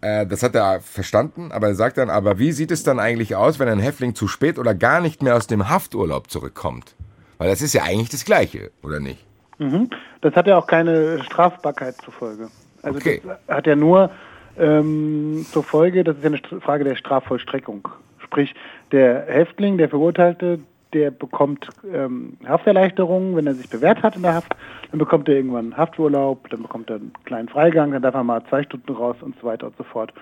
äh, 0.00 0.24
das 0.26 0.44
hat 0.44 0.54
er 0.54 0.80
verstanden, 0.80 1.50
aber 1.50 1.68
er 1.68 1.74
sagt 1.74 1.98
dann, 1.98 2.08
aber 2.08 2.38
wie 2.38 2.52
sieht 2.52 2.70
es 2.70 2.84
dann 2.84 3.00
eigentlich 3.00 3.34
aus, 3.34 3.58
wenn 3.58 3.68
ein 3.68 3.80
Häftling 3.80 4.14
zu 4.14 4.28
spät 4.28 4.58
oder 4.60 4.74
gar 4.74 5.00
nicht 5.00 5.22
mehr 5.22 5.34
aus 5.36 5.48
dem 5.48 5.68
Hafturlaub 5.68 6.30
zurückkommt? 6.30 6.94
Weil 7.38 7.50
das 7.50 7.62
ist 7.62 7.72
ja 7.72 7.82
eigentlich 7.82 8.10
das 8.10 8.24
Gleiche, 8.24 8.70
oder 8.82 9.00
nicht? 9.00 9.24
Mhm. 9.58 9.90
Das 10.20 10.34
hat 10.34 10.46
ja 10.46 10.56
auch 10.56 10.68
keine 10.68 11.22
Strafbarkeit 11.24 11.96
zur 11.96 12.12
Folge. 12.12 12.48
Also 12.82 12.98
Okay. 12.98 13.20
das 13.24 13.56
hat 13.56 13.66
ja 13.66 13.74
nur 13.74 14.10
ähm, 14.58 15.46
zur 15.50 15.62
Folge, 15.62 16.04
das 16.04 16.16
ist 16.16 16.24
ja 16.24 16.30
eine 16.30 16.60
Frage 16.60 16.84
der 16.84 16.96
Strafvollstreckung. 16.96 17.88
Sprich, 18.18 18.54
der 18.92 19.26
Häftling, 19.26 19.78
der 19.78 19.88
Verurteilte, 19.88 20.60
der 20.92 21.10
bekommt 21.10 21.68
ähm, 21.92 22.36
Hafterleichterungen, 22.46 23.36
wenn 23.36 23.46
er 23.46 23.54
sich 23.54 23.68
bewährt 23.68 24.02
hat 24.02 24.16
in 24.16 24.22
der 24.22 24.34
Haft, 24.34 24.54
dann 24.90 24.98
bekommt 24.98 25.28
er 25.28 25.36
irgendwann 25.36 25.76
Hafturlaub, 25.76 26.48
dann 26.50 26.62
bekommt 26.62 26.90
er 26.90 26.96
einen 26.96 27.12
kleinen 27.24 27.48
Freigang, 27.48 27.92
dann 27.92 28.02
darf 28.02 28.14
er 28.14 28.24
mal 28.24 28.42
zwei 28.48 28.62
Stunden 28.62 28.92
raus 28.92 29.16
und 29.20 29.38
so 29.40 29.46
weiter 29.46 29.66
und 29.66 29.76
so 29.76 29.84
fort. 29.84 30.12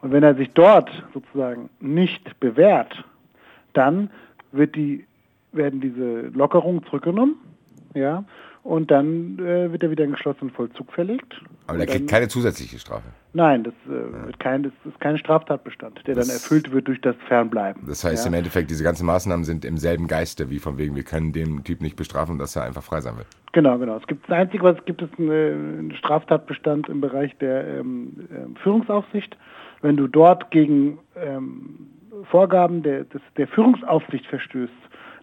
Und 0.00 0.12
wenn 0.12 0.22
er 0.22 0.34
sich 0.34 0.50
dort 0.52 0.90
sozusagen 1.14 1.70
nicht 1.80 2.38
bewährt, 2.40 3.04
dann 3.72 4.10
wird 4.52 4.74
die, 4.74 5.06
werden 5.52 5.80
diese 5.80 6.28
Lockerungen 6.28 6.84
zurückgenommen, 6.84 7.36
ja, 7.94 8.24
und 8.66 8.90
dann 8.90 9.38
äh, 9.38 9.70
wird 9.70 9.82
er 9.82 9.90
wieder 9.90 10.04
in 10.04 10.12
geschlossenen 10.12 10.50
Vollzug 10.52 10.92
verlegt. 10.92 11.40
Aber 11.66 11.78
der 11.78 11.86
kriegt 11.86 12.00
dann- 12.00 12.06
keine 12.08 12.28
zusätzliche 12.28 12.78
Strafe. 12.78 13.04
Nein, 13.32 13.64
das, 13.64 13.74
äh, 13.86 14.26
wird 14.26 14.38
kein, 14.40 14.62
das 14.64 14.72
ist 14.84 14.98
kein 15.00 15.16
Straftatbestand, 15.18 15.98
der 16.06 16.14
dann 16.14 16.26
Das- 16.26 16.42
erfüllt 16.44 16.72
wird 16.72 16.88
durch 16.88 17.00
das 17.00 17.14
Fernbleiben. 17.28 17.82
Das 17.86 18.02
heißt 18.04 18.24
ja. 18.24 18.28
im 18.28 18.34
Endeffekt, 18.34 18.70
diese 18.70 18.82
ganzen 18.82 19.06
Maßnahmen 19.06 19.44
sind 19.44 19.64
im 19.64 19.76
selben 19.78 20.08
Geiste, 20.08 20.50
wie 20.50 20.58
von 20.58 20.78
wegen, 20.78 20.96
wir 20.96 21.02
können 21.04 21.32
den 21.32 21.62
Typ 21.64 21.80
nicht 21.80 21.96
bestrafen, 21.96 22.38
dass 22.38 22.56
er 22.56 22.64
einfach 22.64 22.82
frei 22.82 23.00
sein 23.00 23.16
will. 23.16 23.26
Genau, 23.52 23.78
genau. 23.78 23.96
Es 23.96 24.06
gibt 24.06 24.28
das 24.28 24.36
Einzige, 24.36 24.62
was 24.64 24.76
gibt 24.84 25.00
es 25.02 25.08
einen, 25.18 25.30
äh, 25.30 25.52
einen 25.52 25.94
Straftatbestand 25.96 26.88
im 26.88 27.00
Bereich 27.00 27.36
der 27.38 27.66
ähm, 27.78 28.26
ähm, 28.34 28.56
Führungsaufsicht. 28.62 29.36
Wenn 29.82 29.96
du 29.96 30.06
dort 30.08 30.50
gegen 30.50 30.98
ähm, 31.14 31.88
Vorgaben 32.30 32.82
der, 32.82 33.04
des, 33.04 33.20
der 33.36 33.46
Führungsaufsicht 33.48 34.26
verstößt, 34.26 34.72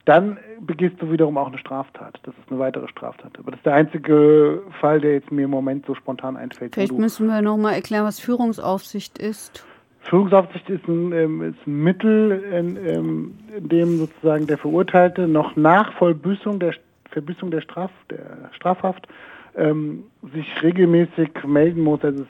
dann 0.06 0.38
begehst 0.60 1.02
du 1.02 1.12
wiederum 1.12 1.38
auch 1.38 1.48
eine 1.48 1.58
Straftat. 1.58 2.20
Das 2.24 2.34
ist 2.36 2.52
eine 2.52 2.60
weitere 2.60 2.88
Straftat. 2.90 3.40
Aber 3.40 3.52
das 3.52 3.60
ist 3.60 3.66
der 3.66 3.76
einzige 3.76 4.62
Fall, 4.80 5.00
der 5.00 5.14
jetzt 5.14 5.32
mir 5.32 5.46
im 5.46 5.50
Moment 5.50 5.86
so 5.86 5.96
spontan 5.96 6.36
einfällt. 6.36 6.76
Vielleicht 6.76 6.98
müssen 6.98 7.28
wir 7.28 7.42
noch 7.42 7.58
mal 7.58 7.74
erklären, 7.74 8.06
was 8.06 8.20
Führungsaufsicht 8.20 9.18
ist. 9.18 9.66
Führungsaufsicht 10.02 10.70
ist 10.70 10.86
ein, 10.88 11.14
ähm, 11.14 11.42
ist 11.42 11.66
ein 11.66 11.84
Mittel, 11.84 12.44
in, 12.52 12.78
ähm, 12.86 13.38
in 13.58 13.70
dem 13.70 13.98
sozusagen 13.98 14.48
der 14.48 14.58
Verurteilte 14.58 15.28
noch 15.28 15.56
nach 15.56 15.94
Vollbüßung 15.94 16.60
der 16.60 16.74
Verbüßung 17.10 17.52
der, 17.52 17.62
Straf, 17.62 17.92
der 18.10 18.50
Strafhaft 18.54 19.08
ähm, 19.56 20.04
sich 20.34 20.48
regelmäßig 20.62 21.30
melden 21.46 21.82
muss. 21.82 22.04
Also 22.04 22.24
es 22.24 22.30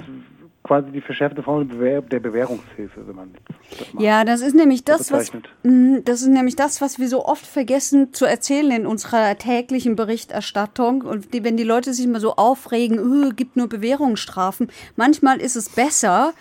quasi 0.64 0.92
die 0.92 1.02
verschärfte 1.02 1.44
Form 1.44 1.68
der, 1.68 1.76
Bewähr 1.76 2.02
der 2.02 2.20
Bewährungshilfe, 2.20 3.06
wenn 3.08 3.16
man 3.16 3.34
das. 3.34 3.88
Ja, 4.00 4.24
das 4.24 4.42
ist 4.42 4.56
nämlich 4.56 4.86
das, 4.86 5.12
was. 5.12 5.32
Mhm, 5.64 6.04
das 6.06 6.22
ist 6.22 6.30
nämlich 6.30 6.56
das, 6.56 6.80
was 6.82 7.00
wir 7.00 7.10
so 7.10 7.26
oft 7.26 7.46
vergessen 7.46 8.14
zu 8.14 8.26
erzählen 8.26 8.72
in 8.72 8.88
unserer 8.88 9.38
täglichen 9.38 9.96
Berichterstattung. 9.96 11.02
Und 11.02 11.34
die, 11.34 11.44
wenn 11.44 11.58
die 11.58 11.64
Leute 11.64 11.94
sich 11.94 12.08
mal 12.08 12.22
so 12.22 12.36
aufregen, 12.36 12.98
öh, 12.98 13.32
gibt 13.36 13.58
nur 13.58 13.68
Bewährungsstrafen. 13.68 14.70
Manchmal 14.96 15.42
ist 15.42 15.56
es 15.56 15.70
besser, 15.70 16.34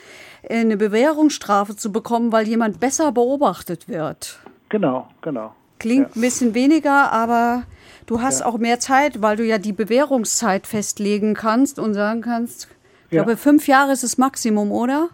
äh, 0.43 0.61
eine 0.61 0.77
Bewährungsstrafe 0.77 1.75
zu 1.77 1.91
bekommen, 1.93 2.31
weil 2.33 2.47
jemand 2.47 2.79
besser 2.81 3.11
beobachtet 3.13 3.89
wird. 3.89 4.39
Genau, 4.69 5.09
genau. 5.21 5.55
Klingt 5.79 6.11
Ja. 6.11 6.15
ein 6.17 6.21
bisschen 6.21 6.55
weniger, 6.55 7.11
aber 7.13 7.65
du 8.07 8.23
hast 8.23 8.41
Ja. 8.41 8.47
auch 8.47 8.57
mehr 8.59 8.79
Zeit, 8.79 9.21
weil 9.21 9.37
du 9.37 9.45
ja 9.45 9.59
die 9.59 9.73
Bewährungszeit 9.73 10.69
festlegen 10.69 11.35
kannst 11.35 11.81
und 11.81 11.95
sagen 11.95 12.21
kannst, 12.21 12.69
ich 13.13 13.17
Ja. 13.17 13.25
glaube, 13.25 13.37
fünf 13.37 13.69
Jahre 13.69 13.93
ist 13.93 14.03
das 14.03 14.17
Maximum, 14.17 14.73
oder? 14.73 15.09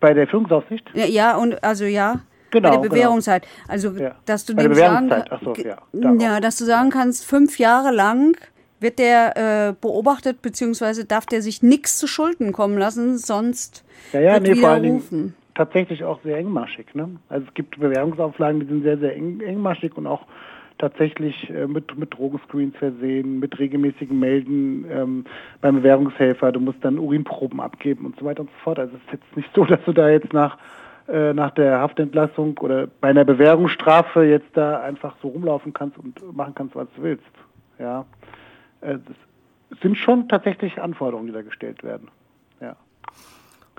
Bei 0.00 0.12
der 0.12 0.26
Führungsaufsicht? 0.26 0.84
Ja, 0.94 1.06
ja, 1.06 1.36
und 1.36 1.62
also 1.62 1.84
ja. 1.84 2.20
Genau, 2.50 2.68
bei 2.68 2.74
der 2.74 2.80
genau. 2.82 2.92
Bewährungszeit. 2.94 3.46
Also, 3.68 3.90
Ja. 3.90 4.16
dass 4.24 4.44
du 4.44 4.54
Bei 4.56 4.64
dem 4.64 4.74
sagen, 4.74 5.10
so, 5.42 5.54
ja, 5.54 5.76
ja, 6.18 6.40
dass 6.40 6.56
du 6.56 6.64
sagen 6.64 6.90
kannst, 6.90 7.24
fünf 7.24 7.58
Jahre 7.58 7.92
lang 7.92 8.36
wird 8.80 8.98
der 8.98 9.68
äh, 9.68 9.74
beobachtet, 9.80 10.42
beziehungsweise 10.42 11.04
darf 11.04 11.26
der 11.26 11.40
sich 11.40 11.62
nichts 11.62 11.98
zu 11.98 12.06
Schulden 12.08 12.52
kommen 12.52 12.78
lassen, 12.78 13.16
sonst 13.16 13.84
Ja, 14.12 14.20
ja, 14.20 14.32
wird 14.34 14.42
nee, 14.42 14.56
widerrufen. 14.56 15.34
tatsächlich 15.54 16.02
auch 16.04 16.20
sehr 16.24 16.36
engmaschig. 16.38 16.86
Ne? 16.94 17.08
Also 17.28 17.46
es 17.48 17.54
gibt 17.54 17.78
Bewährungsauflagen, 17.78 18.60
die 18.60 18.66
sind 18.66 18.82
sehr, 18.82 18.98
sehr 18.98 19.14
eng, 19.14 19.40
engmaschig 19.40 19.96
und 19.96 20.06
auch 20.08 20.22
tatsächlich 20.78 21.50
äh, 21.50 21.66
mit, 21.66 21.96
mit 21.98 22.16
Drogenscreens 22.16 22.76
versehen, 22.76 23.38
mit 23.38 23.58
regelmäßigen 23.58 24.18
Melden 24.18 24.84
ähm, 24.90 25.24
beim 25.60 25.76
Bewährungshelfer. 25.76 26.52
Du 26.52 26.60
musst 26.60 26.84
dann 26.84 26.98
Urinproben 26.98 27.60
abgeben 27.60 28.06
und 28.06 28.18
so 28.18 28.24
weiter 28.24 28.40
und 28.40 28.50
so 28.50 28.56
fort. 28.64 28.78
Also 28.78 28.96
es 28.96 29.02
ist 29.02 29.12
jetzt 29.12 29.36
nicht 29.36 29.48
so, 29.54 29.64
dass 29.64 29.80
du 29.84 29.92
da 29.92 30.08
jetzt 30.08 30.32
nach, 30.32 30.58
äh, 31.08 31.32
nach 31.32 31.50
der 31.52 31.80
Haftentlassung 31.80 32.58
oder 32.58 32.86
bei 32.86 33.08
einer 33.08 33.24
Bewährungsstrafe 33.24 34.24
jetzt 34.24 34.50
da 34.54 34.80
einfach 34.80 35.14
so 35.22 35.28
rumlaufen 35.28 35.72
kannst 35.72 35.98
und 35.98 36.36
machen 36.36 36.54
kannst, 36.54 36.74
was 36.76 36.88
du 36.96 37.02
willst. 37.02 37.24
Ja, 37.78 38.04
äh, 38.80 38.98
das 39.70 39.80
sind 39.80 39.96
schon 39.96 40.28
tatsächlich 40.28 40.80
Anforderungen, 40.80 41.26
die 41.26 41.32
da 41.32 41.42
gestellt 41.42 41.82
werden. 41.82 42.08
Ja. 42.60 42.76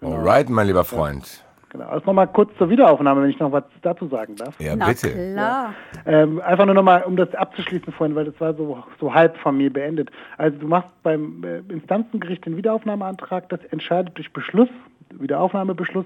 Alright, 0.02 0.50
mein 0.50 0.68
lieber 0.68 0.84
Freund. 0.84 1.44
Genau. 1.70 1.86
Also 1.86 2.06
nochmal 2.06 2.28
kurz 2.28 2.56
zur 2.58 2.70
Wiederaufnahme, 2.70 3.24
wenn 3.24 3.30
ich 3.30 3.40
noch 3.40 3.52
was 3.52 3.64
dazu 3.82 4.08
sagen 4.08 4.36
darf. 4.38 4.60
Ja, 4.60 4.76
Na 4.76 4.88
bitte. 4.88 5.12
klar. 5.12 5.74
Ähm, 6.06 6.42
einfach 6.42 6.66
nur 6.66 6.76
nochmal, 6.76 7.04
um 7.04 7.18
das 7.18 7.34
abzuschließen 7.36 7.92
vorhin, 7.92 8.16
weil 8.16 8.26
das 8.26 8.40
war 8.40 8.54
so, 8.54 8.84
so 9.00 9.14
halb 9.14 9.38
von 9.38 9.58
mir 9.58 9.72
beendet. 9.72 10.10
Also 10.38 10.58
du 10.58 10.68
machst 10.68 10.90
beim 11.04 11.44
äh, 11.44 11.58
Instanzengericht 11.72 12.46
den 12.46 12.56
Wiederaufnahmeantrag, 12.56 13.50
das 13.50 13.60
entscheidet 13.72 14.18
durch 14.18 14.32
Beschluss 14.32 14.70
Wiederaufnahmebeschluss 15.12 16.06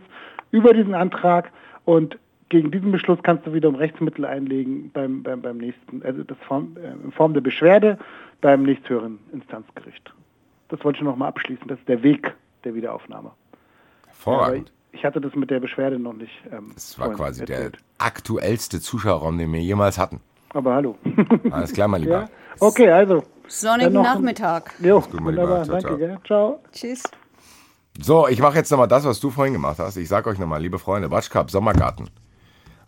über 0.52 0.74
diesen 0.74 0.94
Antrag 0.94 1.52
und 1.86 2.18
gegen 2.50 2.70
diesen 2.72 2.92
Beschluss 2.92 3.20
kannst 3.24 3.48
du 3.48 3.54
wiederum 3.54 3.76
Rechtsmittel 3.76 4.26
einlegen 4.26 4.92
beim, 4.92 5.24
beim, 5.24 5.42
beim 5.42 5.58
nächsten, 5.58 6.04
also 6.04 6.24
das 6.24 6.38
Form, 6.40 6.76
äh, 6.78 6.92
in 7.04 7.12
Form 7.12 7.34
der 7.34 7.42
Beschwerde 7.42 7.98
beim 8.42 8.64
nächsthöheren 8.64 9.20
Instanzgericht. 9.32 10.14
Das 10.68 10.84
wollte 10.84 10.98
ich 10.98 11.04
noch 11.04 11.16
mal 11.16 11.28
abschließen. 11.28 11.68
Das 11.68 11.80
ist 11.80 11.88
der 11.88 12.04
Weg 12.04 12.34
der 12.64 12.76
Wiederaufnahme. 12.76 13.32
Hervorragend. 14.08 14.72
Ich 14.94 15.06
hatte 15.06 15.22
das 15.22 15.34
mit 15.36 15.50
der 15.50 15.60
Beschwerde 15.60 15.98
noch 16.00 16.14
nicht. 16.14 16.32
Ähm, 16.52 16.72
das 16.74 16.98
war 17.00 17.12
quasi 17.12 17.42
erzählt. 17.42 17.76
der 17.76 17.82
aktuellste 18.06 18.82
Zuschauerraum, 18.82 19.38
den 19.38 19.52
wir 19.54 19.62
jemals 19.62 19.98
hatten. 19.98 20.20
Aber 20.54 20.76
hallo. 20.76 20.98
Alles 21.52 21.74
klar, 21.74 21.88
mein 21.88 22.02
Lieber. 22.02 22.22
Ja? 22.22 22.30
Okay, 22.60 22.90
also. 22.90 23.24
Sonnigen 23.48 23.94
Nachmittag. 23.94 24.74
Jo, 24.80 25.02
gut, 25.02 25.24
wunderbar. 25.24 25.64
Ciao, 25.64 25.76
Danke, 25.80 25.88
ciao. 25.88 25.98
gell? 25.98 26.18
Ciao. 26.26 26.64
Tschüss. 26.72 27.04
So, 28.00 28.28
ich 28.28 28.40
mache 28.40 28.56
jetzt 28.56 28.72
nochmal 28.72 28.88
das, 28.88 29.04
was 29.04 29.20
du 29.20 29.30
vorhin 29.30 29.54
gemacht 29.54 29.80
hast. 29.80 29.98
Ich 29.98 30.08
sage 30.08 30.30
euch 30.30 30.40
nochmal, 30.40 30.62
liebe 30.62 30.80
Freunde, 30.80 31.12
Watch 31.12 31.30
Cup, 31.30 31.52
Sommergarten. 31.52 32.10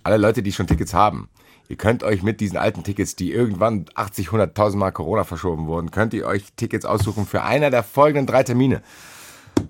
Alle 0.03 0.17
Leute, 0.17 0.41
die 0.43 0.51
schon 0.51 0.67
Tickets 0.67 0.93
haben, 0.93 1.29
ihr 1.67 1.75
könnt 1.75 2.03
euch 2.03 2.23
mit 2.23 2.39
diesen 2.39 2.57
alten 2.57 2.83
Tickets, 2.83 3.15
die 3.15 3.31
irgendwann 3.31 3.85
80, 3.95 4.29
100.000 4.29 4.77
Mal 4.77 4.91
Corona 4.91 5.23
verschoben 5.23 5.67
wurden, 5.67 5.91
könnt 5.91 6.13
ihr 6.13 6.25
euch 6.25 6.53
Tickets 6.55 6.85
aussuchen 6.85 7.25
für 7.25 7.43
einer 7.43 7.69
der 7.69 7.83
folgenden 7.83 8.27
drei 8.27 8.43
Termine. 8.43 8.81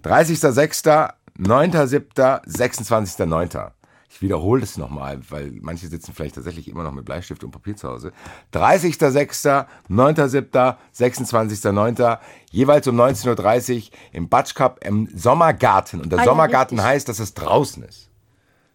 30.06., 0.03 1.13
9.07., 1.39 2.45
26.09. 2.45 3.71
Ich 4.09 4.21
wiederhole 4.21 4.61
das 4.61 4.77
nochmal, 4.77 5.19
weil 5.31 5.51
manche 5.61 5.87
sitzen 5.87 6.13
vielleicht 6.13 6.35
tatsächlich 6.35 6.67
immer 6.67 6.83
noch 6.83 6.91
mit 6.91 7.03
Bleistift 7.03 7.43
und 7.43 7.49
Papier 7.49 7.75
zu 7.75 7.89
Hause. 7.89 8.11
30.06., 8.53 9.65
9.07., 9.89 10.75
26.09. 10.95 12.19
Jeweils 12.51 12.87
um 12.87 12.95
19.30 13.01 13.75
Uhr 13.75 13.83
im 14.11 14.29
Batsch 14.29 14.53
Cup 14.53 14.85
im 14.85 15.09
Sommergarten. 15.15 15.99
Und 15.99 16.11
der 16.11 16.19
Ah 16.19 16.21
ja, 16.21 16.29
Sommergarten 16.29 16.77
richtig. 16.77 16.93
heißt, 16.93 17.09
dass 17.09 17.17
es 17.17 17.33
draußen 17.33 17.81
ist. 17.81 18.11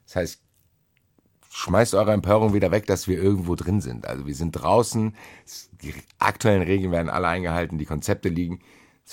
Das 0.06 0.16
heißt, 0.16 0.40
schmeißt 1.50 1.94
eure 1.94 2.12
Empörung 2.12 2.52
wieder 2.52 2.72
weg, 2.72 2.86
dass 2.86 3.06
wir 3.06 3.22
irgendwo 3.22 3.54
drin 3.54 3.80
sind. 3.80 4.08
Also 4.08 4.26
wir 4.26 4.34
sind 4.34 4.52
draußen, 4.52 5.14
die 5.82 5.94
aktuellen 6.18 6.62
Regeln 6.62 6.90
werden 6.90 7.08
alle 7.08 7.28
eingehalten, 7.28 7.78
die 7.78 7.86
Konzepte 7.86 8.28
liegen 8.28 8.58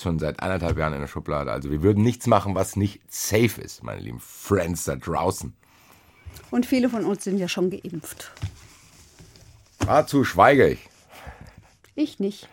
schon 0.01 0.19
seit 0.19 0.39
anderthalb 0.41 0.77
Jahren 0.77 0.93
in 0.93 1.01
der 1.01 1.07
Schublade. 1.07 1.51
Also 1.51 1.69
wir 1.71 1.81
würden 1.81 2.03
nichts 2.03 2.27
machen, 2.27 2.55
was 2.55 2.75
nicht 2.75 3.01
safe 3.11 3.61
ist, 3.61 3.83
meine 3.83 4.01
lieben 4.01 4.19
Friends 4.19 4.85
da 4.85 4.95
draußen. 4.95 5.53
Und 6.51 6.65
viele 6.65 6.89
von 6.89 7.05
uns 7.05 7.23
sind 7.23 7.37
ja 7.37 7.47
schon 7.47 7.69
geimpft. 7.69 8.31
Dazu 9.79 10.23
schweige 10.23 10.67
ich. 10.69 10.89
Ich 11.95 12.19
nicht. 12.19 12.49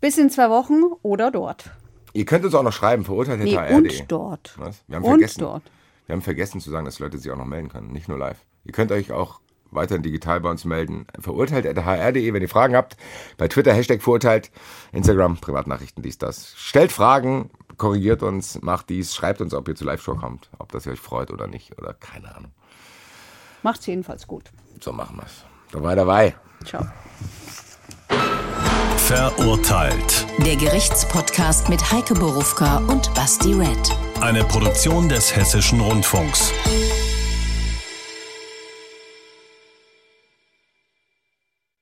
Bis 0.00 0.18
in 0.18 0.30
zwei 0.30 0.48
Wochen 0.50 0.80
oder 1.02 1.30
dort. 1.30 1.70
Ihr 2.12 2.24
könnt 2.24 2.44
uns 2.44 2.54
auch 2.54 2.62
noch 2.62 2.72
schreiben, 2.72 3.04
verurteilt 3.04 3.40
Nee, 3.40 3.56
und 3.74 4.10
dort. 4.10 4.54
Was? 4.58 4.82
Wir 4.88 4.96
haben 4.96 5.04
Und 5.04 5.10
vergessen, 5.18 5.40
dort. 5.40 5.62
Wir 6.06 6.14
haben 6.14 6.22
vergessen 6.22 6.60
zu 6.60 6.70
sagen, 6.70 6.84
dass 6.84 6.98
Leute 6.98 7.18
sich 7.18 7.30
auch 7.30 7.36
noch 7.36 7.44
melden 7.44 7.68
können, 7.68 7.92
nicht 7.92 8.08
nur 8.08 8.18
live. 8.18 8.38
Ihr 8.64 8.72
könnt 8.72 8.90
euch 8.90 9.12
auch 9.12 9.40
weiterhin 9.70 10.02
digital 10.02 10.40
bei 10.40 10.50
uns 10.50 10.64
melden. 10.64 11.06
Verurteilt 11.18 11.66
at 11.66 11.84
hr.de, 11.84 12.32
wenn 12.32 12.42
ihr 12.42 12.48
Fragen 12.48 12.76
habt. 12.76 12.96
Bei 13.36 13.48
Twitter 13.48 13.72
Hashtag 13.72 14.02
verurteilt, 14.02 14.50
Instagram, 14.92 15.38
Privatnachrichten, 15.38 16.02
dies, 16.02 16.18
das. 16.18 16.54
Stellt 16.56 16.92
Fragen, 16.92 17.50
korrigiert 17.76 18.22
uns, 18.22 18.60
macht 18.62 18.88
dies, 18.90 19.14
schreibt 19.14 19.40
uns, 19.40 19.54
ob 19.54 19.68
ihr 19.68 19.74
zur 19.74 19.86
Live-Show 19.86 20.14
kommt, 20.14 20.50
ob 20.58 20.72
das 20.72 20.86
ihr 20.86 20.92
euch 20.92 21.00
freut 21.00 21.30
oder 21.30 21.46
nicht 21.46 21.78
oder 21.78 21.94
keine 21.94 22.34
Ahnung. 22.34 22.52
Macht's 23.62 23.86
jedenfalls 23.86 24.26
gut. 24.26 24.50
So 24.80 24.92
machen 24.92 25.16
wir's. 25.18 25.44
Dabei, 25.72 25.94
dabei. 25.94 26.34
Ciao. 26.64 26.86
Verurteilt. 28.96 30.26
Der 30.38 30.56
Gerichtspodcast 30.56 31.68
mit 31.68 31.90
Heike 31.90 32.14
Borufka 32.14 32.78
und 32.86 33.12
Basti 33.14 33.54
Red. 33.54 33.96
Eine 34.20 34.44
Produktion 34.44 35.08
des 35.08 35.34
Hessischen 35.34 35.80
Rundfunks. 35.80 36.52